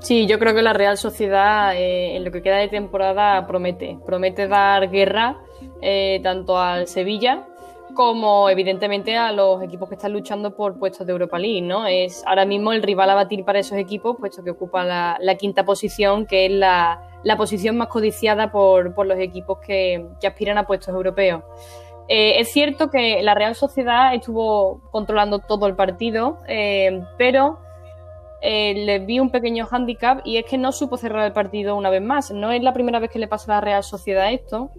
Sí, 0.00 0.26
yo 0.26 0.38
creo 0.40 0.52
que 0.52 0.62
la 0.62 0.72
Real 0.72 0.98
Sociedad 0.98 1.76
eh, 1.76 2.16
en 2.16 2.24
lo 2.24 2.32
que 2.32 2.42
queda 2.42 2.56
de 2.56 2.68
temporada 2.68 3.46
promete, 3.46 3.98
promete 4.04 4.48
dar 4.48 4.90
guerra 4.90 5.38
eh, 5.80 6.18
tanto 6.24 6.58
al 6.58 6.88
Sevilla 6.88 7.46
como 7.94 8.48
evidentemente 8.48 9.16
a 9.16 9.32
los 9.32 9.62
equipos 9.62 9.88
que 9.88 9.94
están 9.96 10.12
luchando 10.12 10.54
por 10.54 10.78
puestos 10.78 11.06
de 11.06 11.12
Europa 11.12 11.38
League, 11.38 11.62
¿no? 11.62 11.86
Es 11.86 12.24
ahora 12.26 12.44
mismo 12.44 12.72
el 12.72 12.82
rival 12.82 13.10
a 13.10 13.14
batir 13.14 13.44
para 13.44 13.58
esos 13.58 13.78
equipos, 13.78 14.16
puesto 14.18 14.42
que 14.42 14.50
ocupa 14.50 14.84
la, 14.84 15.34
quinta 15.36 15.64
posición, 15.64 16.26
que 16.26 16.46
es 16.46 16.52
la, 16.52 17.00
posición 17.36 17.76
más 17.76 17.88
codiciada 17.88 18.50
por, 18.50 19.06
los 19.06 19.18
equipos 19.18 19.58
que, 19.58 20.06
aspiran 20.26 20.58
a 20.58 20.66
puestos 20.66 20.88
europeos. 20.94 21.42
Eh, 22.14 22.40
es 22.40 22.52
cierto 22.52 22.90
que 22.90 23.22
la 23.22 23.34
Real 23.34 23.54
Sociedad 23.54 24.14
estuvo 24.14 24.82
controlando 24.90 25.38
todo 25.38 25.66
el 25.66 25.74
partido, 25.74 26.40
eh, 26.46 27.00
pero 27.16 27.58
eh, 28.42 28.74
le 28.74 28.98
vi 28.98 29.18
un 29.18 29.30
pequeño 29.30 29.64
hándicap 29.64 30.20
y 30.26 30.36
es 30.36 30.44
que 30.44 30.58
no 30.58 30.72
supo 30.72 30.98
cerrar 30.98 31.24
el 31.24 31.32
partido 31.32 31.74
una 31.74 31.88
vez 31.88 32.02
más. 32.02 32.30
No 32.30 32.52
es 32.52 32.62
la 32.62 32.74
primera 32.74 32.98
vez 32.98 33.10
que 33.10 33.18
le 33.18 33.28
pasa 33.28 33.50
a 33.50 33.54
la 33.54 33.60
Real 33.62 33.82
Sociedad 33.82 34.30
esto. 34.30 34.70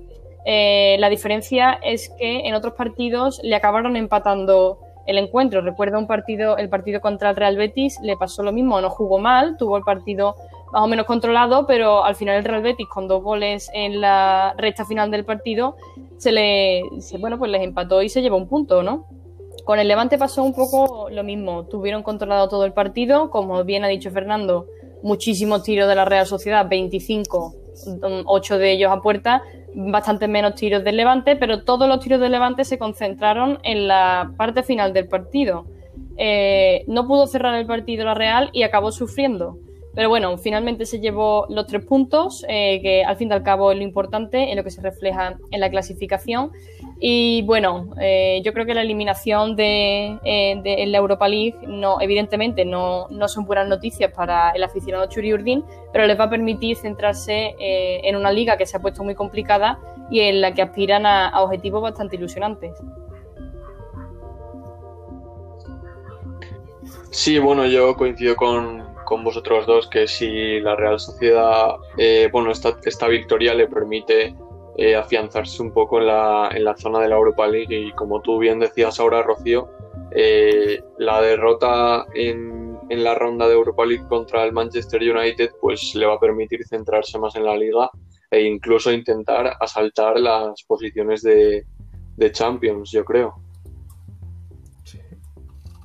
Eh, 0.45 0.95
la 0.99 1.09
diferencia 1.09 1.79
es 1.81 2.09
que 2.19 2.41
en 2.47 2.53
otros 2.53 2.75
partidos 2.75 3.41
le 3.41 3.55
acabaron 3.55 3.95
empatando 3.95 4.77
el 5.07 5.17
encuentro. 5.17 5.61
Recuerdo 5.61 5.97
un 5.97 6.05
partido, 6.05 6.57
el 6.57 6.69
partido 6.69 7.01
contra 7.01 7.31
el 7.31 7.35
Real 7.35 7.57
Betis, 7.57 7.97
le 8.03 8.15
pasó 8.15 8.43
lo 8.43 8.51
mismo, 8.51 8.79
no 8.79 8.91
jugó 8.91 9.17
mal, 9.17 9.57
tuvo 9.57 9.77
el 9.77 9.83
partido 9.83 10.35
más 10.73 10.81
o 10.81 10.87
menos 10.87 11.05
controlado, 11.05 11.67
pero 11.67 12.03
al 12.03 12.15
final 12.15 12.37
el 12.37 12.43
Real 12.43 12.63
Betis 12.63 12.87
con 12.87 13.07
dos 13.07 13.21
goles 13.21 13.69
en 13.75 14.01
la 14.01 14.55
recta 14.57 14.85
final 14.85 15.11
del 15.11 15.23
partido 15.23 15.75
se 16.17 16.31
le, 16.31 16.81
bueno, 17.19 17.37
pues 17.37 17.51
les 17.51 17.61
empató 17.61 18.01
y 18.01 18.09
se 18.09 18.23
llevó 18.23 18.37
un 18.37 18.47
punto, 18.47 18.81
¿no? 18.81 19.05
Con 19.65 19.77
el 19.79 19.87
Levante 19.87 20.17
pasó 20.17 20.43
un 20.43 20.53
poco 20.55 21.09
lo 21.11 21.23
mismo. 21.23 21.65
Tuvieron 21.67 22.01
controlado 22.01 22.49
todo 22.49 22.65
el 22.65 22.73
partido, 22.73 23.29
como 23.29 23.63
bien 23.63 23.83
ha 23.83 23.87
dicho 23.87 24.09
Fernando, 24.09 24.65
muchísimos 25.03 25.61
tiros 25.61 25.87
de 25.87 25.93
la 25.93 26.05
Real 26.05 26.25
Sociedad, 26.25 26.67
25, 26.67 27.53
8 28.25 28.57
de 28.57 28.71
ellos 28.71 28.91
a 28.91 28.99
puerta, 28.99 29.43
bastante 29.75 30.27
menos 30.27 30.55
tiros 30.55 30.83
del 30.83 30.97
Levante, 30.97 31.35
pero 31.35 31.63
todos 31.63 31.87
los 31.87 31.99
tiros 31.99 32.19
del 32.19 32.31
Levante 32.31 32.65
se 32.65 32.79
concentraron 32.79 33.59
en 33.61 33.87
la 33.87 34.33
parte 34.37 34.63
final 34.63 34.91
del 34.91 35.07
partido. 35.07 35.65
Eh, 36.17 36.83
no 36.87 37.05
pudo 37.07 37.27
cerrar 37.27 37.53
el 37.53 37.67
partido 37.67 38.05
la 38.05 38.15
Real 38.15 38.49
y 38.53 38.63
acabó 38.63 38.91
sufriendo. 38.91 39.59
Pero 39.95 40.09
bueno, 40.09 40.37
finalmente 40.37 40.85
se 40.85 40.99
llevó 40.99 41.45
los 41.49 41.67
tres 41.67 41.85
puntos, 41.85 42.43
eh, 42.49 42.81
que 42.81 43.03
al 43.03 43.15
fin 43.15 43.29
y 43.29 43.33
al 43.33 43.43
cabo 43.43 43.71
es 43.71 43.77
lo 43.77 43.83
importante, 43.83 44.49
en 44.49 44.57
lo 44.57 44.63
que 44.63 44.71
se 44.71 44.81
refleja 44.81 45.37
en 45.51 45.59
la 45.59 45.69
clasificación. 45.69 46.51
Y 46.99 47.43
bueno, 47.43 47.93
eh, 47.99 48.41
yo 48.43 48.53
creo 48.53 48.65
que 48.65 48.73
la 48.73 48.81
eliminación 48.81 49.55
de, 49.55 50.17
de, 50.63 50.85
la 50.87 50.97
Europa 50.97 51.27
League, 51.27 51.55
no, 51.67 52.01
evidentemente, 52.01 52.65
no, 52.65 53.07
no, 53.09 53.27
son 53.27 53.45
buenas 53.45 53.67
noticias 53.67 54.11
para 54.11 54.51
el 54.51 54.63
aficionado 54.63 55.05
Churi 55.07 55.33
Urdin, 55.33 55.63
pero 55.91 56.07
les 56.07 56.19
va 56.19 56.23
a 56.23 56.29
permitir 56.29 56.77
centrarse 56.77 57.55
eh, 57.59 58.01
en 58.03 58.15
una 58.15 58.31
liga 58.31 58.57
que 58.57 58.65
se 58.65 58.77
ha 58.77 58.79
puesto 58.81 59.03
muy 59.03 59.15
complicada 59.15 59.79
y 60.09 60.21
en 60.21 60.41
la 60.41 60.53
que 60.53 60.61
aspiran 60.61 61.05
a 61.05 61.39
objetivos 61.41 61.81
bastante 61.81 62.15
ilusionantes. 62.15 62.71
Sí, 67.11 67.37
bueno, 67.37 67.67
yo 67.67 67.95
coincido 67.95 68.35
con, 68.35 68.92
con 69.03 69.23
vosotros 69.23 69.65
dos 69.65 69.87
que 69.87 70.07
si 70.07 70.59
la 70.59 70.75
Real 70.75 70.99
Sociedad, 70.99 71.75
eh, 71.97 72.29
bueno, 72.31 72.51
esta, 72.51 72.77
esta, 72.85 73.07
victoria 73.07 73.53
le 73.53 73.67
permite 73.67 74.35
eh, 74.77 74.95
afianzarse 74.95 75.61
un 75.61 75.71
poco 75.71 75.99
en 75.99 76.07
la, 76.07 76.49
en 76.53 76.63
la, 76.63 76.75
zona 76.75 76.99
de 76.99 77.09
la 77.09 77.15
Europa 77.15 77.47
League 77.47 77.75
y 77.75 77.91
como 77.91 78.21
tú 78.21 78.39
bien 78.39 78.59
decías 78.59 78.99
ahora, 78.99 79.21
Rocío, 79.21 79.69
eh, 80.11 80.81
la 80.97 81.21
derrota 81.21 82.05
en, 82.13 82.77
en, 82.89 83.03
la 83.03 83.15
ronda 83.15 83.47
de 83.47 83.53
Europa 83.53 83.85
League 83.85 84.07
contra 84.07 84.43
el 84.43 84.51
Manchester 84.51 85.01
United 85.01 85.51
pues 85.61 85.93
le 85.95 86.05
va 86.05 86.15
a 86.15 86.19
permitir 86.19 86.65
centrarse 86.65 87.17
más 87.19 87.35
en 87.35 87.45
la 87.45 87.55
liga 87.55 87.89
e 88.31 88.41
incluso 88.43 88.91
intentar 88.91 89.55
asaltar 89.59 90.19
las 90.19 90.63
posiciones 90.63 91.21
de, 91.21 91.65
de 92.17 92.31
Champions, 92.31 92.91
yo 92.91 93.05
creo. 93.05 93.35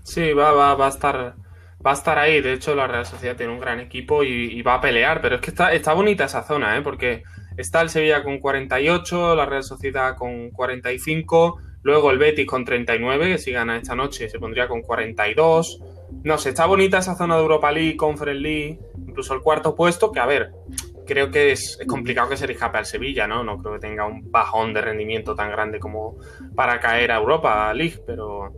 Sí, 0.02 0.32
va, 0.32 0.52
va, 0.52 0.74
va 0.74 0.86
a 0.86 0.88
estar 0.88 1.34
va 1.84 1.92
a 1.92 1.94
estar 1.94 2.18
ahí. 2.18 2.40
De 2.40 2.52
hecho, 2.52 2.74
la 2.74 2.86
Real 2.86 3.06
Sociedad 3.06 3.36
tiene 3.36 3.52
un 3.52 3.60
gran 3.60 3.80
equipo 3.80 4.22
y, 4.22 4.60
va 4.62 4.74
a 4.74 4.80
pelear. 4.80 5.20
Pero 5.20 5.36
es 5.36 5.40
que 5.40 5.50
está, 5.50 5.72
está 5.72 5.92
bonita 5.92 6.24
esa 6.24 6.42
zona, 6.42 6.76
¿eh? 6.76 6.82
porque 6.82 7.22
está 7.56 7.80
el 7.80 7.90
Sevilla 7.90 8.22
con 8.22 8.38
48, 8.38 9.34
la 9.34 9.46
Real 9.46 9.64
Sociedad 9.64 10.16
con 10.16 10.50
45, 10.50 11.60
luego 11.82 12.10
el 12.10 12.18
Betis 12.18 12.46
con 12.46 12.64
39, 12.64 13.32
que 13.32 13.38
si 13.38 13.52
gana 13.52 13.76
esta 13.76 13.94
noche 13.94 14.28
se 14.28 14.38
pondría 14.38 14.68
con 14.68 14.82
42. 14.82 15.82
No 16.24 16.38
sé, 16.38 16.50
está 16.50 16.66
bonita 16.66 16.98
esa 16.98 17.16
zona 17.16 17.36
de 17.36 17.42
Europa 17.42 17.70
League, 17.70 17.96
Conference 17.96 18.40
League, 18.40 18.78
incluso 18.96 19.34
el 19.34 19.40
cuarto 19.40 19.74
puesto, 19.74 20.10
que 20.10 20.20
a 20.20 20.26
ver, 20.26 20.52
creo 21.08 21.30
que 21.30 21.52
es, 21.52 21.78
complicado 21.86 22.28
que 22.28 22.36
se 22.36 22.46
le 22.46 22.52
escape 22.52 22.78
al 22.78 22.86
Sevilla, 22.86 23.26
¿no? 23.26 23.42
No 23.42 23.58
creo 23.58 23.74
que 23.74 23.80
tenga 23.80 24.06
un 24.06 24.30
bajón 24.30 24.72
de 24.74 24.82
rendimiento 24.82 25.34
tan 25.34 25.50
grande 25.50 25.80
como 25.80 26.16
para 26.54 26.78
caer 26.80 27.10
a 27.10 27.16
Europa 27.16 27.72
League, 27.74 28.02
pero 28.06 28.52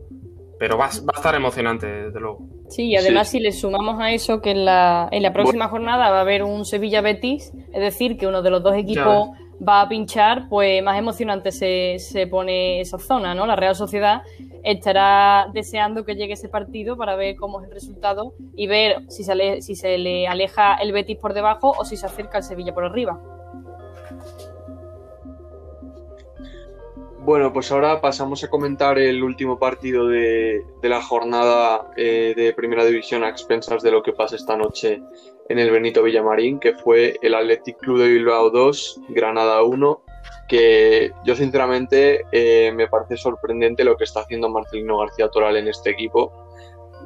pero 0.60 0.76
va, 0.76 0.84
a 0.84 0.88
estar 0.88 1.34
emocionante, 1.34 1.86
desde 1.86 2.20
luego. 2.20 2.40
Sí, 2.68 2.88
y 2.88 2.96
además 2.96 3.30
si 3.30 3.40
le 3.40 3.50
sumamos 3.50 3.98
a 3.98 4.12
eso 4.12 4.42
que 4.42 4.50
en 4.50 4.66
la, 4.66 5.08
en 5.10 5.22
la 5.22 5.32
próxima 5.32 5.68
jornada 5.68 6.10
va 6.10 6.18
a 6.18 6.20
haber 6.20 6.42
un 6.42 6.66
Sevilla-Betis, 6.66 7.54
es 7.72 7.80
decir, 7.80 8.18
que 8.18 8.26
uno 8.26 8.42
de 8.42 8.50
los 8.50 8.62
dos 8.62 8.74
equipos 8.74 9.30
va 9.66 9.80
a 9.80 9.88
pinchar, 9.88 10.50
pues 10.50 10.82
más 10.82 10.98
emocionante 10.98 11.50
se, 11.50 11.96
se 11.98 12.26
pone 12.26 12.82
esa 12.82 12.98
zona, 12.98 13.34
¿no? 13.34 13.46
La 13.46 13.56
Real 13.56 13.74
Sociedad 13.74 14.20
estará 14.62 15.48
deseando 15.54 16.04
que 16.04 16.14
llegue 16.14 16.34
ese 16.34 16.50
partido 16.50 16.94
para 16.98 17.16
ver 17.16 17.36
cómo 17.36 17.62
es 17.62 17.66
el 17.66 17.72
resultado 17.72 18.34
y 18.54 18.66
ver 18.66 19.08
si 19.08 19.24
se, 19.24 19.62
si 19.62 19.74
se 19.74 19.96
le 19.96 20.28
aleja 20.28 20.74
el 20.74 20.92
Betis 20.92 21.16
por 21.16 21.32
debajo 21.32 21.72
o 21.78 21.86
si 21.86 21.96
se 21.96 22.04
acerca 22.04 22.36
el 22.36 22.44
Sevilla 22.44 22.74
por 22.74 22.84
arriba. 22.84 23.18
Bueno, 27.22 27.52
pues 27.52 27.70
ahora 27.70 28.00
pasamos 28.00 28.42
a 28.44 28.48
comentar 28.48 28.98
el 28.98 29.22
último 29.22 29.58
partido 29.58 30.08
de, 30.08 30.64
la 30.82 31.02
jornada 31.02 31.92
eh, 31.94 32.32
de 32.34 32.54
Primera 32.54 32.82
División 32.82 33.24
a 33.24 33.28
expensas 33.28 33.82
de 33.82 33.90
lo 33.90 34.02
que 34.02 34.14
pasa 34.14 34.36
esta 34.36 34.56
noche 34.56 35.02
en 35.50 35.58
el 35.58 35.70
Benito 35.70 36.02
Villamarín, 36.02 36.58
que 36.58 36.72
fue 36.72 37.18
el 37.20 37.34
Athletic 37.34 37.76
Club 37.76 37.98
de 37.98 38.08
Bilbao 38.08 38.48
2, 38.48 39.00
Granada 39.10 39.62
1, 39.62 40.02
que 40.48 41.12
yo 41.26 41.36
sinceramente 41.36 42.24
eh, 42.32 42.72
me 42.72 42.88
parece 42.88 43.18
sorprendente 43.18 43.84
lo 43.84 43.98
que 43.98 44.04
está 44.04 44.20
haciendo 44.20 44.48
Marcelino 44.48 44.96
García 44.96 45.28
Toral 45.28 45.58
en 45.58 45.68
este 45.68 45.90
equipo. 45.90 46.32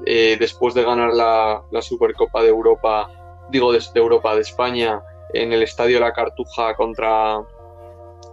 Eh, 0.06 0.36
después 0.38 0.74
de 0.74 0.84
ganar 0.84 1.12
la, 1.12 1.82
Supercopa 1.82 2.40
de 2.40 2.50
Europa, 2.50 3.10
digo 3.50 3.72
de 3.72 3.80
Europa, 3.96 4.36
de 4.36 4.42
España, 4.42 5.02
en 5.32 5.52
el 5.52 5.64
Estadio 5.64 5.98
La 5.98 6.12
Cartuja 6.12 6.76
contra, 6.76 7.44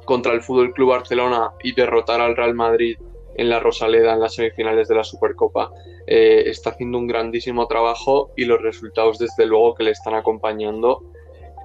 contra 0.06 0.34
el 0.34 0.42
Fútbol 0.42 0.74
Club 0.74 0.90
Barcelona 0.90 1.52
y 1.64 1.74
derrotar 1.74 2.22
al 2.22 2.36
Real 2.36 2.54
Madrid 2.54 2.98
en 3.36 3.50
la 3.50 3.60
Rosaleda 3.60 4.14
en 4.14 4.20
las 4.20 4.36
semifinales 4.36 4.88
de 4.88 4.96
la 4.96 5.04
Supercopa. 5.04 5.72
Eh, 6.08 6.44
está 6.48 6.72
haciendo 6.72 6.98
un 6.98 7.08
grandísimo 7.08 7.68
trabajo 7.68 8.32
y 8.36 8.46
los 8.46 8.62
resultados 8.62 9.20
desde 9.20 9.46
luego 9.46 9.76
que 9.76 9.84
le 9.84 9.92
están 9.92 10.16
acompañando. 10.16 11.04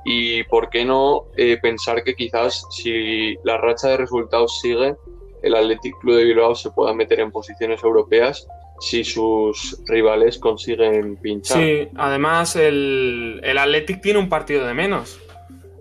Y 0.05 0.45
por 0.45 0.71
qué 0.71 0.85
no 0.85 1.25
eh, 1.37 1.59
pensar 1.61 2.05
que 2.05 2.15
quizás 2.15 2.65
si 2.71 3.35
la 3.43 3.57
racha 3.57 3.89
de 3.89 3.97
resultados 3.97 4.61
sigue, 4.61 4.95
el 5.43 5.55
Athletic 5.55 5.99
Club 6.01 6.17
de 6.17 6.25
Bilbao 6.25 6.55
se 6.55 6.71
pueda 6.71 6.95
meter 6.95 7.21
en 7.21 7.33
posiciones 7.33 7.83
europeas 7.83 8.47
si 8.79 9.05
sus 9.05 9.83
rivales 9.87 10.39
consiguen 10.39 11.17
pinchar. 11.17 11.59
Sí, 11.59 11.89
además 11.97 12.57
el, 12.57 13.41
el 13.43 13.59
Athletic 13.59 14.01
tiene 14.01 14.19
un 14.19 14.29
partido 14.29 14.67
de 14.67 14.75
menos. 14.75 15.21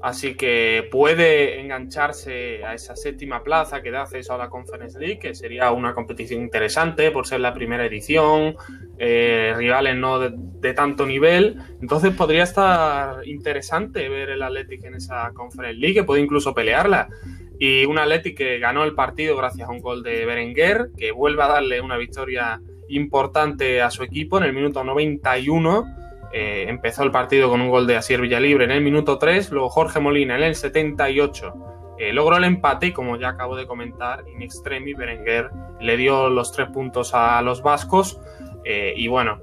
Así 0.05 0.35
que 0.35 0.87
puede 0.91 1.59
engancharse 1.59 2.63
a 2.63 2.75
esa 2.75 2.95
séptima 2.95 3.43
plaza 3.43 3.81
que 3.81 3.89
da 3.89 4.03
acceso 4.03 4.35
a 4.35 4.37
la 4.37 4.51
Conference 4.51 4.99
League, 4.99 5.17
que 5.17 5.33
sería 5.33 5.71
una 5.71 5.95
competición 5.95 6.43
interesante 6.43 7.09
por 7.09 7.25
ser 7.25 7.39
la 7.39 7.55
primera 7.55 7.87
edición, 7.87 8.55
eh, 8.99 9.55
rivales 9.57 9.95
no 9.95 10.19
de, 10.19 10.73
tanto 10.75 11.07
nivel. 11.07 11.57
Entonces 11.81 12.13
podría 12.13 12.43
estar 12.43 13.27
interesante 13.27 14.07
ver 14.07 14.29
el 14.29 14.43
Athletic 14.43 14.83
en 14.83 14.93
esa 14.93 15.31
Conference 15.33 15.79
League, 15.79 15.95
que 15.95 16.03
puede 16.03 16.21
incluso 16.21 16.53
pelearla. 16.53 17.09
Y 17.57 17.85
un 17.85 17.97
Athletic 17.97 18.37
que 18.37 18.59
ganó 18.59 18.83
el 18.83 18.93
partido 18.93 19.35
gracias 19.35 19.67
a 19.67 19.71
un 19.71 19.79
gol 19.79 20.03
de 20.03 20.23
Berenguer, 20.27 20.91
que 20.95 21.13
vuelve 21.13 21.41
a 21.41 21.47
darle 21.47 21.81
una 21.81 21.97
victoria 21.97 22.61
importante 22.89 23.81
a 23.81 23.89
su 23.89 24.03
equipo 24.03 24.37
en 24.37 24.43
el 24.43 24.53
minuto 24.53 24.83
91 24.83 26.04
eh, 26.37 26.65
empezó 26.67 27.01
el 27.03 27.11
partido 27.11 27.49
con 27.49 27.61
un 27.61 27.69
gol 27.69 27.87
de 27.87 27.95
Asier 27.95 28.19
Villalibre 28.19 28.65
en 28.65 28.71
el 28.71 28.81
minuto 28.81 29.17
3, 29.17 29.51
luego 29.51 29.69
Jorge 29.69 30.01
Molina 30.01 30.35
en 30.35 30.43
el 30.43 30.55
78 30.55 31.53
eh, 31.97 32.11
logró 32.11 32.35
el 32.35 32.43
empate 32.43 32.87
y 32.87 32.91
como 32.91 33.15
ya 33.15 33.29
acabo 33.29 33.55
de 33.55 33.65
comentar, 33.65 34.27
in 34.27 34.41
extremi 34.41 34.93
Berenguer 34.93 35.49
le 35.79 35.95
dio 35.95 36.29
los 36.29 36.51
tres 36.51 36.67
puntos 36.71 37.13
a 37.13 37.41
los 37.41 37.61
vascos 37.61 38.19
eh, 38.65 38.93
y 38.97 39.07
bueno, 39.07 39.39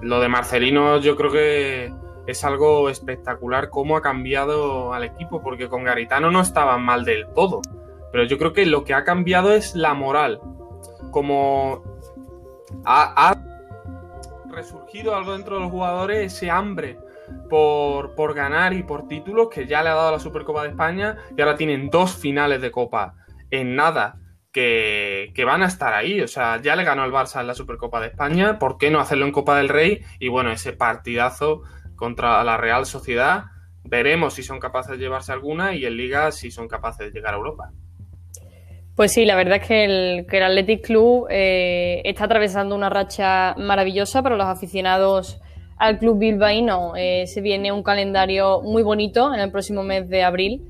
lo 0.00 0.18
de 0.18 0.28
Marcelino 0.28 0.98
yo 0.98 1.14
creo 1.14 1.30
que 1.30 1.92
es 2.26 2.42
algo 2.42 2.88
espectacular 2.88 3.68
cómo 3.68 3.98
ha 3.98 4.00
cambiado 4.00 4.94
al 4.94 5.04
equipo 5.04 5.42
porque 5.42 5.68
con 5.68 5.84
Garitano 5.84 6.30
no 6.30 6.40
estaba 6.40 6.78
mal 6.78 7.04
del 7.04 7.26
todo, 7.34 7.60
pero 8.12 8.24
yo 8.24 8.38
creo 8.38 8.54
que 8.54 8.64
lo 8.64 8.84
que 8.84 8.94
ha 8.94 9.04
cambiado 9.04 9.52
es 9.52 9.74
la 9.74 9.92
moral, 9.92 10.40
como 11.10 11.82
ha 12.86 13.34
resurgido 14.60 15.14
algo 15.14 15.32
dentro 15.32 15.56
de 15.56 15.62
los 15.62 15.70
jugadores, 15.70 16.32
ese 16.32 16.50
hambre 16.50 16.98
por, 17.48 18.14
por, 18.14 18.34
ganar 18.34 18.72
y 18.72 18.82
por 18.82 19.08
títulos 19.08 19.48
que 19.48 19.66
ya 19.66 19.82
le 19.82 19.88
ha 19.88 19.94
dado 19.94 20.12
la 20.12 20.18
Supercopa 20.18 20.62
de 20.62 20.70
España 20.70 21.16
y 21.36 21.40
ahora 21.40 21.56
tienen 21.56 21.88
dos 21.88 22.14
finales 22.14 22.60
de 22.60 22.70
Copa 22.70 23.14
en 23.50 23.74
nada. 23.76 24.16
que, 24.52 25.32
van 25.46 25.62
a 25.62 25.66
estar 25.66 25.94
ahí. 25.94 26.20
O 26.20 26.28
sea, 26.28 26.60
ya 26.60 26.76
le 26.76 26.84
ganó 26.84 27.04
el 27.04 27.12
Barça 27.12 27.40
en 27.40 27.46
la 27.46 27.54
Supercopa 27.54 28.00
de 28.00 28.08
España, 28.08 28.58
¿por 28.58 28.78
qué 28.78 28.90
no 28.90 29.00
hacerlo 29.00 29.26
en 29.26 29.32
Copa 29.32 29.56
del 29.56 29.68
Rey? 29.68 30.02
Y 30.18 30.28
bueno, 30.28 30.50
ese 30.50 30.72
partidazo 30.72 31.62
contra 31.96 32.42
la 32.44 32.56
Real 32.56 32.84
Sociedad, 32.84 33.44
veremos 33.84 34.34
si 34.34 34.42
son 34.42 34.60
capaces 34.60 34.92
de 34.92 34.98
llevarse 34.98 35.32
alguna 35.32 35.74
y 35.74 35.86
en 35.86 35.96
Liga 35.96 36.32
si 36.32 36.50
son 36.50 36.68
capaces 36.68 37.06
de 37.06 37.12
llegar 37.12 37.34
a 37.34 37.38
Europa. 37.38 37.72
Pues 39.00 39.12
sí, 39.12 39.24
la 39.24 39.34
verdad 39.34 39.60
es 39.62 39.66
que 39.66 39.84
el, 39.84 40.26
Athletic 40.30 40.84
Club 40.84 41.26
eh, 41.30 42.02
está 42.04 42.24
atravesando 42.24 42.74
una 42.74 42.90
racha 42.90 43.54
maravillosa 43.56 44.22
para 44.22 44.36
los 44.36 44.44
aficionados 44.44 45.40
al 45.78 45.98
club 45.98 46.18
bilbaíno. 46.18 46.92
Eh, 46.96 47.26
se 47.26 47.40
viene 47.40 47.72
un 47.72 47.82
calendario 47.82 48.60
muy 48.60 48.82
bonito 48.82 49.32
en 49.32 49.40
el 49.40 49.50
próximo 49.50 49.82
mes 49.82 50.06
de 50.10 50.22
abril. 50.22 50.60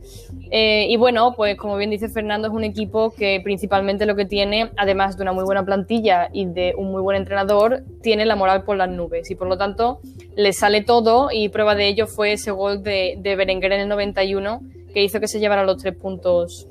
Eh, 0.52 0.86
y 0.88 0.96
bueno, 0.96 1.34
pues 1.36 1.56
como 1.56 1.76
bien 1.76 1.90
dice 1.90 2.08
Fernando, 2.08 2.46
es 2.46 2.54
un 2.54 2.62
equipo 2.62 3.10
que 3.10 3.40
principalmente 3.42 4.06
lo 4.06 4.14
que 4.14 4.26
tiene, 4.26 4.70
además 4.76 5.16
de 5.16 5.24
una 5.24 5.32
muy 5.32 5.42
buena 5.42 5.64
plantilla 5.64 6.28
y 6.32 6.44
de 6.44 6.74
un 6.78 6.92
muy 6.92 7.02
buen 7.02 7.16
entrenador, 7.16 7.82
tiene 8.00 8.26
la 8.26 8.36
moral 8.36 8.62
por 8.62 8.76
las 8.76 8.90
nubes. 8.90 9.28
Y 9.32 9.34
por 9.34 9.48
lo 9.48 9.58
tanto, 9.58 9.98
le 10.36 10.52
sale 10.52 10.84
todo 10.84 11.30
y 11.32 11.48
prueba 11.48 11.74
de 11.74 11.88
ello 11.88 12.06
fue 12.06 12.34
ese 12.34 12.52
gol 12.52 12.84
de, 12.84 13.16
de 13.18 13.34
Berenguer 13.34 13.72
en 13.72 13.80
el 13.80 13.88
91 13.88 14.60
que 14.94 15.02
hizo 15.02 15.18
que 15.18 15.26
se 15.26 15.40
llevara 15.40 15.64
los 15.64 15.78
tres 15.78 15.96
puntos 15.96 16.68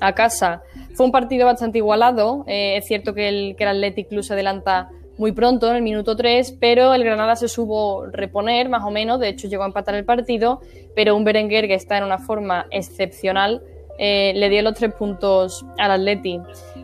a 0.00 0.12
casa. 0.14 0.62
Fue 0.94 1.06
un 1.06 1.12
partido 1.12 1.46
bastante 1.46 1.78
igualado. 1.78 2.44
Eh, 2.46 2.76
es 2.76 2.86
cierto 2.86 3.14
que 3.14 3.28
el, 3.28 3.56
que 3.56 3.64
el 3.64 3.70
Athletic 3.70 4.08
Club 4.08 4.22
se 4.22 4.34
adelanta 4.34 4.90
muy 5.18 5.32
pronto, 5.32 5.68
en 5.68 5.76
el 5.76 5.82
minuto 5.82 6.16
3, 6.16 6.56
pero 6.60 6.94
el 6.94 7.04
Granada 7.04 7.36
se 7.36 7.48
supo 7.48 8.06
reponer 8.06 8.68
más 8.68 8.82
o 8.84 8.90
menos, 8.90 9.20
de 9.20 9.28
hecho 9.28 9.46
llegó 9.46 9.62
a 9.62 9.66
empatar 9.66 9.94
el 9.94 10.04
partido, 10.04 10.60
pero 10.96 11.14
un 11.14 11.24
Berenguer 11.24 11.68
que 11.68 11.74
está 11.74 11.98
en 11.98 12.04
una 12.04 12.18
forma 12.18 12.66
excepcional 12.70 13.62
eh, 13.98 14.32
le 14.34 14.48
dio 14.48 14.62
los 14.62 14.74
tres 14.74 14.92
puntos 14.94 15.64
al 15.78 15.90
Atleti. 15.92 16.40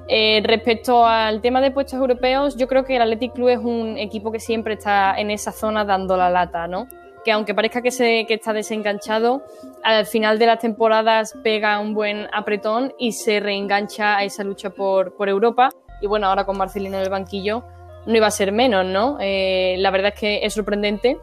Eh, 0.09 0.41
respecto 0.45 1.05
al 1.05 1.41
tema 1.41 1.61
de 1.61 1.71
puestos 1.71 1.95
europeos, 1.95 2.57
yo 2.57 2.69
creo 2.69 2.85
que 2.85 2.97
el 2.97 3.03
Athletic 3.03 3.33
Club 3.33 3.49
es 3.49 3.59
un 3.59 3.99
equipo 3.99 4.31
que 4.31 4.41
siempre 4.41 4.75
está 4.75 5.19
en 5.19 5.31
esa 5.31 5.53
zona 5.53 5.85
dando 5.85 6.17
la 6.17 6.31
lata, 6.31 6.67
¿no? 6.67 6.87
Que 7.29 7.33
aunque 7.33 7.55
parezca 7.55 7.83
que, 7.83 7.91
se, 7.91 8.25
que 8.27 8.33
está 8.33 8.55
desenganchado, 8.55 9.43
al 9.85 10.07
final 10.07 10.39
de 10.39 10.47
las 10.47 10.61
temporadas 10.61 11.35
pega 11.45 11.79
un 11.79 11.93
buen 11.93 12.27
apretón 12.33 12.95
y 12.99 13.13
se 13.13 13.39
reengancha 13.39 14.17
a 14.17 14.25
esa 14.25 14.45
lucha 14.45 14.71
por, 14.71 15.15
por 15.15 15.29
Europa. 15.29 15.69
Y 16.01 16.07
bueno, 16.07 16.29
ahora 16.29 16.47
con 16.47 16.57
Marcelino 16.57 16.97
en 16.97 17.03
el 17.03 17.11
banquillo, 17.11 17.65
no 18.07 18.17
iba 18.17 18.27
a 18.27 18.31
ser 18.31 18.51
menos, 18.51 18.87
¿no? 18.87 19.19
Eh, 19.21 19.75
la 19.77 19.91
verdad 19.91 20.15
es 20.15 20.19
que 20.19 20.41
es 20.43 20.55
sorprendente 20.55 21.19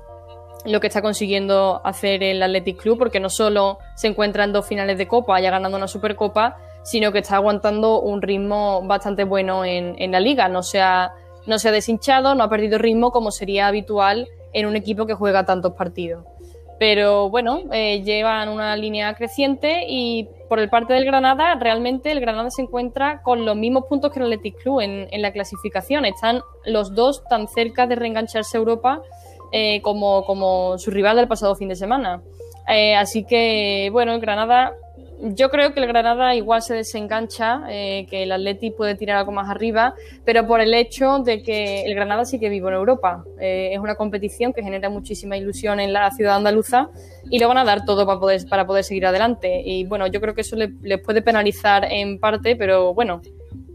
lo 0.65 0.79
que 0.79 0.85
está 0.85 1.01
consiguiendo 1.01 1.81
hacer 1.83 2.21
el 2.21 2.43
Athletic 2.43 2.83
Club, 2.83 2.99
porque 2.99 3.19
no 3.19 3.31
solo 3.31 3.79
se 3.95 4.05
encuentra 4.05 4.43
en 4.43 4.53
dos 4.53 4.67
finales 4.67 4.99
de 4.99 5.07
Copa, 5.07 5.39
ya 5.39 5.49
ganando 5.49 5.75
una 5.75 5.87
Supercopa, 5.87 6.57
sino 6.83 7.11
que 7.11 7.17
está 7.17 7.37
aguantando 7.37 7.99
un 7.99 8.21
ritmo 8.21 8.83
bastante 8.83 9.23
bueno 9.23 9.65
en, 9.65 9.95
en 9.97 10.11
la 10.11 10.19
liga. 10.19 10.49
No 10.49 10.61
se, 10.61 10.81
ha, 10.81 11.15
no 11.47 11.57
se 11.57 11.69
ha 11.69 11.71
deshinchado, 11.71 12.35
no 12.35 12.43
ha 12.43 12.49
perdido 12.49 12.77
ritmo 12.77 13.09
como 13.09 13.31
sería 13.31 13.65
habitual 13.65 14.27
en 14.55 14.65
un 14.65 14.75
equipo 14.75 15.05
que 15.05 15.13
juega 15.13 15.45
tantos 15.45 15.73
partidos. 15.73 16.25
Pero 16.79 17.29
bueno, 17.29 17.63
eh, 17.71 18.01
llevan 18.03 18.49
una 18.49 18.75
línea 18.75 19.13
creciente 19.13 19.85
y 19.87 20.27
por 20.49 20.59
el 20.59 20.69
parte 20.69 20.93
del 20.93 21.05
Granada, 21.05 21.55
realmente 21.55 22.11
el 22.11 22.19
Granada 22.19 22.49
se 22.49 22.61
encuentra 22.61 23.21
con 23.21 23.45
los 23.45 23.55
mismos 23.55 23.85
puntos 23.85 24.11
que 24.11 24.19
el 24.19 24.25
Athletic 24.25 24.61
Club 24.61 24.79
en, 24.79 25.07
en 25.11 25.21
la 25.21 25.31
clasificación. 25.31 26.05
Están 26.05 26.41
los 26.65 26.95
dos 26.95 27.23
tan 27.29 27.47
cerca 27.47 27.85
de 27.85 27.95
reengancharse 27.95 28.57
a 28.57 28.59
Europa 28.59 29.01
eh, 29.51 29.81
como, 29.81 30.25
como 30.25 30.77
su 30.77 30.89
rival 30.89 31.17
del 31.17 31.27
pasado 31.27 31.55
fin 31.55 31.69
de 31.69 31.75
semana. 31.75 32.21
Eh, 32.67 32.95
así 32.95 33.25
que, 33.25 33.89
bueno, 33.91 34.13
el 34.13 34.19
Granada 34.19 34.73
yo 35.21 35.49
creo 35.49 35.73
que 35.73 35.79
el 35.79 35.87
Granada 35.87 36.35
igual 36.35 36.61
se 36.61 36.73
desengancha, 36.73 37.63
eh, 37.69 38.05
que 38.09 38.23
el 38.23 38.31
Atleti 38.31 38.71
puede 38.71 38.95
tirar 38.95 39.17
algo 39.17 39.31
más 39.31 39.49
arriba, 39.49 39.95
pero 40.23 40.45
por 40.45 40.59
el 40.61 40.73
hecho 40.73 41.19
de 41.19 41.41
que 41.41 41.83
el 41.83 41.95
Granada 41.95 42.25
sí 42.25 42.39
que 42.39 42.49
vive 42.49 42.67
en 42.67 42.75
Europa. 42.75 43.23
Eh, 43.39 43.71
es 43.73 43.79
una 43.79 43.95
competición 43.95 44.53
que 44.53 44.61
genera 44.61 44.89
muchísima 44.89 45.37
ilusión 45.37 45.79
en 45.79 45.93
la 45.93 46.11
ciudad 46.11 46.35
andaluza 46.35 46.89
y 47.29 47.39
lo 47.39 47.47
van 47.47 47.57
a 47.57 47.63
dar 47.63 47.85
todo 47.85 48.05
para 48.05 48.19
poder, 48.19 48.41
para 48.49 48.67
poder 48.67 48.83
seguir 48.83 49.05
adelante. 49.05 49.61
Y 49.65 49.85
bueno, 49.85 50.07
yo 50.07 50.19
creo 50.19 50.35
que 50.35 50.41
eso 50.41 50.55
les 50.55 50.71
le 50.81 50.97
puede 50.97 51.21
penalizar 51.21 51.85
en 51.89 52.19
parte, 52.19 52.55
pero 52.55 52.93
bueno, 52.93 53.21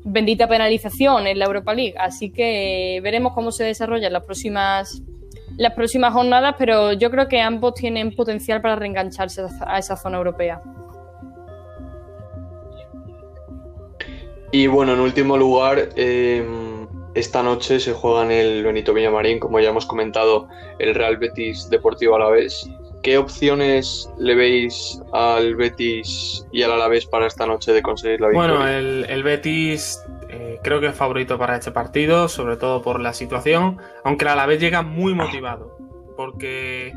bendita 0.04 0.46
penalización 0.46 1.26
en 1.26 1.38
la 1.38 1.46
Europa 1.46 1.74
League. 1.74 1.94
Así 1.98 2.30
que 2.30 3.00
veremos 3.02 3.32
cómo 3.32 3.50
se 3.50 3.64
desarrollan 3.64 4.12
las 4.12 4.24
próximas 4.24 5.02
las 5.56 5.74
próximas 5.74 6.12
jornadas, 6.12 6.54
pero 6.58 6.92
yo 6.92 7.10
creo 7.10 7.28
que 7.28 7.40
ambos 7.40 7.74
tienen 7.74 8.14
potencial 8.14 8.62
para 8.62 8.76
reengancharse 8.76 9.42
a 9.66 9.78
esa 9.78 9.96
zona 9.96 10.16
europea. 10.16 10.60
Y 14.52 14.66
bueno, 14.66 14.94
en 14.94 15.00
último 15.00 15.36
lugar, 15.36 15.90
em, 15.94 16.88
esta 17.14 17.42
noche 17.42 17.78
se 17.78 17.92
juega 17.92 18.24
en 18.24 18.30
el 18.32 18.64
Benito 18.64 18.92
Villamarín, 18.92 19.38
como 19.38 19.60
ya 19.60 19.70
hemos 19.70 19.86
comentado, 19.86 20.48
el 20.78 20.94
Real 20.94 21.16
Betis 21.18 21.68
Deportivo 21.70 22.16
Alavés. 22.16 22.68
¿Qué 23.02 23.16
opciones 23.16 24.10
le 24.18 24.34
veis 24.34 25.00
al 25.12 25.54
Betis 25.56 26.46
y 26.52 26.62
al 26.62 26.72
Alavés 26.72 27.06
para 27.06 27.26
esta 27.26 27.46
noche 27.46 27.72
de 27.72 27.80
conseguir 27.80 28.20
la 28.20 28.28
victoria? 28.28 28.56
Bueno, 28.56 28.68
el, 28.68 29.22
Betis 29.22 30.04
eh, 30.28 30.58
creo 30.62 30.80
que 30.80 30.88
es 30.88 30.94
favorito 30.94 31.38
para 31.38 31.56
este 31.56 31.70
partido, 31.70 32.28
sobre 32.28 32.56
todo 32.56 32.82
por 32.82 33.00
la 33.00 33.14
situación, 33.14 33.78
aunque 34.04 34.24
el 34.24 34.32
Alavés 34.32 34.60
llega 34.60 34.82
muy 34.82 35.14
motivado, 35.14 35.76
porque 36.16 36.92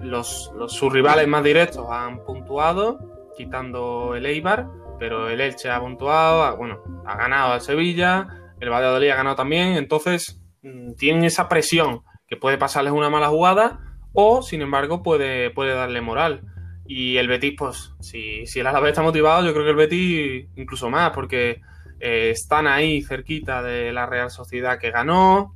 los, 0.00 0.50
los, 0.56 0.72
sus 0.72 0.92
rivales 0.92 1.28
más 1.28 1.44
directos 1.44 1.86
han 1.90 2.24
puntuado, 2.24 2.98
quitando 3.36 4.14
el 4.14 4.24
Eibar, 4.24 4.68
pero 5.02 5.28
el 5.28 5.40
Elche 5.40 5.68
ha 5.68 5.80
puntuado, 5.80 6.56
bueno, 6.56 6.78
ha 7.04 7.16
ganado 7.16 7.54
al 7.54 7.60
Sevilla, 7.60 8.28
el 8.60 8.70
Valladolid 8.70 9.10
ha 9.10 9.16
ganado 9.16 9.34
también, 9.34 9.70
entonces 9.74 10.40
mm, 10.62 10.92
tienen 10.92 11.24
esa 11.24 11.48
presión 11.48 12.02
que 12.28 12.36
puede 12.36 12.56
pasarles 12.56 12.92
una 12.92 13.10
mala 13.10 13.26
jugada 13.26 13.80
o, 14.12 14.42
sin 14.42 14.62
embargo, 14.62 15.02
puede, 15.02 15.50
puede 15.50 15.74
darle 15.74 16.00
moral. 16.02 16.42
Y 16.86 17.16
el 17.16 17.26
Betis, 17.26 17.54
pues, 17.58 17.94
si, 17.98 18.46
si 18.46 18.60
el 18.60 18.66
Alavés 18.68 18.90
está 18.90 19.02
motivado, 19.02 19.44
yo 19.44 19.52
creo 19.52 19.64
que 19.64 19.70
el 19.70 19.76
Betis 19.76 20.46
incluso 20.54 20.88
más, 20.88 21.10
porque 21.10 21.60
eh, 21.98 22.30
están 22.30 22.68
ahí 22.68 23.02
cerquita 23.02 23.60
de 23.60 23.92
la 23.92 24.06
Real 24.06 24.30
Sociedad 24.30 24.78
que 24.78 24.92
ganó, 24.92 25.52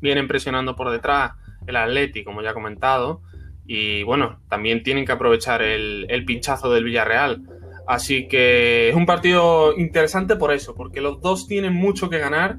vienen 0.00 0.26
presionando 0.26 0.74
por 0.74 0.90
detrás 0.90 1.32
el 1.66 1.76
Atleti, 1.76 2.24
como 2.24 2.40
ya 2.40 2.52
he 2.52 2.54
comentado, 2.54 3.20
y 3.66 4.04
bueno, 4.04 4.40
también 4.48 4.82
tienen 4.82 5.04
que 5.04 5.12
aprovechar 5.12 5.60
el, 5.60 6.06
el 6.08 6.24
pinchazo 6.24 6.72
del 6.72 6.84
Villarreal. 6.84 7.42
Así 7.86 8.28
que 8.28 8.88
es 8.88 8.94
un 8.94 9.06
partido 9.06 9.76
interesante 9.76 10.36
por 10.36 10.52
eso, 10.52 10.74
porque 10.74 11.00
los 11.00 11.20
dos 11.20 11.46
tienen 11.46 11.74
mucho 11.74 12.08
que 12.08 12.18
ganar 12.18 12.56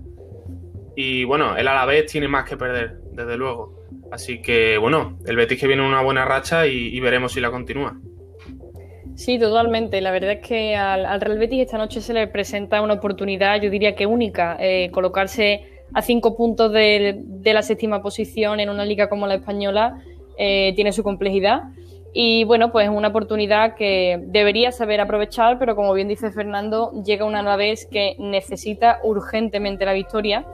y 0.95 1.23
bueno, 1.23 1.57
el 1.57 1.67
Alavés 1.67 2.05
tiene 2.11 2.27
más 2.27 2.47
que 2.47 2.57
perder, 2.57 2.99
desde 3.11 3.37
luego. 3.37 3.85
Así 4.11 4.41
que 4.41 4.77
bueno, 4.77 5.17
el 5.25 5.35
Betis 5.35 5.59
que 5.59 5.67
viene 5.67 5.83
en 5.83 5.89
una 5.89 6.01
buena 6.01 6.25
racha 6.25 6.67
y, 6.67 6.99
veremos 6.99 7.33
si 7.33 7.41
la 7.41 7.51
continúa. 7.51 7.99
Sí, 9.15 9.39
totalmente. 9.39 9.99
La 10.01 10.11
verdad 10.11 10.33
es 10.33 10.47
que 10.47 10.75
al, 10.75 11.19
Real 11.21 11.39
Betis 11.39 11.61
esta 11.61 11.77
noche 11.77 12.01
se 12.01 12.13
le 12.13 12.27
presenta 12.27 12.81
una 12.81 12.93
oportunidad, 12.93 13.61
yo 13.61 13.69
diría 13.69 13.95
que 13.95 14.05
única, 14.05 14.57
eh, 14.59 14.89
colocarse 14.91 15.63
a 15.93 16.01
cinco 16.01 16.35
puntos 16.35 16.71
de, 16.71 17.21
la 17.43 17.61
séptima 17.61 18.01
posición 18.01 18.59
en 18.59 18.69
una 18.69 18.85
liga 18.85 19.09
como 19.09 19.27
la 19.27 19.35
española 19.35 20.01
eh, 20.37 20.73
tiene 20.75 20.91
su 20.91 21.03
complejidad. 21.03 21.63
Y 22.17 22.45
bueno, 22.45 22.71
pues 22.71 22.87
es 22.87 22.95
una 22.95 23.09
oportunidad 23.09 23.75
que 23.75 24.23
debería 24.27 24.71
saber 24.71 25.01
aprovechar, 25.01 25.59
pero 25.59 25.75
como 25.75 25.93
bien 25.93 26.07
dice 26.07 26.31
Fernando, 26.31 26.93
llega 27.03 27.25
una 27.25 27.57
vez 27.57 27.85
que 27.91 28.15
necesita 28.19 29.01
urgentemente 29.03 29.83
la 29.83 29.91
victoria. 29.91 30.45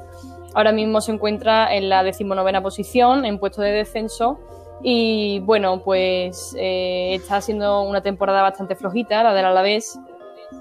Ahora 0.55 0.71
mismo 0.71 1.01
se 1.01 1.11
encuentra 1.11 1.71
en 1.75 1.87
la 1.87 2.01
decimonovena 2.01 2.63
posición, 2.63 3.25
en 3.25 3.37
puesto 3.37 3.61
de 3.61 3.73
descenso. 3.73 4.39
Y 4.81 5.39
bueno, 5.41 5.83
pues 5.83 6.55
eh, 6.57 7.13
está 7.13 7.35
haciendo 7.35 7.83
una 7.83 8.01
temporada 8.01 8.41
bastante 8.41 8.75
flojita, 8.75 9.21
la 9.21 9.35
del 9.35 9.45
Alavés. 9.45 9.99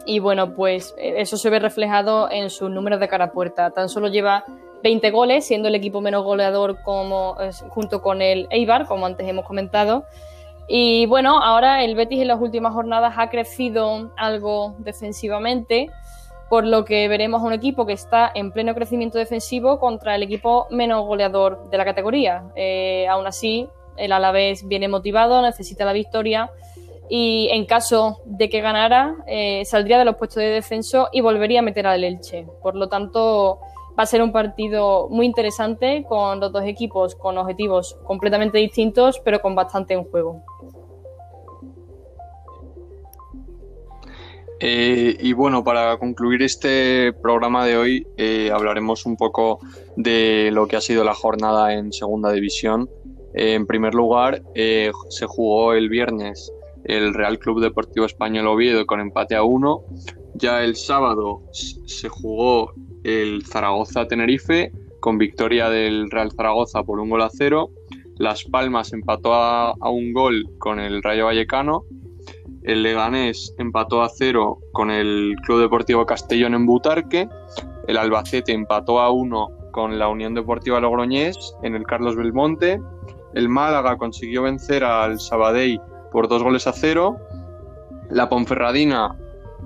Y 0.05 0.19
bueno, 0.19 0.55
pues 0.55 0.95
eso 0.99 1.39
se 1.39 1.49
ve 1.49 1.61
reflejado 1.61 2.31
en 2.31 2.51
sus 2.51 2.69
números 2.71 3.01
de 3.01 3.09
cara 3.09 3.25
a 3.25 3.33
puerta. 3.33 3.71
Tan 3.71 3.89
solo 3.89 4.09
lleva 4.09 4.45
20 4.83 5.11
goles, 5.13 5.47
siendo 5.47 5.69
el 5.69 5.75
equipo 5.77 6.03
menos 6.03 6.25
goleador 6.25 6.83
como, 6.83 7.39
eh, 7.41 7.53
junto 7.71 8.03
con 8.03 8.21
el 8.21 8.47
Eibar, 8.51 8.85
como 8.85 9.07
antes 9.07 9.27
hemos 9.27 9.47
comentado. 9.47 10.05
Y 10.73 11.05
bueno, 11.07 11.43
ahora 11.43 11.83
el 11.83 11.97
Betis 11.97 12.21
en 12.21 12.29
las 12.29 12.41
últimas 12.41 12.73
jornadas 12.73 13.15
ha 13.17 13.29
crecido 13.29 14.13
algo 14.17 14.77
defensivamente, 14.79 15.91
por 16.49 16.65
lo 16.65 16.85
que 16.85 17.09
veremos 17.09 17.43
un 17.43 17.53
equipo 17.53 17.87
que 17.87 17.93
está 17.93 18.31
en 18.33 18.53
pleno 18.53 18.73
crecimiento 18.73 19.19
defensivo 19.19 19.81
contra 19.81 20.15
el 20.15 20.23
equipo 20.23 20.69
menos 20.71 21.05
goleador 21.05 21.69
de 21.71 21.77
la 21.77 21.85
categoría. 21.85 22.45
Eh, 22.55 23.09
aún 23.09 23.27
así, 23.27 23.69
el 23.97 24.13
Alavés 24.13 24.69
viene 24.69 24.87
motivado, 24.87 25.43
necesita 25.43 25.85
la 25.85 25.93
victoria 25.93 26.53
y 27.09 27.49
en 27.51 27.67
caso 27.67 28.21
de 28.25 28.49
que 28.49 28.61
ganara, 28.61 29.17
eh, 29.27 29.65
saldría 29.65 29.99
de 29.99 30.05
los 30.05 30.15
puestos 30.15 30.41
de 30.41 30.51
descenso 30.51 31.09
y 31.11 31.21
volvería 31.21 31.59
a 31.59 31.63
meter 31.63 31.89
al 31.89 32.05
Elche. 32.05 32.47
Por 32.63 32.77
lo 32.77 32.89
tanto, 32.89 33.59
Va 34.01 34.05
a 34.05 34.07
ser 34.07 34.23
un 34.23 34.33
partido 34.33 35.11
muy 35.11 35.27
interesante 35.27 36.07
con 36.09 36.41
los 36.41 36.51
dos 36.51 36.65
equipos 36.65 37.15
con 37.15 37.37
objetivos 37.37 37.99
completamente 38.05 38.57
distintos, 38.57 39.21
pero 39.23 39.43
con 39.43 39.55
bastante 39.55 39.93
en 39.93 40.05
juego. 40.05 40.43
Eh, 44.59 45.19
y 45.21 45.35
bueno, 45.35 45.63
para 45.63 45.99
concluir 45.99 46.41
este 46.41 47.13
programa 47.13 47.67
de 47.67 47.77
hoy, 47.77 48.07
eh, 48.17 48.51
hablaremos 48.51 49.05
un 49.05 49.19
poco 49.19 49.59
de 49.97 50.49
lo 50.51 50.67
que 50.67 50.77
ha 50.77 50.81
sido 50.81 51.05
la 51.05 51.13
jornada 51.13 51.75
en 51.75 51.93
Segunda 51.93 52.33
División. 52.33 52.89
Eh, 53.35 53.53
en 53.53 53.67
primer 53.67 53.95
lugar, 53.95 54.43
se 54.55 55.27
jugó 55.27 55.75
el 55.75 55.91
viernes 55.91 56.51
el 56.85 57.13
Real 57.13 57.39
Club 57.39 57.61
Deportivo 57.61 58.07
Español 58.07 58.47
Oviedo 58.47 58.87
con 58.87 58.99
empate 58.99 59.37
a 59.37 59.43
uno. 59.43 59.83
Ya 60.37 60.65
el 60.65 60.75
sábado 60.77 61.43
se 61.53 62.09
jugó 62.09 62.73
el 63.05 63.45
Zaragoza-Tenerife 63.45 64.73
con 65.01 65.19
victoria 65.19 65.69
del 65.71 66.11
Real 66.11 66.31
Zaragoza 66.33 66.83
por 66.83 67.01
un 67.01 67.11
gol 67.11 67.23
a 67.23 67.31
cero. 67.31 67.71
Las 68.17 68.45
Palmas 68.45 68.93
empató 68.93 69.35
a, 69.35 69.71
a 69.71 69.91
un 69.91 70.13
gol 70.13 70.47
con 70.59 70.79
el 70.79 71.03
Rayo 71.03 71.27
Vallecano 71.27 71.85
el 72.63 72.83
Leganés 72.83 73.55
empató 73.59 74.03
a 74.03 74.09
cero 74.11 74.59
con 74.73 74.91
el 74.91 75.35
Club 75.45 75.61
Deportivo 75.61 76.05
Castellón 76.05 76.55
en 76.55 76.67
Butarque. 76.67 77.29
El 77.89 77.97
Albacete 77.97 78.53
empató 78.53 79.01
a 79.01 79.11
uno 79.11 79.49
con 79.73 79.99
la 79.99 80.09
Unión 80.09 80.35
Deportiva 80.35 80.81
Logroñés 80.81 81.55
en 81.63 81.75
el 81.75 81.85
Carlos 81.85 82.17
Belmonte. 82.17 82.81
El 83.35 83.49
Málaga 83.49 83.97
consiguió 83.97 84.43
vencer 84.43 84.85
al 84.85 85.19
Sabadell 85.19 85.81
por 86.13 86.29
dos 86.29 86.43
goles 86.43 86.67
a 86.67 86.73
cero. 86.73 87.17
La 88.11 88.29
Ponferradina 88.29 89.17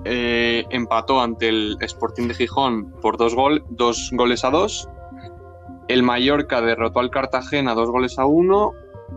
eh, 0.05 0.65
empató 0.69 1.19
ante 1.19 1.49
el 1.49 1.77
Sporting 1.81 2.27
de 2.27 2.35
Gijón 2.35 2.91
por 3.01 3.17
dos, 3.17 3.35
goles 3.35 4.45
a 4.45 4.51
dos. 4.51 4.87
El 5.87 6.03
Mallorca 6.03 6.61
derrotó 6.61 6.99
al 6.99 7.09
Cartagena 7.09 7.73
dos 7.73 7.89
goles 7.89 8.19
a 8.19 8.25
uno 8.25 8.73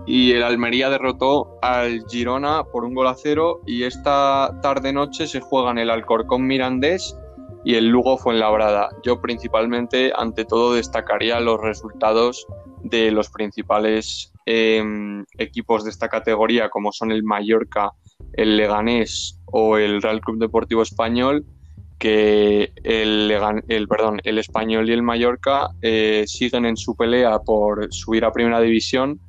y 0.07 0.33
el 0.33 0.43
Almería 0.43 0.89
derrotó 0.89 1.59
al 1.61 2.05
Girona 2.09 2.65
por 2.65 2.85
un 2.85 2.95
gol 2.95 3.07
a 3.07 3.15
cero 3.15 3.61
y 3.67 3.83
esta 3.83 4.59
tarde 4.63 4.93
noche 4.93 5.27
se 5.27 5.41
juegan 5.41 5.77
el 5.77 5.91
Alcorcón 5.91 6.47
Mirandés 6.47 7.17
y 7.65 7.75
el 7.75 7.89
Lugo 7.89 8.17
Fuenlabrada. 8.17 8.89
Yo 9.03 9.21
principalmente, 9.21 10.11
ante 10.17 10.47
todo, 10.47 10.73
destacaría 10.73 11.39
los 11.41 11.61
resultados 11.61 12.47
de 12.83 13.11
los 13.11 13.29
principales 13.29 14.33
em, 14.47 15.25
equipos 15.37 15.85
de 15.85 15.91
esta 15.91 16.09
categoría, 16.09 16.71
como 16.71 16.93
son 16.93 17.13
el 17.13 17.25
Mallorca, 17.25 17.93
el 18.35 18.57
Leganés 18.57 19.39
o 19.47 19.79
el 19.79 20.03
Real 20.03 20.21
Club 20.21 20.39
Deportivo 20.39 20.83
Español, 20.83 21.45
que 21.99 22.73
el, 22.85 23.33
el, 23.69 23.89
perdón, 23.89 24.21
el 24.25 24.39
Español 24.39 24.89
y 24.89 24.93
el 24.93 25.03
Mallorca 25.03 25.71
eh, 25.83 26.25
siguen 26.27 26.65
en 26.65 26.77
su 26.77 26.95
pelea 26.95 27.41
por 27.41 27.93
subir 27.93 28.25
a 28.25 28.33
Primera 28.33 28.61
División 28.61 29.21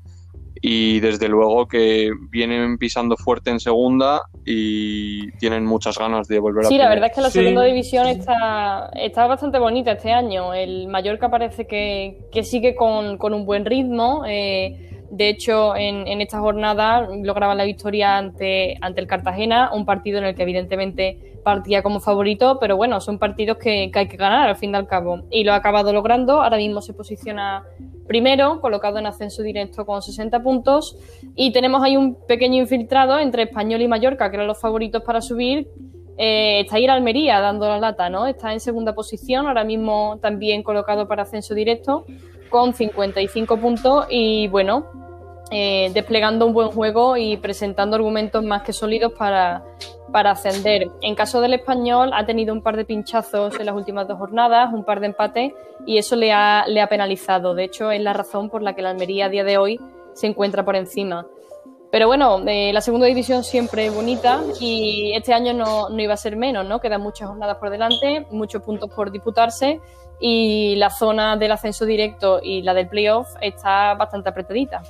y 0.61 0.99
desde 0.99 1.29
luego 1.29 1.67
que 1.67 2.11
vienen 2.29 2.77
pisando 2.77 3.15
fuerte 3.15 3.49
en 3.49 3.59
segunda 3.59 4.23
y 4.45 5.31
tienen 5.37 5.65
muchas 5.65 5.97
ganas 5.97 6.27
de 6.27 6.39
volver 6.39 6.65
a 6.65 6.67
Sí, 6.67 6.77
la 6.77 6.89
verdad 6.89 7.07
es 7.07 7.15
que 7.15 7.21
la 7.21 7.29
segunda 7.29 7.63
división 7.63 8.07
está, 8.07 8.89
está 8.93 9.25
bastante 9.27 9.57
bonita 9.57 9.93
este 9.93 10.11
año. 10.11 10.53
El 10.53 10.87
Mallorca 10.87 11.29
parece 11.29 11.65
que, 11.65 12.29
sigue 12.43 12.75
con, 12.75 13.17
un 13.21 13.45
buen 13.45 13.65
ritmo. 13.65 14.23
Eh, 14.27 14.88
de 15.11 15.29
hecho, 15.29 15.75
en, 15.75 16.21
esta 16.21 16.39
jornada 16.39 17.07
lograba 17.23 17.55
la 17.55 17.65
victoria 17.65 18.17
ante, 18.17 18.77
ante 18.81 19.01
el 19.01 19.07
Cartagena, 19.07 19.71
un 19.73 19.85
partido 19.85 20.19
en 20.19 20.25
el 20.25 20.35
que 20.35 20.43
evidentemente 20.43 21.39
partía 21.43 21.81
como 21.81 21.99
favorito, 21.99 22.57
pero 22.59 22.77
bueno, 22.77 23.01
son 23.01 23.17
partidos 23.17 23.57
que, 23.57 23.89
que 23.91 23.99
hay 23.99 24.07
que 24.07 24.17
ganar 24.17 24.49
al 24.49 24.55
fin 24.55 24.71
y 24.71 24.75
al 24.75 24.87
cabo. 24.87 25.23
Y 25.31 25.43
lo 25.43 25.53
ha 25.53 25.55
acabado 25.55 25.93
logrando, 25.93 26.41
ahora 26.41 26.57
mismo 26.57 26.81
se 26.81 26.93
posiciona 26.93 27.63
primero, 28.09 28.59
colocado 28.59 28.97
en 28.97 29.05
ascenso 29.05 29.43
directo 29.43 29.85
con 29.85 30.01
60 30.01 30.41
puntos. 30.41 30.97
Y 31.35 31.51
tenemos 31.51 31.83
ahí 31.83 31.95
un 31.95 32.15
pequeño 32.27 32.59
infiltrado 32.59 33.19
entre 33.19 33.43
Español 33.43 33.81
y 33.81 33.87
Mallorca, 33.87 34.29
que 34.29 34.35
eran 34.35 34.47
los 34.47 34.59
favoritos 34.59 35.03
para 35.03 35.21
subir. 35.21 35.67
Eh, 36.17 36.61
está 36.61 36.77
ahí 36.77 36.85
el 36.85 36.89
Almería 36.89 37.39
dando 37.39 37.67
la 37.69 37.77
lata, 37.79 38.09
¿no? 38.09 38.25
Está 38.25 38.51
en 38.51 38.59
segunda 38.59 38.93
posición, 38.93 39.45
ahora 39.45 39.63
mismo 39.63 40.17
también 40.21 40.63
colocado 40.63 41.07
para 41.07 41.21
ascenso 41.21 41.53
directo, 41.53 42.05
con 42.49 42.73
55 42.73 43.57
puntos. 43.57 44.05
Y 44.09 44.47
bueno, 44.47 44.85
eh, 45.51 45.89
desplegando 45.93 46.45
un 46.45 46.53
buen 46.53 46.69
juego 46.69 47.17
y 47.17 47.37
presentando 47.37 47.95
argumentos 47.95 48.43
más 48.43 48.61
que 48.61 48.71
sólidos 48.71 49.13
para, 49.13 49.63
para 50.11 50.31
ascender. 50.31 50.87
En 51.01 51.15
caso 51.15 51.41
del 51.41 51.53
español, 51.55 52.11
ha 52.13 52.25
tenido 52.25 52.53
un 52.53 52.61
par 52.61 52.77
de 52.77 52.85
pinchazos 52.85 53.59
en 53.59 53.65
las 53.65 53.75
últimas 53.75 54.07
dos 54.07 54.19
jornadas, 54.19 54.71
un 54.71 54.83
par 54.83 54.99
de 54.99 55.07
empates, 55.07 55.53
y 55.87 55.97
eso 55.97 56.15
le 56.15 56.31
ha, 56.31 56.65
le 56.67 56.81
ha 56.81 56.87
penalizado. 56.87 57.55
De 57.55 57.63
hecho, 57.63 57.89
es 57.89 58.01
la 58.01 58.13
razón 58.13 58.49
por 58.49 58.61
la 58.61 58.75
que 58.75 58.83
la 58.83 58.91
Almería 58.91 59.25
a 59.25 59.29
día 59.29 59.43
de 59.43 59.57
hoy 59.57 59.79
se 60.13 60.27
encuentra 60.27 60.63
por 60.63 60.75
encima. 60.75 61.25
Pero 61.91 62.05
bueno, 62.05 62.39
eh, 62.45 62.71
la 62.71 62.81
segunda 62.81 63.07
división 63.07 63.43
siempre 63.43 63.87
es 63.87 63.95
bonita 63.95 64.43
y 64.59 65.13
este 65.15 65.33
año 65.33 65.53
no, 65.53 65.89
no, 65.89 65.99
iba 65.99 66.13
a 66.13 66.17
ser 66.17 66.35
menos, 66.35 66.63
¿no? 66.67 66.79
Quedan 66.79 67.01
muchas 67.01 67.27
jornadas 67.27 67.57
por 67.57 67.71
delante, 67.71 68.27
muchos 68.29 68.61
puntos 68.61 68.91
por 68.91 69.09
disputarse 69.09 69.81
y 70.19 70.75
la 70.75 70.89
zona 70.89 71.37
del 71.37 71.51
ascenso 71.51 71.85
directo 71.85 72.39
y 72.43 72.61
la 72.61 72.73
del 72.73 72.87
playoff 72.87 73.35
está 73.41 73.93
bastante 73.95 74.29
apretadita. 74.29 74.81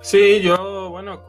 Sí, 0.00 0.40
yo, 0.40 0.90
bueno, 0.90 1.22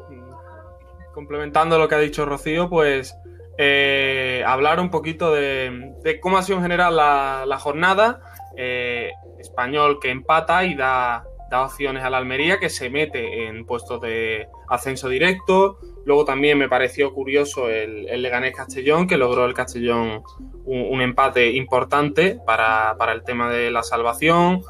complementando 1.13 1.77
lo 1.77 1.87
que 1.87 1.95
ha 1.95 1.99
dicho 1.99 2.25
Rocío, 2.25 2.69
pues 2.69 3.15
eh, 3.57 4.43
hablar 4.47 4.79
un 4.79 4.89
poquito 4.89 5.31
de, 5.31 6.19
cómo 6.21 6.37
ha 6.37 6.43
sido 6.43 6.57
en 6.57 6.63
general 6.63 6.95
la, 6.95 7.57
jornada. 7.59 8.21
Eh, 8.55 9.11
español 9.39 9.99
que 9.99 10.09
empata 10.09 10.63
y 10.63 10.75
da, 10.75 11.25
da, 11.53 11.65
opciones 11.65 12.03
a 12.03 12.09
la 12.09 12.17
Almería, 12.17 12.59
que 12.59 12.69
se 12.69 12.89
mete 12.89 13.47
en 13.47 13.65
puestos 13.65 14.01
de 14.01 14.47
ascenso 14.67 15.07
directo. 15.07 15.77
Luego 16.05 16.25
también 16.25 16.57
me 16.57 16.67
pareció 16.67 17.13
curioso 17.13 17.69
el, 17.69 18.07
el 18.09 18.21
Leganés 18.21 18.55
Castellón, 18.55 19.07
que 19.07 19.17
logró 19.17 19.45
el 19.45 19.53
Castellón 19.53 20.23
un, 20.65 21.01
empate 21.01 21.51
importante 21.51 22.39
para, 22.45 22.95
para, 22.97 23.13
el 23.13 23.23
tema 23.23 23.51
de 23.51 23.71
la 23.71 23.83
salvación. 23.83 24.61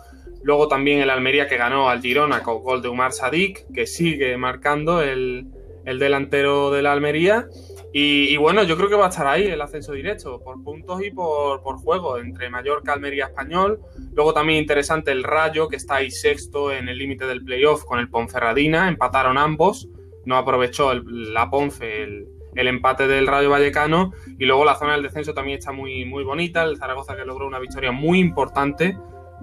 Luego 0.43 0.67
también 0.67 0.99
el 0.99 1.09
Almería 1.09 1.47
que 1.47 1.57
ganó 1.57 1.89
al 1.89 2.01
Girona 2.01 2.43
con 2.43 2.61
gol 2.61 2.81
de 2.81 2.89
Umar 2.89 3.13
Sadik, 3.13 3.65
que 3.73 3.87
sigue 3.87 4.35
marcando 4.37 5.01
el, 5.01 5.47
delantero 5.85 6.71
de 6.71 6.81
la 6.81 6.91
Almería. 6.91 7.47
Y, 7.95 8.35
bueno, 8.37 8.63
yo 8.63 8.75
creo 8.75 8.89
que 8.89 8.95
va 8.95 9.05
a 9.05 9.09
estar 9.09 9.27
ahí 9.27 9.45
el 9.45 9.61
ascenso 9.61 9.91
directo, 9.91 10.41
por 10.43 10.63
puntos 10.63 11.03
y 11.03 11.11
por, 11.11 11.61
juego, 11.77 12.17
entre 12.17 12.49
Mallorca, 12.49 12.93
Almería, 12.93 13.25
Español. 13.25 13.81
Luego 14.13 14.33
también 14.33 14.57
interesante 14.57 15.11
el 15.11 15.23
Rayo, 15.23 15.67
que 15.67 15.75
está 15.75 15.97
ahí 15.97 16.09
sexto 16.09 16.71
en 16.71 16.89
el 16.89 16.97
límite 16.97 17.27
del 17.27 17.43
playoff 17.43 17.83
con 17.83 17.99
el 17.99 18.09
Ponferradina. 18.09 18.87
Empataron 18.87 19.37
ambos, 19.37 19.89
no 20.25 20.37
aprovechó 20.37 20.91
la 20.95 21.51
Ponfe 21.51 22.01
el, 22.01 22.27
empate 22.55 23.07
del 23.07 23.27
Rayo 23.27 23.51
Vallecano. 23.51 24.11
Y 24.39 24.45
luego 24.45 24.65
la 24.65 24.73
zona 24.73 24.93
del 24.93 25.03
descenso 25.03 25.35
también 25.35 25.59
está 25.59 25.71
muy, 25.71 26.03
muy 26.03 26.23
bonita. 26.23 26.63
El 26.63 26.77
Zaragoza 26.77 27.15
que 27.15 27.25
logró 27.25 27.45
una 27.45 27.59
victoria 27.59 27.91
muy 27.91 28.17
importante 28.17 28.97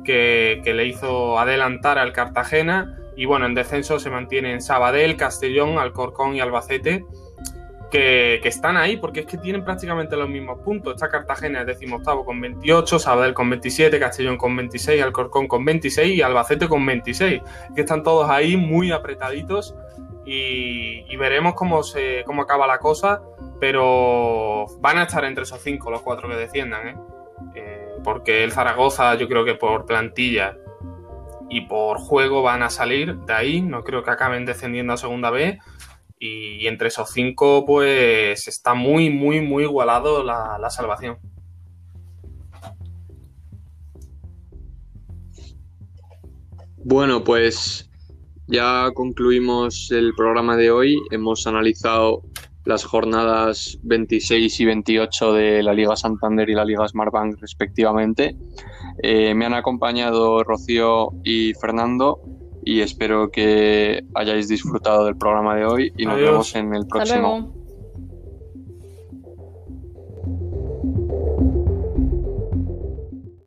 que, 0.04 0.60
le 0.64 0.86
hizo 0.86 1.38
adelantar 1.38 1.98
al 1.98 2.12
Cartagena. 2.12 2.96
Y 3.16 3.26
bueno, 3.26 3.46
en 3.46 3.54
descenso 3.54 4.00
se 4.00 4.10
mantienen 4.10 4.60
Sabadell, 4.60 5.16
Castellón, 5.16 5.78
Alcorcón 5.78 6.34
y 6.34 6.40
Albacete, 6.40 7.04
que, 7.90 8.40
están 8.44 8.76
ahí 8.76 8.96
porque 8.96 9.20
es 9.20 9.26
que 9.26 9.36
tienen 9.36 9.64
prácticamente 9.64 10.16
los 10.16 10.28
mismos 10.28 10.60
puntos. 10.60 10.94
Está 10.94 11.08
Cartagena 11.08 11.60
es 11.60 11.66
decimoctavo 11.66 12.24
con 12.24 12.40
28, 12.40 12.98
Sabadell 12.98 13.34
con 13.34 13.50
27, 13.50 13.98
Castellón 13.98 14.36
con 14.36 14.56
26, 14.56 15.02
Alcorcón 15.02 15.48
con 15.48 15.64
26 15.64 16.16
y 16.16 16.22
Albacete 16.22 16.68
con 16.68 16.84
26. 16.86 17.42
Que 17.74 17.80
están 17.82 18.02
todos 18.02 18.30
ahí 18.30 18.56
muy 18.56 18.92
apretaditos 18.92 19.74
y, 20.24 21.16
veremos 21.16 21.54
cómo, 21.54 21.82
se, 21.82 22.22
cómo 22.24 22.42
acaba 22.42 22.66
la 22.66 22.78
cosa, 22.78 23.20
pero 23.58 24.66
van 24.78 24.98
a 24.98 25.02
estar 25.02 25.24
entre 25.24 25.42
esos 25.42 25.60
cinco 25.60 25.90
los 25.90 26.02
cuatro 26.02 26.28
que 26.28 26.36
desciendan. 26.36 26.88
¿eh? 26.88 26.96
Eh, 27.54 27.88
porque 28.04 28.44
el 28.44 28.52
Zaragoza 28.52 29.14
yo 29.16 29.28
creo 29.28 29.44
que 29.44 29.54
por 29.54 29.86
plantilla 29.86 30.56
y 31.48 31.62
por 31.62 31.98
juego 31.98 32.42
van 32.42 32.62
a 32.62 32.70
salir 32.70 33.16
de 33.16 33.32
ahí, 33.32 33.60
no 33.60 33.82
creo 33.82 34.04
que 34.04 34.10
acaben 34.10 34.46
descendiendo 34.46 34.92
a 34.92 34.96
segunda 34.96 35.30
B 35.30 35.58
y, 36.20 36.66
entre 36.66 36.88
esos 36.88 37.10
cinco 37.10 37.64
pues 37.66 38.46
está 38.46 38.74
muy, 38.74 39.10
muy, 39.10 39.40
muy 39.40 39.64
igualado 39.64 40.22
la, 40.22 40.58
la 40.60 40.70
salvación. 40.70 41.18
Bueno, 46.84 47.24
pues 47.24 47.90
ya 48.46 48.90
concluimos 48.94 49.90
el 49.90 50.14
programa 50.14 50.56
de 50.56 50.70
hoy. 50.70 50.98
Hemos 51.10 51.46
analizado 51.46 52.22
las 52.64 52.84
jornadas 52.84 53.78
26 53.82 54.60
y 54.60 54.64
28 54.64 55.32
de 55.32 55.62
la 55.62 55.72
Liga 55.74 55.96
Santander 55.96 56.48
y 56.48 56.54
la 56.54 56.64
Liga 56.64 56.86
Smartbank 56.86 57.40
respectivamente. 57.40 58.36
Eh, 59.02 59.34
me 59.34 59.46
han 59.46 59.54
acompañado 59.54 60.42
Rocío 60.44 61.10
y 61.24 61.54
Fernando 61.54 62.20
y 62.62 62.80
espero 62.80 63.30
que 63.30 64.04
hayáis 64.14 64.48
disfrutado 64.48 65.04
del 65.06 65.16
programa 65.16 65.56
de 65.56 65.64
hoy 65.64 65.92
y 65.96 66.06
nos 66.06 66.16
vemos 66.16 66.54
en 66.54 66.74
el 66.74 66.86
próximo. 66.86 67.59